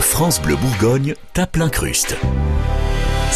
France 0.00 0.40
Bleu 0.40 0.56
Bourgogne 0.56 1.14
tape 1.32 1.56
l'incruste. 1.56 2.16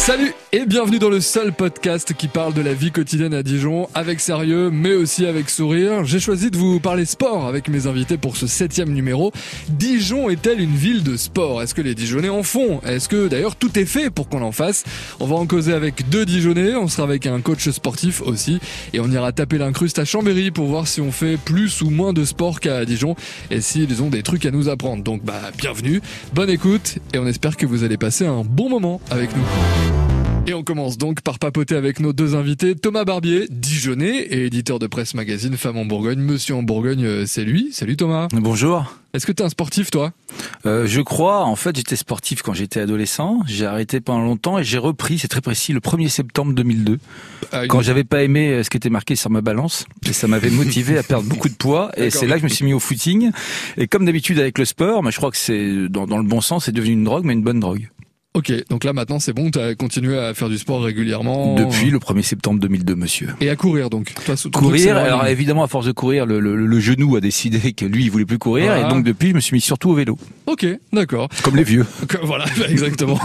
Salut 0.01 0.33
et 0.51 0.65
bienvenue 0.65 0.97
dans 0.97 1.11
le 1.11 1.21
seul 1.21 1.53
podcast 1.53 2.15
qui 2.15 2.27
parle 2.27 2.55
de 2.55 2.61
la 2.61 2.73
vie 2.73 2.91
quotidienne 2.91 3.35
à 3.35 3.43
Dijon 3.43 3.87
avec 3.93 4.19
sérieux 4.19 4.71
mais 4.71 4.95
aussi 4.95 5.27
avec 5.27 5.47
sourire. 5.47 6.05
J'ai 6.05 6.19
choisi 6.19 6.49
de 6.49 6.57
vous 6.57 6.79
parler 6.79 7.05
sport 7.05 7.45
avec 7.45 7.69
mes 7.69 7.85
invités 7.85 8.17
pour 8.17 8.35
ce 8.35 8.47
septième 8.47 8.91
numéro. 8.93 9.31
Dijon 9.69 10.31
est-elle 10.31 10.59
une 10.59 10.73
ville 10.73 11.03
de 11.03 11.17
sport? 11.17 11.61
Est-ce 11.61 11.75
que 11.75 11.83
les 11.83 11.93
Dijonnais 11.93 12.29
en 12.29 12.41
font? 12.41 12.81
Est-ce 12.81 13.07
que 13.07 13.27
d'ailleurs 13.27 13.55
tout 13.55 13.77
est 13.77 13.85
fait 13.85 14.09
pour 14.09 14.27
qu'on 14.27 14.41
en 14.41 14.51
fasse? 14.51 14.85
On 15.19 15.27
va 15.27 15.35
en 15.35 15.45
causer 15.45 15.71
avec 15.71 16.09
deux 16.09 16.25
Dijonnais, 16.25 16.75
on 16.75 16.87
sera 16.87 17.03
avec 17.03 17.27
un 17.27 17.39
coach 17.39 17.69
sportif 17.69 18.23
aussi 18.23 18.59
et 18.93 18.99
on 18.99 19.11
ira 19.11 19.31
taper 19.33 19.59
l'incruste 19.59 19.99
à 19.99 20.05
Chambéry 20.05 20.49
pour 20.49 20.65
voir 20.65 20.87
si 20.87 20.99
on 20.99 21.11
fait 21.11 21.37
plus 21.37 21.83
ou 21.83 21.91
moins 21.91 22.11
de 22.11 22.25
sport 22.25 22.59
qu'à 22.59 22.85
Dijon 22.85 23.15
et 23.51 23.61
s'ils 23.61 24.01
ont 24.01 24.09
des 24.09 24.23
trucs 24.23 24.47
à 24.47 24.51
nous 24.51 24.67
apprendre. 24.67 25.03
Donc 25.03 25.23
bah 25.23 25.51
bienvenue, 25.59 26.01
bonne 26.33 26.49
écoute 26.49 26.97
et 27.13 27.19
on 27.19 27.27
espère 27.27 27.55
que 27.55 27.67
vous 27.67 27.83
allez 27.83 27.97
passer 27.97 28.25
un 28.25 28.43
bon 28.43 28.67
moment 28.67 28.99
avec 29.11 29.29
nous. 29.35 29.90
Et 30.47 30.53
on 30.55 30.63
commence 30.63 30.97
donc 30.97 31.21
par 31.21 31.37
papoter 31.37 31.75
avec 31.75 31.99
nos 31.99 32.13
deux 32.13 32.35
invités. 32.35 32.73
Thomas 32.75 33.05
Barbier, 33.05 33.45
Dijonais 33.51 34.21
et 34.21 34.47
éditeur 34.47 34.79
de 34.79 34.87
presse 34.87 35.13
magazine 35.13 35.55
Femme 35.55 35.77
en 35.77 35.85
Bourgogne. 35.85 36.19
Monsieur 36.19 36.55
en 36.55 36.63
Bourgogne, 36.63 37.05
euh, 37.05 37.23
c'est 37.27 37.43
lui. 37.43 37.69
Salut 37.71 37.95
Thomas. 37.95 38.27
Bonjour. 38.33 38.91
Est-ce 39.13 39.27
que 39.27 39.31
tu 39.31 39.43
es 39.43 39.45
un 39.45 39.49
sportif 39.49 39.91
toi? 39.91 40.13
Euh, 40.65 40.87
Je 40.87 40.99
crois. 41.01 41.45
En 41.45 41.55
fait, 41.55 41.75
j'étais 41.75 41.95
sportif 41.95 42.41
quand 42.41 42.53
j'étais 42.53 42.79
adolescent. 42.79 43.41
J'ai 43.45 43.67
arrêté 43.67 44.01
pendant 44.01 44.23
longtemps 44.23 44.57
et 44.57 44.63
j'ai 44.63 44.79
repris, 44.79 45.19
c'est 45.19 45.27
très 45.27 45.41
précis, 45.41 45.73
le 45.73 45.79
1er 45.79 46.09
septembre 46.09 46.53
2002. 46.53 46.97
Ah, 47.51 47.67
quand 47.67 47.81
j'avais 47.81 48.03
pas 48.03 48.23
aimé 48.23 48.49
euh, 48.49 48.63
ce 48.63 48.71
qui 48.71 48.77
était 48.77 48.89
marqué 48.89 49.15
sur 49.15 49.29
ma 49.29 49.41
balance. 49.41 49.85
Et 50.09 50.13
ça 50.13 50.27
m'avait 50.27 50.49
motivé 50.49 50.97
à 50.97 51.03
perdre 51.03 51.29
beaucoup 51.29 51.49
de 51.49 51.55
poids. 51.55 51.91
Et 51.97 52.09
c'est 52.09 52.25
là 52.25 52.35
que 52.35 52.39
je 52.39 52.45
me 52.45 52.49
suis 52.49 52.65
mis 52.65 52.73
au 52.73 52.79
footing. 52.79 53.29
Et 53.77 53.87
comme 53.87 54.05
d'habitude 54.05 54.39
avec 54.39 54.57
le 54.57 54.65
sport, 54.65 55.03
mais 55.03 55.11
je 55.11 55.17
crois 55.17 55.29
que 55.29 55.37
c'est 55.37 55.87
dans, 55.87 56.07
dans 56.07 56.17
le 56.17 56.27
bon 56.27 56.41
sens, 56.41 56.65
c'est 56.65 56.71
devenu 56.71 56.93
une 56.93 57.03
drogue, 57.03 57.25
mais 57.25 57.33
une 57.33 57.43
bonne 57.43 57.59
drogue. 57.59 57.89
Ok, 58.33 58.53
donc 58.69 58.85
là 58.85 58.93
maintenant 58.93 59.19
c'est 59.19 59.33
bon, 59.33 59.51
tu 59.51 59.59
as 59.59 59.75
continué 59.75 60.17
à 60.17 60.33
faire 60.33 60.47
du 60.47 60.57
sport 60.57 60.81
régulièrement 60.81 61.53
Depuis 61.55 61.89
le 61.89 61.99
1er 61.99 62.21
septembre 62.21 62.61
2002, 62.61 62.95
monsieur. 62.95 63.27
Et 63.41 63.49
à 63.49 63.57
courir 63.57 63.89
donc. 63.89 64.13
Toi, 64.25 64.35
Courir, 64.53 64.95
alors 64.95 65.27
évidemment 65.27 65.63
à 65.63 65.67
force 65.67 65.85
de 65.85 65.91
courir, 65.91 66.25
le, 66.25 66.39
le, 66.39 66.55
le, 66.55 66.79
genou 66.79 67.17
a 67.17 67.19
décidé 67.19 67.73
que 67.73 67.83
lui 67.83 68.05
il 68.05 68.09
voulait 68.09 68.23
plus 68.23 68.37
courir 68.37 68.73
et 68.77 68.87
donc 68.87 69.03
depuis 69.03 69.31
je 69.31 69.35
me 69.35 69.41
suis 69.41 69.53
mis 69.53 69.59
surtout 69.59 69.89
au 69.89 69.95
vélo. 69.95 70.17
Ok, 70.45 70.65
d'accord. 70.93 71.27
Comme 71.43 71.57
les 71.57 71.63
vieux. 71.63 71.85
Voilà, 72.23 72.45
exactement. 72.69 73.19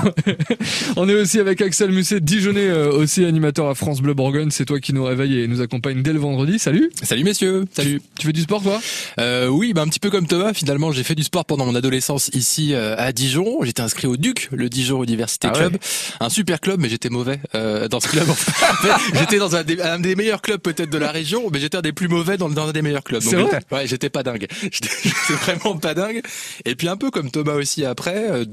On 0.97 1.09
est 1.09 1.15
aussi 1.15 1.39
avec 1.39 1.61
Axel 1.61 1.91
Musset, 1.93 2.21
Dijonais, 2.21 2.67
euh, 2.67 2.91
aussi 2.91 3.25
animateur 3.25 3.69
à 3.69 3.75
France 3.75 4.01
Bleu 4.01 4.15
Bourgogne, 4.15 4.51
c'est 4.51 4.65
toi 4.65 4.81
qui 4.81 4.93
nous 4.93 5.05
réveille 5.05 5.41
et 5.41 5.47
nous 5.47 5.61
accompagne 5.61 6.03
dès 6.03 6.13
le 6.13 6.19
vendredi, 6.19 6.59
salut. 6.59 6.91
Salut 7.03 7.25
messieurs, 7.25 7.67
salut. 7.73 8.01
Tu, 8.19 8.27
fais 8.27 8.33
du 8.33 8.41
sport 8.41 8.63
toi? 8.63 8.81
Euh, 9.21 9.49
Oui, 9.49 9.73
bah, 9.73 9.83
un 9.83 9.89
petit 9.89 10.01
peu 10.01 10.11
comme 10.11 10.27
Thomas, 10.27 10.53
finalement 10.55 10.91
j'ai 10.91 11.05
fait 11.05 11.15
du 11.15 11.23
sport 11.23 11.45
pendant 11.45 11.67
mon 11.67 11.75
adolescence 11.75 12.31
ici 12.33 12.75
euh, 12.75 12.97
à 12.97 13.13
Dijon, 13.13 13.59
j'étais 13.63 13.83
inscrit 13.83 14.09
au 14.09 14.17
Duc, 14.17 14.49
le 14.53 14.69
Dijon 14.69 14.96
Université 15.05 15.49
ah 15.51 15.57
Club, 15.57 15.77
un 16.21 16.29
super 16.29 16.61
club, 16.61 16.81
mais 16.81 16.89
j'étais 16.89 17.09
mauvais 17.09 17.41
euh, 17.55 17.89
dans 17.89 18.01
ce 18.01 18.09
club. 18.09 18.27
j'étais 19.15 19.39
dans 19.39 19.57
un 19.57 19.63
des, 19.63 20.17
meilleurs 20.17 20.43
clubs 20.43 20.61
peut-être 20.61 20.91
de 20.91 20.99
la 20.99 21.11
région, 21.11 21.49
mais 21.53 21.61
j'étais 21.61 21.77
un 21.77 21.83
des 21.83 21.93
plus 21.93 22.09
mauvais 22.09 22.37
dans, 22.37 22.49
dans 22.49 22.69
un 22.69 22.73
des 22.73 22.83
meilleurs 22.83 23.05
clubs. 23.05 23.23
Donc, 23.23 23.53
ouais, 23.73 23.87
j'étais 23.87 24.11
pas 24.11 24.23
dingue. 24.23 24.47
J'étais 24.63 25.35
vraiment 25.43 25.77
pas 25.77 25.95
dingue. 25.95 26.23
Et 26.65 26.75
puis 26.75 26.89
un 26.89 26.97
peu 26.97 27.11
comme 27.11 27.31
Thomas 27.31 27.55
aussi 27.55 27.85
après, 27.85 28.31
euh, 28.31 28.45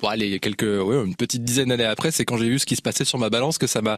bon, 0.00 0.08
allez, 0.08 0.38
quelques, 0.40 0.62
ouais, 0.62 1.04
une 1.04 1.14
petite 1.14 1.44
dizaine 1.44 1.68
d'années 1.68 1.84
après, 1.84 2.10
c'est 2.10 2.24
quand 2.24 2.36
j'ai 2.36 2.48
vu 2.48 2.58
ce 2.58 2.66
qui 2.66 2.76
se 2.76 2.82
passait 2.82 3.04
sur 3.04 3.18
ma 3.18 3.30
balance 3.30 3.58
que 3.58 3.66
ça 3.66 3.82
m'a, 3.82 3.96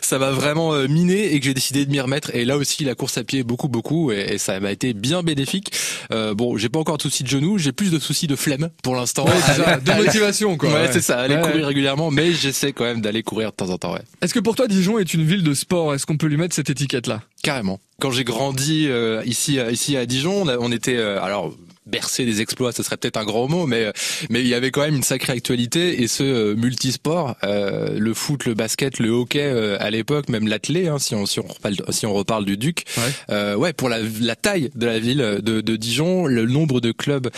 ça 0.00 0.18
m'a 0.18 0.30
vraiment 0.30 0.74
euh, 0.74 0.88
miné 0.88 1.32
et 1.32 1.40
que 1.40 1.46
j'ai 1.46 1.54
décidé 1.54 1.86
de 1.86 1.90
m'y 1.90 2.00
remettre. 2.00 2.34
Et 2.34 2.44
là 2.44 2.56
aussi, 2.56 2.84
la 2.84 2.94
course 2.94 3.18
à 3.18 3.24
pied 3.24 3.42
beaucoup, 3.42 3.68
beaucoup, 3.68 4.12
et, 4.12 4.38
ça 4.38 4.58
m'a 4.60 4.72
été 4.72 4.92
bien 4.94 5.22
bénéfique. 5.22 5.72
Euh, 6.12 6.34
bon, 6.34 6.56
j'ai 6.56 6.68
pas 6.68 6.78
encore 6.78 6.96
de 6.96 7.02
soucis 7.02 7.22
de 7.22 7.28
genoux, 7.28 7.58
j'ai 7.58 7.72
plus 7.72 7.90
de 7.90 7.98
soucis 7.98 8.26
de 8.26 8.36
flemme 8.36 8.70
pour 8.82 8.96
l'instant. 8.96 9.24
de 9.24 9.92
motivation, 10.04 10.56
quoi. 10.56 10.72
Ouais, 10.72 10.90
c'est 10.92 11.02
ça, 11.02 11.26
courir 11.42 11.66
régulièrement, 11.66 12.10
mais 12.10 12.32
j'essaie 12.32 12.72
quand 12.72 12.84
même 12.84 13.00
d'aller 13.00 13.22
courir 13.22 13.50
de 13.50 13.56
temps 13.56 13.70
en 13.70 13.78
temps. 13.78 13.92
Ouais. 13.92 14.02
Est-ce 14.20 14.34
que 14.34 14.40
pour 14.40 14.56
toi, 14.56 14.68
Dijon 14.68 14.98
est 14.98 15.14
une 15.14 15.24
ville 15.24 15.42
de 15.42 15.54
sport? 15.54 15.94
Est-ce 15.94 16.06
qu'on 16.06 16.16
peut 16.16 16.26
lui 16.26 16.36
mettre 16.36 16.54
cette 16.54 16.70
étiquette-là? 16.70 17.22
Carrément. 17.42 17.80
Quand 18.00 18.10
j'ai 18.10 18.24
grandi 18.24 18.86
euh, 18.88 19.22
ici, 19.24 19.58
ici 19.70 19.96
à 19.96 20.06
Dijon, 20.06 20.42
on, 20.42 20.48
on 20.48 20.72
était, 20.72 20.98
alors 20.98 21.54
bercer 21.86 22.24
des 22.24 22.40
exploits, 22.40 22.72
ce 22.72 22.82
serait 22.82 22.96
peut-être 22.96 23.16
un 23.16 23.24
grand 23.24 23.48
mot, 23.48 23.66
mais 23.66 23.92
mais 24.30 24.40
il 24.40 24.46
y 24.46 24.54
avait 24.54 24.70
quand 24.70 24.82
même 24.82 24.94
une 24.94 25.02
sacrée 25.02 25.32
actualité 25.32 26.02
et 26.02 26.06
ce 26.08 26.22
euh, 26.22 26.54
multisport, 26.54 27.36
euh, 27.42 27.98
le 27.98 28.14
foot, 28.14 28.44
le 28.44 28.54
basket, 28.54 28.98
le 29.00 29.10
hockey 29.10 29.42
euh, 29.42 29.76
à 29.80 29.90
l'époque, 29.90 30.28
même 30.28 30.46
l'athlé, 30.46 30.88
hein, 30.88 30.98
si 30.98 31.14
on 31.14 31.26
si 31.26 31.40
on 31.40 31.46
reparle 31.46 31.76
si 31.90 32.06
on 32.06 32.14
reparle 32.14 32.44
du 32.44 32.56
Duc, 32.56 32.84
ouais, 32.96 33.02
euh, 33.30 33.54
ouais 33.56 33.72
pour 33.72 33.88
la, 33.88 33.98
la 34.20 34.36
taille 34.36 34.70
de 34.74 34.86
la 34.86 34.98
ville 34.98 35.40
de, 35.42 35.60
de 35.60 35.76
Dijon, 35.76 36.26
le 36.26 36.46
nombre 36.46 36.80
de 36.80 36.92
clubs 36.92 37.30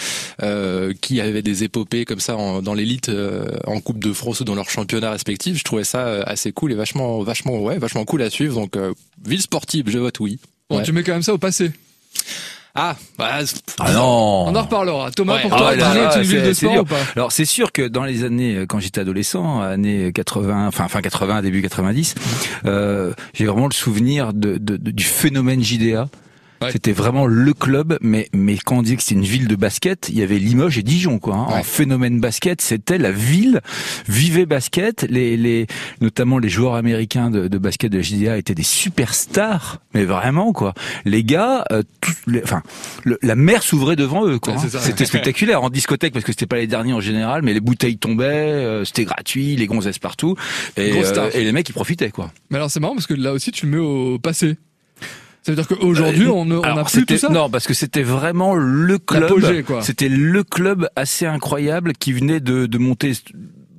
qui 1.01 1.21
avaient 1.21 1.43
des 1.43 1.65
épopées 1.65 2.05
comme 2.05 2.21
ça 2.21 2.37
en, 2.37 2.61
dans 2.61 2.75
l'élite 2.75 3.11
en 3.67 3.81
Coupe 3.81 3.99
de 3.99 4.13
France 4.13 4.41
ou 4.41 4.45
dans 4.45 4.55
leurs 4.55 4.71
championnats 4.71 5.11
respectifs, 5.11 5.59
je 5.59 5.65
trouvais 5.65 5.85
ça 5.85 6.23
assez 6.23 6.53
cool 6.53 6.73
et 6.73 6.75
vachement 6.75 7.23
vachement 7.23 7.59
ouais 7.63 7.79
vachement 7.79 8.05
cool 8.05 8.23
à 8.23 8.31
suivre. 8.31 8.55
Donc 8.55 8.77
ville 9.25 9.41
sportive, 9.41 9.89
je 9.89 9.99
vote 9.99 10.21
oui. 10.21 10.39
Bon, 10.69 10.83
tu 10.83 10.93
mets 10.93 11.03
quand 11.03 11.13
même 11.13 11.23
ça 11.23 11.35
au 11.35 11.39
passé. 11.39 11.71
Ah, 12.77 12.97
bah, 13.17 13.39
ah 13.79 13.93
non. 13.93 14.47
On 14.49 14.57
en 14.57 14.63
reparlera. 14.63 15.13
Thomas, 15.13 15.39
pour 15.39 15.51
toi, 15.57 15.75
ah, 15.81 16.19
une 16.19 16.23
ville 16.23 16.43
de 16.43 16.53
sport 16.53 16.79
ou 16.79 16.85
pas? 16.85 16.97
Alors 17.15 17.31
c'est 17.31 17.45
sûr 17.45 17.71
que 17.71 17.87
dans 17.87 18.05
les 18.05 18.25
années, 18.25 18.57
euh, 18.57 18.67
quand 18.67 18.81
j'étais 18.81 19.01
adolescent, 19.01 19.61
années 19.61 20.11
80, 20.13 20.67
enfin 20.67 20.89
fin 20.89 21.01
80, 21.01 21.43
début 21.43 21.63
90, 21.63 22.17
euh, 22.67 23.13
j'ai 23.33 23.47
vraiment 23.47 23.69
le 23.69 23.73
souvenir 23.75 24.33
de, 24.33 24.57
de, 24.59 24.77
du 24.77 25.05
phénomène 25.05 25.63
JDA. 25.63 26.09
C'était 26.73 26.93
vraiment 26.93 27.27
le 27.27 27.53
club, 27.53 27.99
mais 28.01 28.29
mais 28.33 28.57
quand 28.57 28.79
on 28.79 28.83
dit 28.83 28.97
que 28.97 29.03
c'est 29.03 29.15
une 29.15 29.25
ville 29.25 29.49
de 29.49 29.57
basket, 29.57 30.09
il 30.11 30.19
y 30.19 30.23
avait 30.23 30.39
Limoges 30.39 30.79
et 30.79 30.83
Dijon 30.83 31.19
quoi. 31.19 31.35
Hein. 31.37 31.47
En 31.49 31.63
phénomène 31.63 32.21
basket, 32.21 32.61
c'était 32.61 32.99
la 32.99 33.11
ville 33.11 33.61
vivait 34.09 34.47
basket. 34.47 35.07
Les 35.09 35.37
les 35.37 35.67
notamment 36.01 36.39
les 36.39 36.49
joueurs 36.49 36.75
américains 36.75 37.31
de, 37.31 37.49
de 37.49 37.59
basket 37.59 37.93
de 37.93 37.99
la 37.99 38.03
JDA 38.03 38.39
étaient 38.39 38.55
des 38.55 38.63
superstars, 38.63 39.81
mais 39.95 40.05
vraiment 40.05 40.53
quoi. 40.53 40.75
Les 41.05 41.25
gars, 41.25 41.65
euh, 41.73 41.83
les, 42.27 42.43
enfin 42.43 42.63
la 43.23 43.35
mer 43.35 43.63
s'ouvrait 43.63 43.97
devant 43.97 44.27
eux 44.27 44.39
quoi. 44.39 44.55
Hein. 44.55 44.69
C'était 44.81 45.05
spectaculaire 45.07 45.63
en 45.63 45.71
discothèque 45.71 46.13
parce 46.13 46.25
que 46.25 46.33
c'était 46.33 46.47
pas 46.47 46.57
les 46.57 46.67
derniers 46.67 46.93
en 46.93 47.01
général, 47.01 47.43
mais 47.43 47.53
les 47.55 47.61
bouteilles 47.61 47.99
tombaient, 47.99 48.25
euh, 48.25 48.85
c'était 48.85 49.05
gratuit, 49.05 49.57
les 49.57 49.67
gonzesses 49.67 49.99
partout 49.99 50.37
et, 50.77 50.93
euh, 50.93 51.31
et 51.35 51.45
les 51.45 51.53
mecs 51.53 51.69
ils 51.69 51.73
profitaient 51.73 52.11
quoi. 52.11 52.31
Mais 52.51 52.57
alors 52.57 52.71
c'est 52.71 52.81
marrant 52.81 52.95
parce 52.95 53.07
que 53.07 53.15
là 53.15 53.33
aussi 53.33 53.53
tu 53.53 53.67
le 53.67 53.73
mets 53.73 53.79
au 53.85 54.19
passé. 54.19 54.57
Ça 55.45 55.53
veut 55.53 55.57
dire 55.57 55.69
qu'aujourd'hui, 55.69 56.27
on 56.27 56.47
n'a 56.47 56.85
plus 56.85 57.05
tout 57.05 57.19
ça 57.19 57.29
Non, 57.29 57.51
parce 57.51 57.67
que 57.67 57.75
c'était 57.75 58.03
vraiment 58.03 58.55
le 58.55 58.99
club. 58.99 59.31
C'était 59.83 60.09
le 60.09 60.43
club 60.43 60.89
assez 60.97 61.27
incroyable 61.27 61.93
qui 61.93 62.13
venait 62.15 62.41
de, 62.41 62.65
de 62.65 62.79
monter 62.79 63.13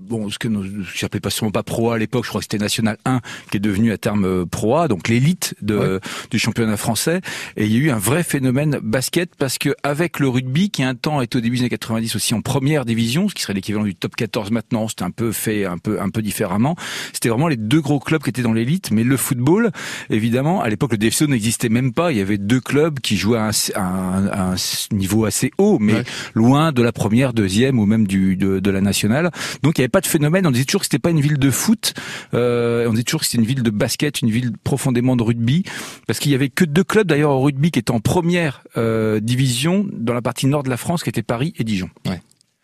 bon, 0.07 0.29
ce 0.29 0.39
que 0.39 0.47
j'appelais 0.93 1.19
pas 1.19 1.29
sûrement 1.29 1.51
pas 1.51 1.63
Pro 1.63 1.91
à 1.91 1.97
l'époque, 1.97 2.23
je 2.23 2.29
crois 2.29 2.39
que 2.39 2.45
c'était 2.45 2.57
National 2.57 2.97
1 3.05 3.21
qui 3.51 3.57
est 3.57 3.59
devenu 3.59 3.91
à 3.91 3.97
terme 3.97 4.25
euh, 4.25 4.45
Pro 4.45 4.77
A, 4.77 4.87
donc 4.87 5.07
l'élite 5.07 5.55
de, 5.61 5.99
du 6.31 6.39
championnat 6.39 6.77
français. 6.77 7.21
Et 7.57 7.65
il 7.65 7.71
y 7.71 7.75
a 7.75 7.79
eu 7.79 7.89
un 7.91 7.97
vrai 7.97 8.23
phénomène 8.23 8.79
basket 8.81 9.35
parce 9.35 9.57
que 9.57 9.75
avec 9.83 10.19
le 10.19 10.29
rugby, 10.29 10.69
qui 10.69 10.83
un 10.83 10.95
temps 10.95 11.21
était 11.21 11.37
au 11.37 11.41
début 11.41 11.57
des 11.57 11.63
années 11.63 11.69
90 11.69 12.15
aussi 12.15 12.33
en 12.33 12.41
première 12.41 12.85
division, 12.85 13.29
ce 13.29 13.35
qui 13.35 13.41
serait 13.41 13.53
l'équivalent 13.53 13.85
du 13.85 13.95
top 13.95 14.15
14 14.15 14.51
maintenant, 14.51 14.87
c'était 14.87 15.03
un 15.03 15.11
peu 15.11 15.31
fait 15.31 15.65
un 15.65 15.77
peu 15.77 16.01
un 16.01 16.09
peu 16.09 16.21
différemment. 16.21 16.75
C'était 17.13 17.29
vraiment 17.29 17.47
les 17.47 17.57
deux 17.57 17.81
gros 17.81 17.99
clubs 17.99 18.21
qui 18.21 18.29
étaient 18.29 18.41
dans 18.41 18.53
l'élite, 18.53 18.91
mais 18.91 19.03
le 19.03 19.17
football, 19.17 19.71
évidemment, 20.09 20.61
à 20.61 20.69
l'époque 20.69 20.91
le 20.91 20.97
DFCO 20.97 21.27
n'existait 21.27 21.69
même 21.69 21.93
pas. 21.93 22.11
Il 22.11 22.17
y 22.17 22.21
avait 22.21 22.37
deux 22.37 22.61
clubs 22.61 22.99
qui 22.99 23.17
jouaient 23.17 23.39
à 23.39 23.51
un, 23.75 24.27
un, 24.27 24.55
niveau 24.91 25.25
assez 25.25 25.51
haut, 25.57 25.77
mais 25.79 26.03
loin 26.33 26.71
de 26.71 26.81
la 26.81 26.91
première, 26.91 27.33
deuxième 27.33 27.79
ou 27.79 27.85
même 27.85 28.07
du 28.07 28.35
de, 28.35 28.59
de 28.59 28.71
la 28.71 28.81
nationale. 28.81 29.31
Donc 29.63 29.77
il 29.77 29.81
y 29.81 29.83
avait 29.83 29.89
pas 29.95 30.01
de 30.01 30.07
phénomène. 30.07 30.45
On 30.45 30.51
disait 30.51 30.65
toujours 30.65 30.81
que 30.81 30.87
c'était 30.87 30.99
pas 30.99 31.09
une 31.09 31.21
ville 31.21 31.39
de 31.39 31.49
foot. 31.49 31.93
Euh, 32.33 32.85
on 32.85 32.91
disait 32.91 33.03
toujours 33.03 33.21
que 33.21 33.27
c'était 33.27 33.37
une 33.37 33.47
ville 33.47 33.63
de 33.63 33.69
basket, 33.69 34.21
une 34.21 34.29
ville 34.29 34.51
profondément 34.61 35.15
de 35.15 35.23
rugby, 35.23 35.63
parce 36.05 36.19
qu'il 36.19 36.33
y 36.33 36.35
avait 36.35 36.49
que 36.49 36.65
deux 36.65 36.83
clubs 36.83 37.07
d'ailleurs 37.07 37.31
au 37.31 37.39
rugby 37.39 37.71
qui 37.71 37.79
étaient 37.79 37.91
en 37.91 38.01
première 38.01 38.61
euh, 38.75 39.21
division 39.21 39.85
dans 39.93 40.13
la 40.13 40.21
partie 40.21 40.47
nord 40.47 40.63
de 40.63 40.69
la 40.69 40.75
France, 40.75 41.01
qui 41.01 41.07
étaient 41.07 41.23
Paris 41.23 41.53
et 41.57 41.63
Dijon. 41.63 41.89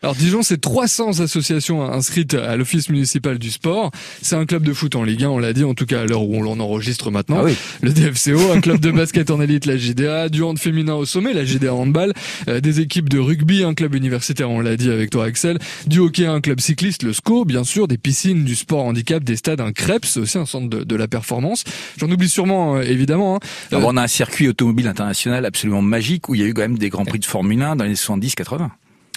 Alors 0.02 0.16
Dijon, 0.16 0.42
c'est 0.42 0.60
300 0.60 1.20
associations 1.20 1.84
inscrites 1.84 2.34
à 2.34 2.56
l'office 2.56 2.88
municipal 2.88 3.38
du 3.38 3.52
sport. 3.52 3.92
C'est 4.20 4.34
un 4.34 4.46
club 4.46 4.64
de 4.64 4.72
foot 4.72 4.96
en 4.96 5.04
Ligue 5.04 5.22
1, 5.22 5.28
on 5.28 5.38
l'a 5.38 5.52
dit, 5.52 5.62
en 5.62 5.74
tout 5.74 5.86
cas 5.86 6.00
à 6.00 6.06
l'heure 6.06 6.24
où 6.24 6.34
on 6.34 6.42
l'en 6.42 6.58
enregistre 6.58 7.12
maintenant. 7.12 7.36
Ah 7.38 7.44
oui. 7.44 7.56
Le 7.82 7.92
DFCO, 7.92 8.50
un 8.50 8.60
club 8.60 8.80
de 8.80 8.90
basket 8.90 9.30
en 9.30 9.40
élite, 9.40 9.64
la 9.64 9.76
JDA, 9.76 10.28
du 10.28 10.42
hand 10.42 10.58
féminin 10.58 10.94
au 10.94 11.04
sommet, 11.04 11.32
la 11.32 11.44
JDA 11.44 11.72
handball, 11.72 12.12
euh, 12.48 12.60
des 12.60 12.80
équipes 12.80 13.08
de 13.08 13.20
rugby, 13.20 13.62
un 13.62 13.74
club 13.74 13.94
universitaire, 13.94 14.50
on 14.50 14.60
l'a 14.60 14.76
dit 14.76 14.90
avec 14.90 15.10
toi 15.10 15.26
Axel, 15.26 15.60
du 15.86 16.00
hockey, 16.00 16.26
un 16.26 16.40
club 16.40 16.58
cycliste, 16.58 17.04
le 17.04 17.12
SCO, 17.12 17.44
bien 17.44 17.62
sûr, 17.62 17.86
des 17.86 17.98
piscines, 17.98 18.44
du 18.44 18.56
sport 18.56 18.84
handicap, 18.84 19.22
des 19.22 19.36
stades, 19.36 19.60
un 19.60 19.70
CREPS, 19.70 20.16
aussi 20.16 20.36
un 20.36 20.46
centre 20.46 20.68
de, 20.68 20.96
la 20.96 21.06
performance. 21.06 21.62
J'en 21.98 22.10
oublie 22.10 22.28
sûrement, 22.28 22.78
euh, 22.78 22.82
évidemment. 22.82 23.36
Hein. 23.36 23.40
Alors, 23.70 23.88
on 23.88 23.96
a 23.96 24.02
un 24.02 24.08
circuit 24.08 24.48
automobile 24.48 24.88
international 24.88 25.46
absolument 25.46 25.80
magique 25.80 26.28
où 26.28 26.34
il 26.34 26.40
y 26.40 26.44
a 26.44 26.46
eu 26.48 26.54
quand 26.54 26.62
même 26.62 26.76
des 26.76 26.88
grands 26.88 27.04
prix 27.04 27.20
de 27.20 27.24
Formule 27.24 27.62
1 27.62 27.76
dans 27.76 27.84
les 27.84 27.94
70-80. 27.94 28.68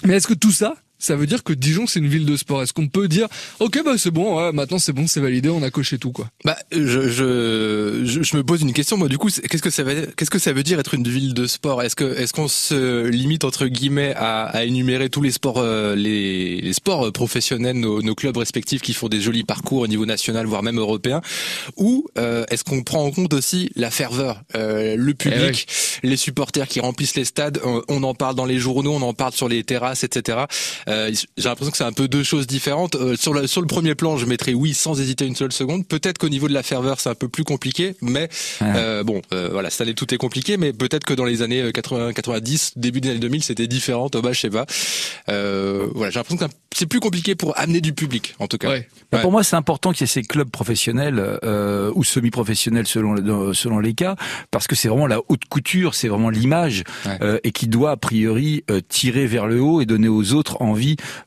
Mais 0.04 0.14
est-ce 0.14 0.26
que 0.28 0.34
tout 0.34 0.52
ça, 0.52 0.74
ça 0.98 1.16
veut 1.16 1.26
dire 1.26 1.42
que 1.44 1.52
Dijon 1.52 1.86
c'est 1.86 2.00
une 2.00 2.08
ville 2.08 2.26
de 2.26 2.36
sport. 2.36 2.62
Est-ce 2.62 2.72
qu'on 2.72 2.88
peut 2.88 3.08
dire 3.08 3.28
OK 3.60 3.82
bah 3.84 3.92
c'est 3.98 4.10
bon, 4.10 4.36
ouais, 4.38 4.52
maintenant 4.52 4.78
c'est 4.78 4.92
bon, 4.92 5.06
c'est 5.06 5.20
validé, 5.20 5.48
on 5.48 5.62
a 5.62 5.70
coché 5.70 5.98
tout 5.98 6.12
quoi. 6.12 6.28
Bah 6.44 6.56
je, 6.72 7.08
je, 7.08 8.04
je, 8.04 8.36
me 8.36 8.42
pose 8.42 8.62
une 8.62 8.72
question 8.72 8.96
moi 8.96 9.08
du 9.08 9.18
coup, 9.18 9.28
qu'est-ce 9.28 9.62
que 9.62 9.70
ça 9.70 9.82
veut 9.82 10.12
qu'est-ce 10.16 10.30
que 10.30 10.38
ça 10.38 10.52
veut 10.52 10.62
dire 10.62 10.80
être 10.80 10.94
une 10.94 11.06
ville 11.06 11.34
de 11.34 11.46
sport? 11.46 11.82
Est-ce 11.82 11.96
que 11.96 12.04
est-ce 12.04 12.32
qu'on 12.32 12.48
se 12.48 13.06
limite 13.06 13.44
entre 13.44 13.66
guillemets 13.66 14.14
à, 14.16 14.44
à 14.44 14.64
énumérer 14.64 15.10
tous 15.10 15.22
les 15.22 15.30
sports 15.30 15.58
euh, 15.58 15.94
les, 15.94 16.60
les, 16.60 16.72
sports 16.72 17.12
professionnels 17.12 17.76
nos, 17.76 18.02
nos, 18.02 18.14
clubs 18.14 18.36
respectifs 18.36 18.82
qui 18.82 18.94
font 18.94 19.08
des 19.08 19.20
jolis 19.20 19.44
parcours 19.44 19.82
au 19.82 19.86
niveau 19.86 20.06
national 20.06 20.46
voire 20.46 20.62
même 20.62 20.78
européen? 20.78 21.20
Ou 21.76 22.06
euh, 22.18 22.44
est-ce 22.50 22.64
qu'on 22.64 22.82
prend 22.82 23.04
en 23.04 23.10
compte 23.10 23.34
aussi 23.34 23.70
la 23.76 23.90
ferveur, 23.90 24.42
euh, 24.54 24.96
le 24.96 25.14
public, 25.14 25.66
eh 26.02 26.06
les 26.06 26.16
supporters 26.16 26.68
qui 26.68 26.80
remplissent 26.80 27.16
les 27.16 27.24
stades, 27.24 27.60
on, 27.64 27.82
on 27.88 28.02
en 28.02 28.14
parle 28.14 28.34
dans 28.34 28.46
les 28.46 28.58
journaux, 28.58 28.94
on 28.94 29.02
en 29.02 29.14
parle 29.14 29.32
sur 29.32 29.48
les 29.48 29.64
terrasses 29.64 30.04
etc. 30.04 30.38
Euh, 30.88 31.10
j'ai 31.36 31.48
l'impression 31.48 31.70
que 31.70 31.76
c'est 31.76 31.84
un 31.84 31.92
peu 31.92 32.08
deux 32.08 32.22
choses 32.22 32.46
différentes. 32.46 32.94
Euh, 32.94 33.16
sur, 33.16 33.34
le, 33.34 33.46
sur 33.46 33.60
le 33.60 33.66
premier 33.66 33.94
plan, 33.94 34.16
je 34.16 34.26
mettrais 34.26 34.54
oui 34.54 34.74
sans 34.74 35.00
hésiter 35.00 35.26
une 35.26 35.36
seule 35.36 35.52
seconde. 35.52 35.86
Peut-être 35.86 36.18
qu'au 36.18 36.28
niveau 36.28 36.48
de 36.48 36.54
la 36.54 36.62
ferveur, 36.62 37.00
c'est 37.00 37.08
un 37.08 37.14
peu 37.14 37.28
plus 37.28 37.44
compliqué, 37.44 37.96
mais 38.00 38.28
euh, 38.62 39.02
bon, 39.02 39.22
voilà, 39.30 39.70
cette 39.70 39.82
année 39.82 39.94
tout 39.94 40.12
est 40.14 40.18
compliqué, 40.18 40.56
mais 40.56 40.72
peut-être 40.72 41.04
que 41.04 41.14
dans 41.14 41.24
les 41.24 41.42
années 41.42 41.70
80, 41.72 42.12
90, 42.12 42.72
début 42.76 43.00
des 43.00 43.10
années 43.10 43.18
2000, 43.18 43.42
c'était 43.42 43.66
différent. 43.66 44.08
Thomas, 44.08 44.32
je 44.32 44.40
sais 44.40 44.50
pas. 44.50 44.66
voilà, 45.26 46.10
j'ai 46.10 46.18
l'impression 46.18 46.36
que 46.36 46.52
c'est 46.74 46.86
plus 46.86 47.00
compliqué 47.00 47.34
pour 47.34 47.58
amener 47.58 47.80
du 47.80 47.94
public, 47.94 48.34
en 48.38 48.46
tout 48.46 48.58
cas. 48.58 48.68
Ouais. 48.68 48.88
Bah, 49.10 49.20
pour 49.20 49.32
moi, 49.32 49.42
c'est 49.42 49.56
important 49.56 49.92
qu'il 49.92 50.02
y 50.02 50.04
ait 50.04 50.12
ces 50.12 50.22
clubs 50.22 50.50
professionnels 50.50 51.40
ou 51.94 52.04
semi-professionnels 52.04 52.86
selon 52.86 53.54
selon 53.54 53.78
les 53.78 53.94
cas, 53.94 54.16
parce 54.50 54.66
que 54.66 54.76
c'est 54.76 54.88
vraiment 54.88 55.06
la 55.06 55.20
haute 55.28 55.44
couture, 55.48 55.94
c'est 55.94 56.08
vraiment 56.08 56.30
l'image 56.30 56.84
et 57.42 57.52
qui 57.52 57.66
doit 57.66 57.92
a 57.92 57.96
priori 57.96 58.64
tirer 58.88 59.26
vers 59.26 59.46
le 59.46 59.60
haut 59.60 59.80
et 59.80 59.86
donner 59.86 60.08
aux 60.08 60.32
autres 60.32 60.56
envie 60.60 60.75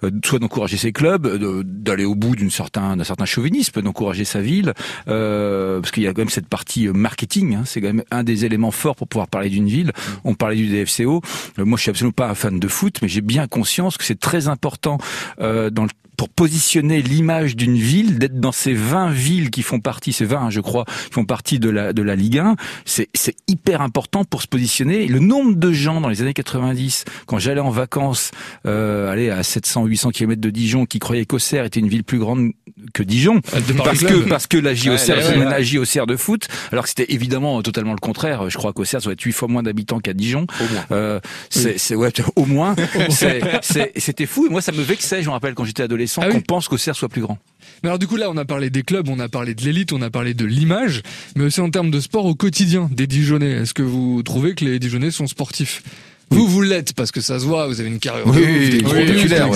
euh, 0.03 0.11
soit 0.23 0.39
d'encourager 0.39 0.77
ses 0.77 0.91
clubs, 0.91 1.27
d'aller 1.63 2.05
au 2.05 2.15
bout 2.15 2.35
d'un 2.35 2.49
certain 2.49 3.25
chauvinisme, 3.25 3.81
d'encourager 3.81 4.25
sa 4.25 4.41
ville, 4.41 4.73
euh, 5.07 5.79
parce 5.79 5.91
qu'il 5.91 6.03
y 6.03 6.07
a 6.07 6.13
quand 6.13 6.21
même 6.21 6.29
cette 6.29 6.47
partie 6.47 6.87
euh, 6.87 6.93
marketing. 6.93 7.55
Hein, 7.55 7.63
c'est 7.65 7.81
quand 7.81 7.87
même 7.87 8.03
un 8.11 8.23
des 8.23 8.45
éléments 8.45 8.71
forts 8.71 8.95
pour 8.95 9.07
pouvoir 9.07 9.27
parler 9.27 9.49
d'une 9.49 9.67
ville. 9.67 9.91
On 10.23 10.33
parlait 10.35 10.55
du 10.55 10.67
DFCO. 10.67 11.21
moi, 11.57 11.77
je 11.77 11.81
suis 11.81 11.89
absolument 11.89 12.13
pas 12.13 12.29
un 12.29 12.35
fan 12.35 12.59
de 12.59 12.67
foot, 12.67 12.99
mais 13.01 13.07
j'ai 13.07 13.21
bien 13.21 13.47
conscience 13.47 13.97
que 13.97 14.03
c'est 14.03 14.19
très 14.19 14.47
important 14.47 14.97
dans 15.39 15.83
le 15.83 15.89
pour 16.19 16.27
positionner 16.27 17.01
l'image 17.01 17.55
d'une 17.55 17.77
ville, 17.77 18.19
d'être 18.19 18.41
dans 18.41 18.51
ces 18.51 18.73
20 18.73 19.09
villes 19.09 19.49
qui 19.51 19.61
font 19.61 19.79
partie, 19.79 20.11
ces 20.11 20.25
20 20.25 20.49
je 20.49 20.59
crois, 20.59 20.83
qui 20.83 21.13
font 21.13 21.23
partie 21.23 21.59
de 21.59 21.69
la 21.69 21.93
de 21.93 22.01
la 22.01 22.17
Ligue 22.17 22.39
1, 22.39 22.57
c'est 22.83 23.07
hyper 23.47 23.81
important 23.81 24.25
pour 24.25 24.41
se 24.41 24.47
positionner. 24.47 25.07
Le 25.07 25.19
nombre 25.19 25.55
de 25.55 25.71
gens 25.71 26.01
dans 26.01 26.09
les 26.09 26.21
années 26.21 26.33
90, 26.33 27.05
quand 27.25 27.39
j'allais 27.39 27.61
en 27.61 27.69
vacances, 27.69 28.31
euh, 28.65 29.09
aller 29.09 29.29
à 29.29 29.43
700 29.43 29.85
800 29.85 30.09
km 30.09 30.41
de 30.41 30.49
Dijon, 30.49 30.85
qui 30.85 30.99
croyaient 30.99 31.25
qu'Auxerre 31.25 31.63
était 31.63 31.79
une 31.79 31.87
ville 31.87 32.03
plus 32.03 32.19
grande 32.19 32.51
que 32.93 33.03
Dijon, 33.03 33.41
parce 33.83 33.99
que 33.99 34.29
parce 34.29 34.47
que 34.47 34.57
la 34.57 34.73
JOCR 34.73 35.09
ouais, 35.09 35.45
ouais, 35.45 35.63
JOCR 35.63 36.05
de 36.05 36.15
foot, 36.15 36.47
alors 36.71 36.83
que 36.83 36.89
c'était 36.89 37.13
évidemment 37.13 37.61
totalement 37.61 37.93
le 37.93 37.99
contraire. 37.99 38.49
Je 38.49 38.57
crois 38.57 38.73
qu'Auxerre 38.73 39.01
doit 39.01 39.13
être 39.13 39.21
8 39.21 39.31
fois 39.31 39.47
moins 39.47 39.63
d'habitants 39.63 39.99
qu'à 39.99 40.13
Dijon. 40.13 40.47
Au 40.59 40.73
moins. 40.73 40.85
Euh, 40.91 41.19
c'est 41.49 41.95
ouais 41.95 42.11
au 42.35 42.45
moins. 42.45 42.75
C'était 43.95 44.25
fou. 44.25 44.47
moi 44.49 44.61
ça 44.61 44.71
me 44.71 44.81
vexait. 44.81 45.21
Je 45.21 45.27
me 45.27 45.33
rappelle 45.33 45.53
quand 45.53 45.65
j'étais 45.65 45.83
adolescent 45.83 46.21
ah 46.23 46.29
qu'on 46.29 46.41
pense 46.41 46.67
qu'Auxerre 46.67 46.95
soit 46.95 47.09
plus 47.09 47.21
grand. 47.21 47.37
Mais 47.83 47.89
alors 47.89 47.99
du 47.99 48.07
coup 48.07 48.15
là, 48.15 48.29
on 48.29 48.37
a 48.37 48.45
parlé 48.45 48.69
des 48.69 48.83
clubs, 48.83 49.07
on 49.09 49.19
a 49.19 49.29
parlé 49.29 49.53
de 49.53 49.63
l'élite, 49.63 49.93
on 49.93 50.01
a 50.01 50.09
parlé 50.09 50.33
de 50.33 50.45
l'image, 50.45 51.01
mais 51.35 51.45
aussi 51.45 51.61
en 51.61 51.69
termes 51.69 51.91
de 51.91 51.99
sport 51.99 52.25
au 52.25 52.35
quotidien 52.35 52.89
des 52.91 53.07
Dijonais. 53.07 53.51
Est-ce 53.51 53.73
que 53.73 53.83
vous 53.83 54.21
trouvez 54.23 54.55
que 54.55 54.65
les 54.65 54.79
Dijonais 54.79 55.11
sont 55.11 55.27
sportifs? 55.27 55.83
Vous, 56.31 56.47
vous 56.47 56.61
l'êtes 56.61 56.93
parce 56.93 57.11
que 57.11 57.21
ça 57.21 57.39
se 57.39 57.45
voit, 57.45 57.67
vous 57.67 57.79
avez 57.79 57.89
une 57.89 57.99
carrière 57.99 58.25
oui, 58.27 58.37
oui, 58.37 58.81
oui, 58.85 59.29
ça 59.29 59.47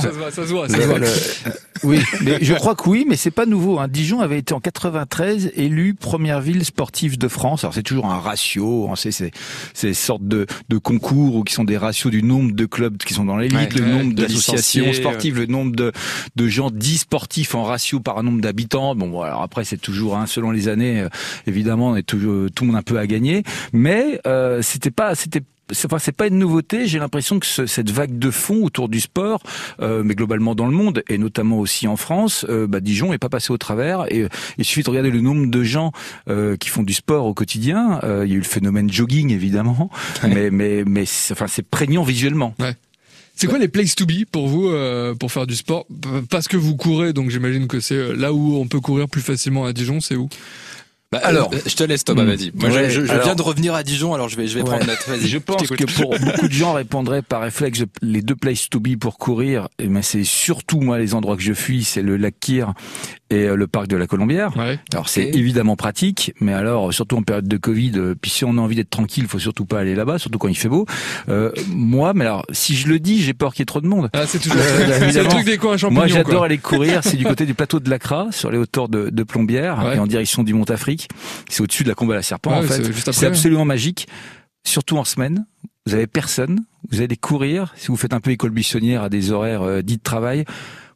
se 0.00 0.08
voit, 0.08 0.30
ça 0.30 0.46
se 0.46 0.52
voit. 0.52 0.68
Ça 0.68 0.76
se 0.76 0.82
voit. 0.86 0.98
oui, 0.98 1.52
mais 1.84 2.38
je 2.40 2.54
crois 2.54 2.74
que 2.74 2.88
oui, 2.88 3.04
mais 3.08 3.16
c'est 3.16 3.30
pas 3.30 3.46
nouveau. 3.46 3.78
Hein. 3.78 3.88
Dijon 3.88 4.20
avait 4.20 4.38
été 4.38 4.54
en 4.54 4.60
93 4.60 5.52
élu 5.56 5.94
première 5.94 6.40
ville 6.40 6.64
sportive 6.64 7.18
de 7.18 7.28
France. 7.28 7.64
Alors 7.64 7.74
c'est 7.74 7.82
toujours 7.82 8.06
un 8.06 8.18
ratio, 8.18 8.86
on 8.88 8.96
sait 8.96 9.12
c'est 9.12 9.30
ces 9.74 9.94
sortes 9.94 10.26
de, 10.26 10.46
de 10.68 10.78
concours 10.78 11.44
qui 11.44 11.54
sont 11.54 11.64
des 11.64 11.76
ratios 11.76 12.10
du 12.10 12.22
nombre 12.22 12.52
de 12.52 12.66
clubs 12.66 12.96
qui 12.98 13.14
sont 13.14 13.24
dans 13.24 13.36
l'élite, 13.36 13.78
le 13.78 13.86
nombre 13.86 14.14
d'associations 14.14 14.92
sportives, 14.92 15.38
le 15.38 15.46
nombre 15.46 15.74
de, 15.74 15.92
de 16.36 16.48
gens 16.48 16.70
dits 16.70 16.98
sportifs 16.98 17.54
en 17.54 17.64
ratio 17.64 18.00
par 18.00 18.18
un 18.18 18.22
nombre 18.22 18.40
d'habitants. 18.40 18.94
Bon, 18.94 19.10
voilà, 19.10 19.32
alors 19.32 19.42
après 19.42 19.64
c'est 19.64 19.80
toujours 19.80 20.16
hein, 20.16 20.26
selon 20.26 20.50
les 20.50 20.68
années, 20.68 21.00
euh, 21.00 21.08
évidemment, 21.46 21.90
on 21.90 21.96
est 21.96 22.02
toujours 22.02 22.50
tout 22.54 22.64
le 22.64 22.70
monde 22.70 22.78
un 22.78 22.82
peu 22.82 22.98
à 22.98 23.06
gagner, 23.06 23.42
mais 23.72 24.20
euh, 24.26 24.62
c'était 24.62 24.90
pas, 24.90 25.14
c'était 25.14 25.42
c'est 25.70 26.12
pas 26.12 26.26
une 26.26 26.38
nouveauté. 26.38 26.86
J'ai 26.86 26.98
l'impression 26.98 27.38
que 27.38 27.46
cette 27.46 27.90
vague 27.90 28.18
de 28.18 28.30
fond 28.30 28.64
autour 28.64 28.88
du 28.88 29.00
sport, 29.00 29.42
euh, 29.80 30.02
mais 30.04 30.14
globalement 30.14 30.54
dans 30.54 30.66
le 30.66 30.72
monde 30.72 31.02
et 31.08 31.18
notamment 31.18 31.58
aussi 31.58 31.86
en 31.86 31.96
France, 31.96 32.44
euh, 32.48 32.66
bah, 32.66 32.80
Dijon 32.80 33.12
est 33.12 33.18
pas 33.18 33.28
passé 33.28 33.52
au 33.52 33.58
travers. 33.58 34.12
Et 34.12 34.22
euh, 34.22 34.28
il 34.58 34.64
suffit 34.64 34.82
de 34.82 34.90
regarder 34.90 35.10
le 35.10 35.20
nombre 35.20 35.46
de 35.46 35.62
gens 35.62 35.92
qui 36.60 36.68
font 36.68 36.82
du 36.82 36.92
sport 36.92 37.26
au 37.26 37.34
quotidien. 37.34 38.00
il 38.02 38.30
y 38.30 38.32
a 38.32 38.36
eu 38.36 38.38
le 38.38 38.42
phénomène 38.42 38.90
jogging 38.90 39.30
évidemment, 39.30 39.90
mais 40.22 40.50
mais 40.50 40.84
mais 40.86 41.04
enfin 41.30 41.46
c'est 41.46 41.66
prégnant 41.66 42.02
visuellement. 42.02 42.54
Ouais. 42.58 42.74
C'est 43.34 43.46
quoi 43.46 43.58
les 43.58 43.68
places 43.68 43.94
to 43.94 44.06
be 44.06 44.24
pour 44.30 44.48
vous 44.48 44.72
pour 45.18 45.32
faire 45.32 45.46
du 45.46 45.56
sport? 45.56 45.86
Parce 46.30 46.48
que 46.48 46.56
vous 46.56 46.76
courez, 46.76 47.12
donc 47.12 47.30
j'imagine 47.30 47.66
que 47.66 47.80
c'est 47.80 48.14
là 48.14 48.32
où 48.32 48.56
on 48.56 48.66
peut 48.66 48.80
courir 48.80 49.08
plus 49.08 49.22
facilement 49.22 49.64
à 49.64 49.72
Dijon, 49.72 50.00
c'est 50.00 50.16
où? 50.16 50.28
Bah, 51.12 51.20
alors, 51.22 51.50
euh, 51.52 51.58
je 51.66 51.76
te 51.76 51.84
laisse 51.84 52.04
Thomas, 52.04 52.24
hmm. 52.24 52.26
vas-y. 52.26 52.52
Moi, 52.54 52.70
je, 52.88 53.04
je, 53.04 53.22
viens 53.22 53.34
de 53.34 53.42
revenir 53.42 53.74
à 53.74 53.82
Dijon, 53.82 54.14
alors 54.14 54.30
je 54.30 54.36
vais, 54.36 54.46
je 54.46 54.58
vais 54.58 54.64
prendre 54.64 54.86
note. 54.86 54.98
Je 55.22 55.38
pense 55.38 55.68
que 55.68 55.84
pour 55.84 56.18
beaucoup 56.24 56.48
de 56.48 56.52
gens 56.52 56.72
répondraient 56.72 57.20
par 57.20 57.42
réflexe 57.42 57.84
les 58.00 58.22
deux 58.22 58.34
places 58.34 58.70
to 58.70 58.80
be 58.80 58.96
pour 58.96 59.18
courir. 59.18 59.68
Et 59.78 59.84
eh 59.84 59.88
ben 59.88 60.00
c'est 60.00 60.24
surtout 60.24 60.80
moi 60.80 60.98
les 60.98 61.14
endroits 61.14 61.36
que 61.36 61.42
je 61.42 61.52
fuis, 61.52 61.84
c'est 61.84 62.00
le 62.00 62.16
lac 62.16 62.34
Kyr 62.40 62.72
et 63.32 63.48
euh, 63.48 63.56
le 63.56 63.66
parc 63.66 63.88
de 63.88 63.96
la 63.96 64.06
Colombière. 64.06 64.56
Ouais. 64.56 64.78
Alors 64.92 65.08
c'est 65.08 65.24
évidemment 65.24 65.76
pratique, 65.76 66.32
mais 66.40 66.52
alors 66.52 66.92
surtout 66.92 67.16
en 67.16 67.22
période 67.22 67.48
de 67.48 67.56
Covid, 67.56 67.92
euh, 67.96 68.14
puis 68.20 68.30
si 68.30 68.44
on 68.44 68.56
a 68.58 68.60
envie 68.60 68.76
d'être 68.76 68.90
tranquille, 68.90 69.26
faut 69.26 69.38
surtout 69.38 69.64
pas 69.64 69.80
aller 69.80 69.94
là-bas, 69.94 70.18
surtout 70.18 70.38
quand 70.38 70.48
il 70.48 70.56
fait 70.56 70.68
beau. 70.68 70.86
Euh, 71.28 71.50
moi, 71.68 72.12
mais 72.14 72.24
alors 72.24 72.44
si 72.52 72.74
je 72.74 72.88
le 72.88 72.98
dis, 72.98 73.22
j'ai 73.22 73.34
peur 73.34 73.52
qu'il 73.52 73.60
y 73.60 73.64
ait 73.64 73.66
trop 73.66 73.80
de 73.80 73.86
monde. 73.86 74.10
Ah, 74.12 74.26
c'est 74.26 74.38
toujours 74.38 74.58
le 74.58 75.28
truc 75.28 75.44
des 75.44 75.56
coins 75.56 75.76
champignons. 75.76 76.00
Moi, 76.00 76.08
j'adore 76.08 76.44
aller 76.44 76.58
courir. 76.58 77.00
C'est 77.02 77.16
du 77.16 77.24
côté 77.24 77.46
du 77.46 77.54
plateau 77.54 77.80
de 77.80 77.90
l'Acra, 77.90 78.28
sur 78.30 78.50
les 78.50 78.58
hauteurs 78.58 78.88
de, 78.88 79.10
de 79.10 79.22
Plombières, 79.22 79.92
et 79.94 79.98
en 79.98 80.06
direction 80.06 80.42
du 80.42 80.54
Mont 80.54 80.70
Afrique. 80.70 81.01
C'est 81.48 81.62
au-dessus 81.62 81.84
de 81.84 81.88
la 81.88 81.94
combe 81.94 82.12
à 82.12 82.14
la 82.14 82.22
serpent, 82.22 82.52
en 82.52 82.62
fait. 82.62 82.92
C'est 83.12 83.26
absolument 83.26 83.64
magique, 83.64 84.08
surtout 84.64 84.98
en 84.98 85.04
semaine. 85.04 85.46
Vous 85.86 85.94
avez 85.94 86.06
personne, 86.06 86.60
vous 86.90 87.00
allez 87.00 87.16
courir. 87.16 87.72
Si 87.76 87.88
vous 87.88 87.96
faites 87.96 88.12
un 88.12 88.20
peu 88.20 88.30
école 88.30 88.50
buissonnière 88.50 89.02
à 89.02 89.08
des 89.08 89.32
horaires 89.32 89.62
euh, 89.62 89.82
dits 89.82 89.96
de 89.96 90.02
travail, 90.02 90.44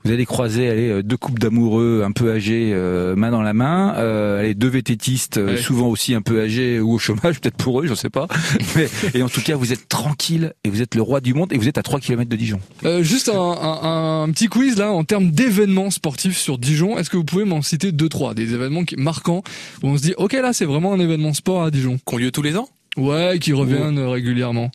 vous 0.06 0.12
allez 0.12 0.24
croiser 0.24 0.70
allez, 0.70 0.88
euh, 0.88 1.02
deux 1.02 1.16
couples 1.16 1.40
d'amoureux 1.40 2.02
un 2.04 2.12
peu 2.12 2.32
âgés, 2.32 2.70
euh, 2.72 3.16
main 3.16 3.32
dans 3.32 3.42
la 3.42 3.54
main, 3.54 3.94
euh, 3.96 4.38
allez, 4.38 4.54
deux 4.54 4.68
vététistes, 4.68 5.56
souvent 5.56 5.88
aussi 5.88 6.14
un 6.14 6.22
peu 6.22 6.42
âgés 6.42 6.78
ou 6.78 6.92
au 6.92 6.98
chômage, 6.98 7.40
peut-être 7.40 7.56
pour 7.56 7.80
eux, 7.80 7.86
je 7.86 7.94
sais 7.94 8.10
pas. 8.10 8.28
Mais, 8.76 8.88
et 9.14 9.22
en 9.22 9.28
tout 9.28 9.42
cas, 9.42 9.56
vous 9.56 9.72
êtes 9.72 9.88
tranquille 9.88 10.52
et 10.62 10.70
vous 10.70 10.80
êtes 10.80 10.94
le 10.94 11.02
roi 11.02 11.20
du 11.20 11.34
monde 11.34 11.52
et 11.52 11.58
vous 11.58 11.66
êtes 11.66 11.78
à 11.78 11.82
3 11.82 11.98
km 11.98 12.30
de 12.30 12.36
Dijon. 12.36 12.60
juste 13.00 13.28
un, 13.28 13.34
un, 13.34 14.22
un, 14.22 14.30
petit 14.30 14.46
quiz 14.46 14.76
là 14.76 14.92
en 14.92 15.02
termes 15.02 15.30
d'événements 15.32 15.90
sportifs 15.90 16.38
sur 16.38 16.58
Dijon. 16.58 16.98
Est-ce 16.98 17.10
que 17.10 17.16
vous 17.16 17.24
pouvez 17.24 17.44
m'en 17.44 17.62
citer 17.62 17.90
deux 17.90 18.08
trois 18.08 18.34
des 18.34 18.54
événements 18.54 18.84
qui, 18.84 18.96
marquants 18.96 19.42
où 19.82 19.88
on 19.88 19.96
se 19.96 20.02
dit 20.02 20.14
ok 20.16 20.34
là 20.34 20.52
c'est 20.52 20.64
vraiment 20.64 20.92
un 20.92 21.00
événement 21.00 21.34
sport 21.34 21.64
à 21.64 21.70
Dijon. 21.70 21.98
Qu'on 22.04 22.18
lieu 22.18 22.30
tous 22.30 22.42
les 22.42 22.56
ans? 22.56 22.68
Ouais, 22.96 23.38
qui 23.40 23.52
reviennent 23.52 23.98
régulièrement. 23.98 24.70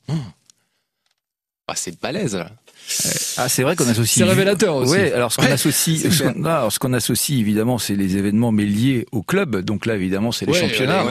Ah, 1.67 1.73
c'est 1.75 2.01
balèze 2.01 2.35
là. 2.35 2.51
Ah, 3.37 3.49
c'est 3.49 3.63
vrai 3.63 3.75
qu'on 3.75 3.87
associe. 3.87 4.25
C'est 4.25 4.29
révélateur 4.29 4.75
aussi. 4.75 4.93
Oui, 4.93 5.11
alors 5.11 5.31
ce 5.31 5.37
qu'on 5.37 5.51
associe, 5.51 5.99
ce 6.11 6.79
qu'on 6.79 6.93
associe 6.93 7.39
évidemment, 7.39 7.77
c'est 7.77 7.95
les 7.95 8.17
événements 8.17 8.51
mais 8.51 8.65
liés 8.65 9.05
au 9.11 9.23
club. 9.23 9.57
Donc 9.57 9.85
là, 9.85 9.95
évidemment, 9.95 10.31
c'est 10.31 10.45
les 10.45 10.53
championnats. 10.53 11.03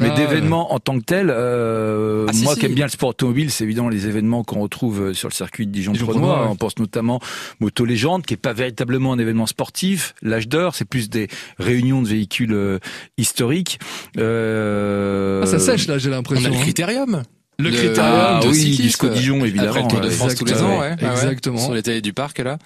mais 0.00 0.10
d'événements 0.10 0.72
en 0.72 0.78
tant 0.78 0.98
que 0.98 1.04
tels, 1.04 1.30
euh, 1.30 2.26
ah, 2.28 2.32
moi 2.42 2.56
qui 2.56 2.66
aime 2.66 2.74
bien 2.74 2.86
le 2.86 2.90
sport 2.90 3.10
automobile, 3.10 3.50
c'est 3.50 3.64
évidemment 3.64 3.88
les 3.88 4.06
événements 4.06 4.44
qu'on 4.44 4.60
retrouve 4.60 5.00
euh, 5.00 5.14
sur 5.14 5.28
le 5.28 5.34
circuit 5.34 5.66
de 5.66 5.72
dijon 5.72 5.92
prenois 5.92 6.48
On 6.50 6.56
pense 6.56 6.78
notamment 6.78 7.20
Moto 7.60 7.84
Légende, 7.84 8.24
qui 8.26 8.34
est 8.34 8.38
pas 8.38 8.52
véritablement 8.52 9.12
un 9.12 9.18
événement 9.18 9.46
sportif. 9.46 10.14
L'âge 10.22 10.48
d'or, 10.48 10.74
c'est 10.74 10.84
plus 10.84 11.08
des 11.08 11.28
réunions 11.58 12.02
de 12.02 12.08
véhicules 12.08 12.52
euh, 12.52 12.78
historiques. 13.16 13.78
Euh... 14.18 15.42
Ah, 15.42 15.46
ça 15.46 15.58
sèche 15.58 15.86
là, 15.86 15.98
j'ai 15.98 16.10
l'impression. 16.10 16.48
On 16.48 16.52
a 16.52 16.54
le 16.54 16.60
hein. 16.60 16.62
critérium. 16.62 17.22
Le 17.60 17.70
critérium 17.70 17.98
ah, 18.00 18.40
de 18.40 18.48
oui, 18.48 18.74
jusqu'au 18.74 19.08
Dijon 19.08 19.44
évidemment. 19.44 19.70
Après 19.70 19.82
le 19.82 19.88
Tour 19.88 20.00
de 20.00 20.10
France 20.10 20.34
tous 20.36 20.44
les 20.44 20.62
ans, 20.62 20.78
ouais. 20.80 20.94
Exactement. 21.00 21.58
Sur 21.58 21.74
les 21.74 21.82
tailles 21.82 22.02
du 22.02 22.12
parc 22.12 22.38
là. 22.38 22.58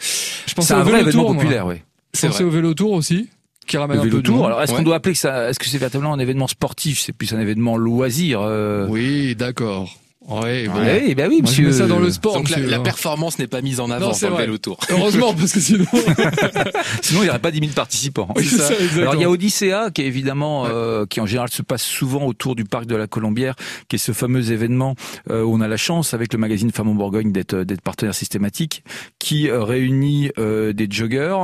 Je 0.47 0.55
pensais 0.55 0.75
au 0.75 0.83
vélo 0.85 1.11
tour, 1.11 1.35
populaire, 1.35 1.67
oui. 1.67 1.77
Pensais 2.21 2.45
au 2.45 2.51
vélo 2.51 2.75
tour 2.75 2.93
aussi. 2.93 3.29
Qui 3.67 3.79
ramène 3.79 3.99
le 3.99 4.03
vélo 4.05 4.19
un 4.19 4.21
peu 4.21 4.23
tour. 4.25 4.47
Alors, 4.47 4.63
est-ce 4.63 4.73
qu'on 4.73 4.83
doit 4.83 4.97
appeler 4.97 5.15
ça 5.15 5.49
Est-ce 5.49 5.59
que 5.59 5.67
c'est 5.67 5.79
véritablement 5.79 6.13
un 6.13 6.19
événement 6.19 6.49
sportif? 6.49 7.01
C'est 7.01 7.13
plus 7.13 7.33
un 7.33 7.41
événement 7.41 7.77
loisir. 7.77 8.41
Euh... 8.43 8.87
Oui, 8.89 9.35
d'accord. 9.35 9.97
Oui, 10.29 10.69
bah, 10.69 10.75
oui, 11.05 11.15
bah 11.15 11.25
oui, 11.29 11.43
monsieur. 11.43 11.73
ça 11.73 11.87
dans 11.87 11.99
le 11.99 12.11
sport. 12.11 12.35
Donc 12.35 12.49
la, 12.51 12.79
performance 12.81 13.39
n'est 13.39 13.47
pas 13.49 13.61
mise 13.61 13.81
en 13.81 13.91
avant 13.91 14.13
dans 14.13 14.39
le 14.39 14.59
tour. 14.59 14.79
Heureusement, 14.91 15.35
parce 15.35 15.53
que 15.53 15.61
sinon. 15.61 15.85
sinon, 17.03 17.21
il 17.21 17.25
n'y 17.25 17.29
aurait 17.29 17.39
pas 17.39 17.51
10 17.51 17.61
000 17.61 17.73
participants. 17.73 18.29
ça. 18.43 18.71
Alors, 18.97 19.15
il 19.17 19.21
y 19.21 19.25
a 19.25 19.31
Odyssea, 19.31 19.91
qui 19.93 20.03
est 20.03 20.07
évidemment, 20.07 20.67
euh, 20.67 21.07
qui 21.07 21.21
en 21.21 21.27
général 21.27 21.51
se 21.51 21.63
passe 21.63 21.83
souvent 21.83 22.25
autour 22.25 22.55
du 22.55 22.65
parc 22.65 22.87
de 22.87 22.97
la 22.97 23.07
Colombière, 23.07 23.55
qui 23.89 23.97
est 23.97 23.99
ce 23.99 24.13
fameux 24.13 24.53
événement 24.53 24.95
euh, 25.31 25.43
où 25.43 25.55
on 25.55 25.61
a 25.61 25.69
la 25.69 25.77
chance, 25.77 26.15
avec 26.15 26.33
le 26.33 26.39
magazine 26.39 26.71
Femmes 26.71 26.89
en 26.89 26.95
Bourgogne, 26.95 27.33
d'être, 27.33 27.57
d'être 27.57 27.83
partenaire 27.83 28.15
systématique, 28.15 28.85
qui 29.19 29.49
euh, 29.49 29.65
réunit 29.65 30.31
des 30.37 30.87
joggers, 30.91 31.37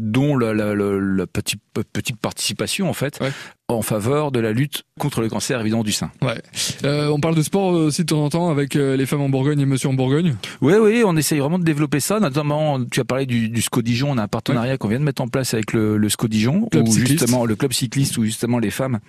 dont 0.00 0.36
la, 0.36 0.54
la, 0.54 0.74
la, 0.74 1.26
petite, 1.26 1.60
petite 1.92 2.16
participation, 2.16 2.88
en 2.88 2.92
fait, 2.92 3.20
en 3.70 3.82
faveur 3.82 4.32
de 4.32 4.40
la 4.40 4.52
lutte 4.52 4.84
contre 4.98 5.20
le 5.20 5.28
cancer 5.28 5.60
évident 5.60 5.82
du 5.82 5.92
sein. 5.92 6.10
Ouais. 6.22 6.40
Euh, 6.84 7.08
on 7.08 7.20
parle 7.20 7.34
de 7.34 7.42
sport 7.42 7.66
aussi 7.72 8.00
de 8.00 8.06
temps 8.06 8.24
en 8.24 8.30
temps 8.30 8.50
avec 8.50 8.76
euh, 8.76 8.96
les 8.96 9.04
femmes 9.04 9.20
en 9.20 9.28
Bourgogne 9.28 9.60
et 9.60 9.66
Monsieur 9.66 9.90
en 9.90 9.92
Bourgogne. 9.92 10.36
Oui, 10.62 10.72
oui, 10.80 11.02
on 11.04 11.14
essaye 11.18 11.38
vraiment 11.38 11.58
de 11.58 11.64
développer 11.64 12.00
ça. 12.00 12.18
Notamment, 12.18 12.82
tu 12.86 13.00
as 13.00 13.04
parlé 13.04 13.26
du, 13.26 13.50
du 13.50 13.60
SCO 13.60 13.82
Dijon. 13.82 14.10
On 14.12 14.16
a 14.18 14.22
un 14.22 14.28
partenariat 14.28 14.78
qu'on 14.78 14.88
vient 14.88 14.98
de 14.98 15.04
mettre 15.04 15.20
en 15.20 15.28
place 15.28 15.52
avec 15.52 15.74
le, 15.74 15.98
le 15.98 16.08
SCO 16.08 16.28
Dijon, 16.28 16.66
où 16.74 16.92
justement 16.92 17.44
le 17.44 17.56
club 17.56 17.74
cycliste, 17.74 18.16
où 18.16 18.24
justement 18.24 18.58
les 18.58 18.70
femmes 18.70 19.00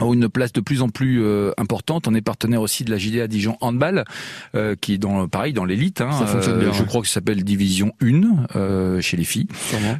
ont 0.00 0.14
une 0.14 0.28
place 0.28 0.52
de 0.52 0.60
plus 0.60 0.82
en 0.82 0.88
plus 0.88 1.22
euh, 1.22 1.52
importante. 1.58 2.08
On 2.08 2.14
est 2.14 2.20
partenaire 2.20 2.62
aussi 2.62 2.84
de 2.84 2.90
la 2.90 2.98
JDA 2.98 3.26
Dijon 3.26 3.56
Handball, 3.60 4.04
euh, 4.54 4.74
qui 4.80 4.94
est 4.94 4.98
dans 4.98 5.28
pareil 5.28 5.52
dans 5.52 5.64
l'élite. 5.64 6.00
Hein, 6.00 6.10
euh, 6.34 6.72
je 6.72 6.82
crois 6.82 7.02
que 7.02 7.06
ça 7.06 7.14
s'appelle 7.14 7.42
Division 7.44 7.92
1 8.00 9.00
chez 9.00 9.16
les 9.16 9.24
filles, 9.24 9.48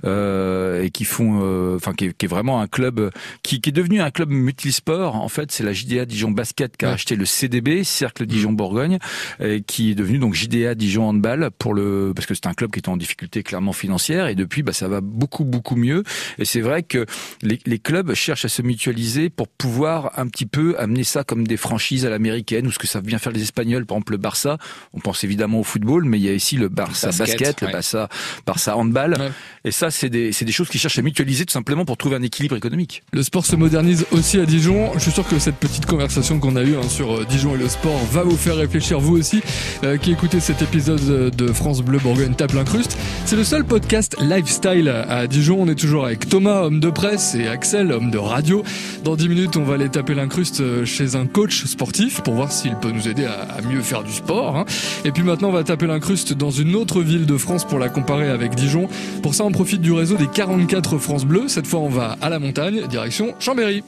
et 0.04 0.90
qui 0.90 1.04
font, 1.04 1.74
enfin 1.74 1.92
qui, 1.94 2.06
est, 2.06 2.26
vraiment 2.26 2.60
un 2.60 2.66
club 2.66 3.10
qui, 3.42 3.60
qui, 3.60 3.70
est 3.70 3.72
devenu 3.72 4.00
un 4.00 4.10
club 4.10 4.30
multisport. 4.30 5.16
En 5.16 5.28
fait, 5.28 5.50
c'est 5.52 5.64
la 5.64 5.72
JDA 5.72 6.04
Dijon 6.04 6.30
Basket 6.30 6.76
qui 6.76 6.84
a 6.84 6.90
acheté 6.90 7.16
le 7.16 7.24
CDB 7.24 7.84
Cercle 7.84 8.26
Dijon 8.26 8.52
Bourgogne, 8.52 8.98
et 9.40 9.62
qui 9.62 9.92
est 9.92 9.94
devenu 9.94 10.18
donc 10.18 10.34
JDA 10.34 10.74
Dijon 10.74 11.08
Handball 11.08 11.50
pour 11.58 11.74
le 11.74 12.12
parce 12.14 12.26
que 12.26 12.34
c'est 12.34 12.46
un 12.46 12.54
club 12.54 12.70
qui 12.70 12.78
était 12.78 12.88
en 12.88 12.96
difficulté 12.96 13.42
clairement 13.42 13.72
financière 13.72 14.26
et 14.26 14.34
depuis 14.34 14.62
bah 14.62 14.72
ça 14.72 14.88
va 14.88 15.00
beaucoup 15.00 15.44
beaucoup 15.44 15.76
mieux. 15.76 16.04
Et 16.38 16.44
c'est 16.44 16.60
vrai 16.60 16.82
que 16.82 17.06
les, 17.42 17.58
les 17.66 17.78
clubs 17.78 18.14
cherchent 18.14 18.44
à 18.44 18.48
se 18.48 18.62
mutualiser 18.62 19.30
pour 19.30 19.48
pouvoir 19.48 19.89
un 20.16 20.26
petit 20.26 20.46
peu 20.46 20.76
amener 20.78 21.04
ça 21.04 21.24
comme 21.24 21.46
des 21.46 21.56
franchises 21.56 22.06
à 22.06 22.10
l'américaine 22.10 22.66
ou 22.66 22.70
ce 22.70 22.78
que 22.78 22.86
ça 22.86 23.00
vient 23.00 23.18
faire 23.18 23.32
les 23.32 23.42
Espagnols, 23.42 23.86
par 23.86 23.96
exemple 23.96 24.12
le 24.12 24.18
Barça. 24.18 24.58
On 24.94 25.00
pense 25.00 25.24
évidemment 25.24 25.60
au 25.60 25.64
football, 25.64 26.04
mais 26.04 26.18
il 26.18 26.24
y 26.24 26.28
a 26.28 26.32
ici 26.32 26.56
le 26.56 26.68
Barça 26.68 27.10
basket, 27.12 27.60
le 27.62 27.72
Barça, 27.72 28.08
Barça 28.46 28.76
handball. 28.76 29.16
Et 29.64 29.70
ça, 29.70 29.90
c'est 29.90 30.08
des, 30.08 30.30
des 30.30 30.52
choses 30.52 30.68
qui 30.68 30.78
cherchent 30.78 30.98
à 30.98 31.02
mutualiser 31.02 31.44
tout 31.44 31.52
simplement 31.52 31.84
pour 31.84 31.96
trouver 31.96 32.16
un 32.16 32.22
équilibre 32.22 32.56
économique. 32.56 33.02
Le 33.12 33.22
sport 33.22 33.44
se 33.44 33.56
modernise 33.56 34.06
aussi 34.12 34.38
à 34.38 34.46
Dijon. 34.46 34.92
Je 34.94 35.00
suis 35.00 35.10
sûr 35.10 35.26
que 35.26 35.38
cette 35.38 35.56
petite 35.56 35.86
conversation 35.86 36.38
qu'on 36.38 36.56
a 36.56 36.62
eue 36.62 36.76
hein, 36.76 36.88
sur 36.88 37.18
euh, 37.18 37.24
Dijon 37.24 37.54
et 37.54 37.58
le 37.58 37.68
sport 37.68 37.98
va 38.12 38.22
vous 38.22 38.36
faire 38.36 38.56
réfléchir 38.56 39.00
vous 39.00 39.16
aussi, 39.16 39.42
euh, 39.84 39.96
qui 39.96 40.12
écoutez 40.12 40.40
cet 40.40 40.62
épisode 40.62 41.34
de 41.34 41.52
France 41.52 41.82
Bleu 41.82 41.98
Bourgogne 41.98 42.34
Tape 42.34 42.52
l'incruste. 42.52 42.96
C'est 43.26 43.36
le 43.36 43.44
seul 43.44 43.64
podcast 43.64 44.16
lifestyle 44.20 44.88
à 44.88 45.26
Dijon. 45.26 45.58
On 45.60 45.68
est 45.68 45.74
toujours 45.74 46.06
avec 46.06 46.28
Thomas, 46.28 46.62
homme 46.62 46.80
de 46.80 46.90
presse, 46.90 47.34
et 47.34 47.48
Axel, 47.48 47.92
homme 47.92 48.10
de 48.10 48.18
radio. 48.18 48.62
Dans 49.04 49.16
10 49.16 49.28
minutes, 49.28 49.56
on 49.56 49.64
va 49.64 49.76
aller 49.80 49.88
taper 49.88 50.14
l'incruste 50.14 50.60
euh, 50.60 50.84
chez 50.84 51.16
un 51.16 51.26
coach 51.26 51.64
sportif 51.64 52.20
pour 52.20 52.34
voir 52.34 52.52
s'il 52.52 52.76
peut 52.76 52.90
nous 52.90 53.08
aider 53.08 53.24
à, 53.24 53.62
mieux 53.62 53.80
faire 53.80 54.02
du 54.02 54.12
sport. 54.12 54.56
Hein. 54.56 54.66
Et 55.06 55.10
puis 55.10 55.22
maintenant, 55.22 55.48
on 55.48 55.52
va 55.52 55.64
taper 55.64 55.86
l'incruste 55.86 56.34
dans 56.34 56.50
une 56.50 56.76
autre 56.76 57.00
ville 57.00 57.24
de 57.24 57.36
France 57.38 57.64
pour 57.64 57.78
la 57.78 57.88
comparer 57.88 58.28
avec 58.28 58.54
Dijon. 58.54 58.88
Pour 59.22 59.34
ça, 59.34 59.44
on 59.44 59.52
profite 59.52 59.80
du 59.80 59.92
réseau 59.92 60.16
des 60.16 60.26
44 60.26 60.98
France 60.98 61.24
Bleu. 61.24 61.48
Cette 61.48 61.66
fois, 61.66 61.80
on 61.80 61.88
va 61.88 62.18
à 62.20 62.28
la 62.28 62.38
montagne, 62.38 62.86
direction 62.88 63.34
Chambéry. 63.38 63.82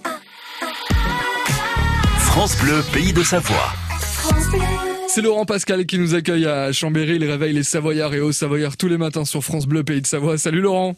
France 2.19 2.57
Bleu, 2.63 2.83
pays 2.95 3.13
de 3.13 3.23
Savoie. 3.23 3.73
C'est 5.09 5.21
Laurent 5.21 5.45
Pascal 5.45 5.85
qui 5.85 5.99
nous 5.99 6.15
accueille 6.15 6.47
à 6.47 6.73
Chambéry. 6.73 7.17
Il 7.17 7.25
réveille 7.25 7.53
les 7.53 7.65
Savoyards 7.65 8.15
et 8.15 8.21
hauts 8.21 8.33
Savoyards 8.33 8.79
tous 8.79 8.89
les 8.89 8.99
matins 8.99 9.27
sur 9.27 9.45
France 9.45 9.67
Bleu, 9.67 9.85
pays 9.85 10.01
de 10.01 10.07
Savoie. 10.07 10.39
Salut 10.39 10.63
Laurent. 10.63 10.97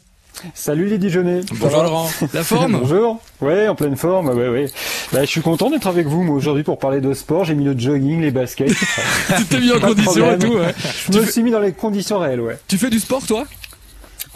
Salut 0.55 0.87
les 0.87 0.99
Dijonais. 0.99 1.41
Bonjour 1.55 1.83
Laurent. 1.83 2.09
La 2.33 2.45
forme? 2.45 2.79
Bonjour. 2.81 3.21
Ouais, 3.41 3.69
en 3.69 3.75
pleine 3.75 3.97
forme. 3.97 4.29
Ouais, 4.29 4.49
ouais. 4.49 4.67
Bah, 5.13 5.21
je 5.23 5.27
suis 5.31 5.41
content 5.41 5.71
d'être 5.71 5.87
avec 5.87 6.07
vous 6.07 6.23
moi 6.23 6.37
aujourd'hui 6.37 6.63
pour 6.63 6.79
parler 6.79 7.01
de 7.01 7.15
sport. 7.15 7.45
J'ai 7.45 7.55
mis 7.55 7.65
le 7.65 7.79
jogging, 7.79 8.21
les 8.21 8.31
baskets. 8.31 8.69
tu 9.37 9.45
t'es 9.45 9.61
mis 9.61 9.73
en 9.73 9.81
condition 9.81 10.33
et 10.35 10.39
tout. 10.39 10.53
Ouais. 10.55 10.75
Je 11.11 11.19
me 11.21 11.27
suis 11.27 11.43
mis 11.43 11.51
dans 11.51 11.61
les 11.61 11.73
conditions 11.73 12.19
réelles. 12.19 12.41
Ouais. 12.41 12.59
Tu 12.69 12.79
fais 12.79 12.91
du 12.91 12.99
sport 13.01 13.25
toi? 13.27 13.45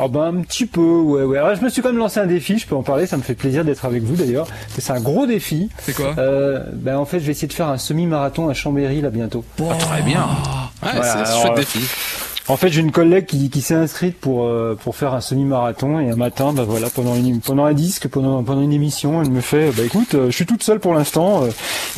Ah 0.01 0.07
ben 0.07 0.23
un 0.39 0.43
petit 0.43 0.67
peu, 0.67 0.81
ouais, 0.81 1.25
ouais. 1.25 1.39
Alors, 1.39 1.57
je 1.57 1.61
me 1.65 1.69
suis 1.69 1.83
quand 1.83 1.89
même 1.89 1.99
lancé 1.99 2.21
un 2.21 2.27
défi, 2.27 2.57
je 2.57 2.69
peux 2.69 2.77
en 2.77 2.85
parler, 2.85 3.07
ça 3.07 3.17
me 3.17 3.23
fait 3.23 3.35
plaisir 3.35 3.65
d'être 3.65 3.85
avec 3.85 4.05
vous 4.05 4.15
d'ailleurs. 4.15 4.47
C'est 4.79 4.93
un 4.93 5.01
gros 5.01 5.27
défi. 5.27 5.71
C'est 5.83 5.93
quoi? 5.93 6.15
Euh, 6.19 6.63
Ben 6.73 6.97
en 6.97 7.05
fait, 7.05 7.19
je 7.19 7.25
vais 7.25 7.33
essayer 7.33 7.49
de 7.49 7.53
faire 7.53 7.67
un 7.69 7.79
semi-marathon 7.79 8.49
à 8.49 8.55
Chambéry 8.55 9.01
là 9.01 9.11
bientôt. 9.11 9.45
Ah, 9.61 9.75
très 9.75 10.03
bien. 10.03 10.25
Ouais, 10.85 10.91
c'est 11.03 11.09
un 11.19 11.25
chouette 11.25 11.57
défi. 11.57 11.81
En 12.51 12.57
fait, 12.57 12.71
j'ai 12.71 12.81
une 12.81 12.93
collègue 12.93 13.27
qui, 13.27 13.51
qui 13.51 13.61
s'est 13.61 13.75
inscrite 13.75 14.19
pour 14.19 14.47
euh, 14.47 14.75
pour 14.83 14.97
faire 14.97 15.13
un 15.13 15.21
semi-marathon 15.21 16.01
et 16.01 16.11
un 16.11 16.17
matin, 16.17 16.55
bah 16.55 16.65
voilà, 16.67 16.89
pendant 16.89 17.15
une 17.15 17.41
pendant 17.41 17.67
un 17.67 17.75
disque, 17.75 18.09
pendant 18.09 18.43
pendant 18.43 18.63
une 18.63 18.73
émission, 18.73 19.23
elle 19.23 19.31
me 19.31 19.43
fait, 19.43 19.71
bah 19.77 19.83
écoute, 19.85 20.15
euh, 20.15 20.27
je 20.31 20.37
suis 20.37 20.47
toute 20.47 20.63
seule 20.63 20.81
pour 20.81 20.95
l'instant. 20.95 21.45
Euh, 21.45 21.49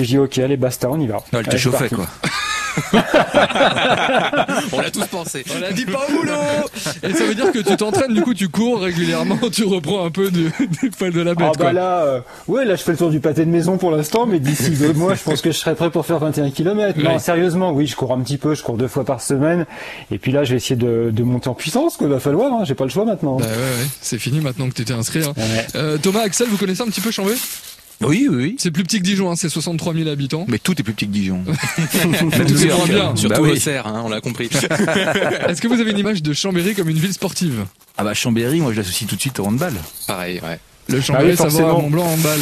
et 0.01 0.05
je 0.05 0.09
dis 0.09 0.19
ok, 0.19 0.39
allez, 0.39 0.57
basta, 0.57 0.91
on 0.91 0.99
y 0.99 1.07
va. 1.07 1.19
elle 1.33 1.47
te 1.47 1.57
chauffait 1.57 1.89
quoi. 1.89 2.07
on 4.73 4.81
l'a 4.81 4.91
tous 4.91 5.07
pensé. 5.07 5.45
On 5.55 5.61
l'a 5.61 5.73
dit 5.73 5.85
pas 5.85 6.07
au 6.09 6.13
boulot. 6.13 6.33
Et 7.03 7.13
ça 7.13 7.25
veut 7.25 7.35
dire 7.35 7.53
que 7.53 7.59
tu 7.59 7.77
t'entraînes, 7.77 8.15
du 8.15 8.23
coup, 8.23 8.35
tu 8.35 8.49
cours 8.49 8.81
régulièrement, 8.81 9.39
tu 9.53 9.65
reprends 9.65 10.05
un 10.05 10.11
peu 10.11 10.31
du, 10.31 10.53
des 10.83 10.91
poils 10.91 11.13
de 11.13 11.21
la 11.21 11.35
bête. 11.35 11.49
Ah 11.51 11.59
bah 11.59 11.73
là, 11.73 12.03
euh, 12.05 12.21
ouais, 12.49 12.65
là 12.65 12.77
je 12.77 12.83
fais 12.83 12.93
le 12.93 12.99
tour 12.99 13.11
du 13.11 13.21
pâté 13.21 13.45
de 13.45 13.51
maison 13.51 13.79
pour 13.79 13.91
l'instant, 13.91 14.27
mais 14.27 14.39
d'ici 14.41 14.71
deux 14.71 14.93
mois, 14.93 15.15
je 15.15 15.23
pense 15.23 15.41
que 15.41 15.51
je 15.53 15.57
serai 15.57 15.75
prêt 15.75 15.91
pour 15.91 16.07
faire 16.07 16.19
21 16.19 16.51
km. 16.51 16.99
Non, 17.03 17.19
sérieusement, 17.19 17.73
oui, 17.73 17.87
je 17.87 17.97
cours 17.97 18.13
un 18.13 18.21
petit 18.21 18.39
peu, 18.39 18.55
je 18.55 18.63
cours 18.63 18.77
deux 18.77 18.89
fois 18.89 19.05
par 19.05 19.21
semaine, 19.21 19.67
et 20.11 20.19
puis 20.19 20.33
là, 20.33 20.45
je 20.45 20.51
vais 20.53 20.57
essayer 20.57 20.77
de, 20.77 21.11
de 21.13 21.23
monter 21.23 21.49
en 21.49 21.55
puissance, 21.55 21.97
quoi. 21.97 22.07
Il 22.07 22.13
va 22.13 22.21
falloir, 22.21 22.53
hein, 22.53 22.65
j'ai 22.65 22.75
pas 22.75 22.85
le 22.85 22.91
choix 22.91 23.05
maintenant. 23.05 23.37
Bah 23.37 23.47
ouais, 23.47 23.53
ouais. 23.53 23.87
c'est 24.01 24.19
fini 24.19 24.41
maintenant 24.41 24.69
que 24.69 24.75
tu 24.75 24.85
t'es 24.85 24.93
inscrit. 24.93 25.25
Hein. 25.25 25.35
Euh, 25.75 25.99
Thomas, 25.99 26.23
Axel, 26.23 26.49
vous 26.49 26.57
connaissez 26.57 26.83
un 26.83 26.87
petit 26.87 27.01
peu 27.01 27.11
Chambé? 27.11 27.35
Oui, 28.03 28.29
oui. 28.31 28.57
C'est 28.59 28.71
plus 28.71 28.83
petit 28.83 28.99
que 28.99 29.05
Dijon, 29.05 29.31
hein, 29.31 29.37
c'est 29.37 29.49
63 29.49 29.95
000 29.95 30.09
habitants. 30.09 30.47
Mais 30.49 30.59
tout 30.59 30.79
est 30.81 30.83
plus 30.83 30.95
petit 30.95 31.07
que 31.07 31.13
Dijon. 31.13 31.45
tout 32.03 32.09
bien. 32.87 33.15
Surtout 33.17 33.43
bah 33.43 33.49
Auxerre, 33.49 33.87
hein, 33.87 34.03
on 34.05 34.09
l'a 34.09 34.21
compris. 34.21 34.47
Est-ce 35.49 35.61
que 35.61 35.69
vous 35.69 35.81
avez 35.81 35.91
une 35.91 35.99
image 35.99 36.23
de 36.23 36.33
Chambéry 36.33 36.75
comme 36.75 36.89
une 36.89 36.99
ville 36.99 37.13
sportive? 37.13 37.67
Ah 37.97 38.05
bah 38.05 38.15
Chambéry, 38.15 38.61
moi 38.61 38.73
je 38.73 38.79
l'associe 38.79 39.09
tout 39.09 39.17
de 39.17 39.21
suite 39.21 39.39
au 39.41 39.47
handball. 39.47 39.75
Pareil, 40.07 40.41
ouais. 40.43 40.59
Le 40.91 41.01
Chambéry, 41.01 41.37
ah 41.39 41.49
ça 41.49 41.63
va 41.63 41.71
à 41.71 41.73
Mont-Blanc 41.75 42.05
en 42.05 42.17
balle. 42.19 42.41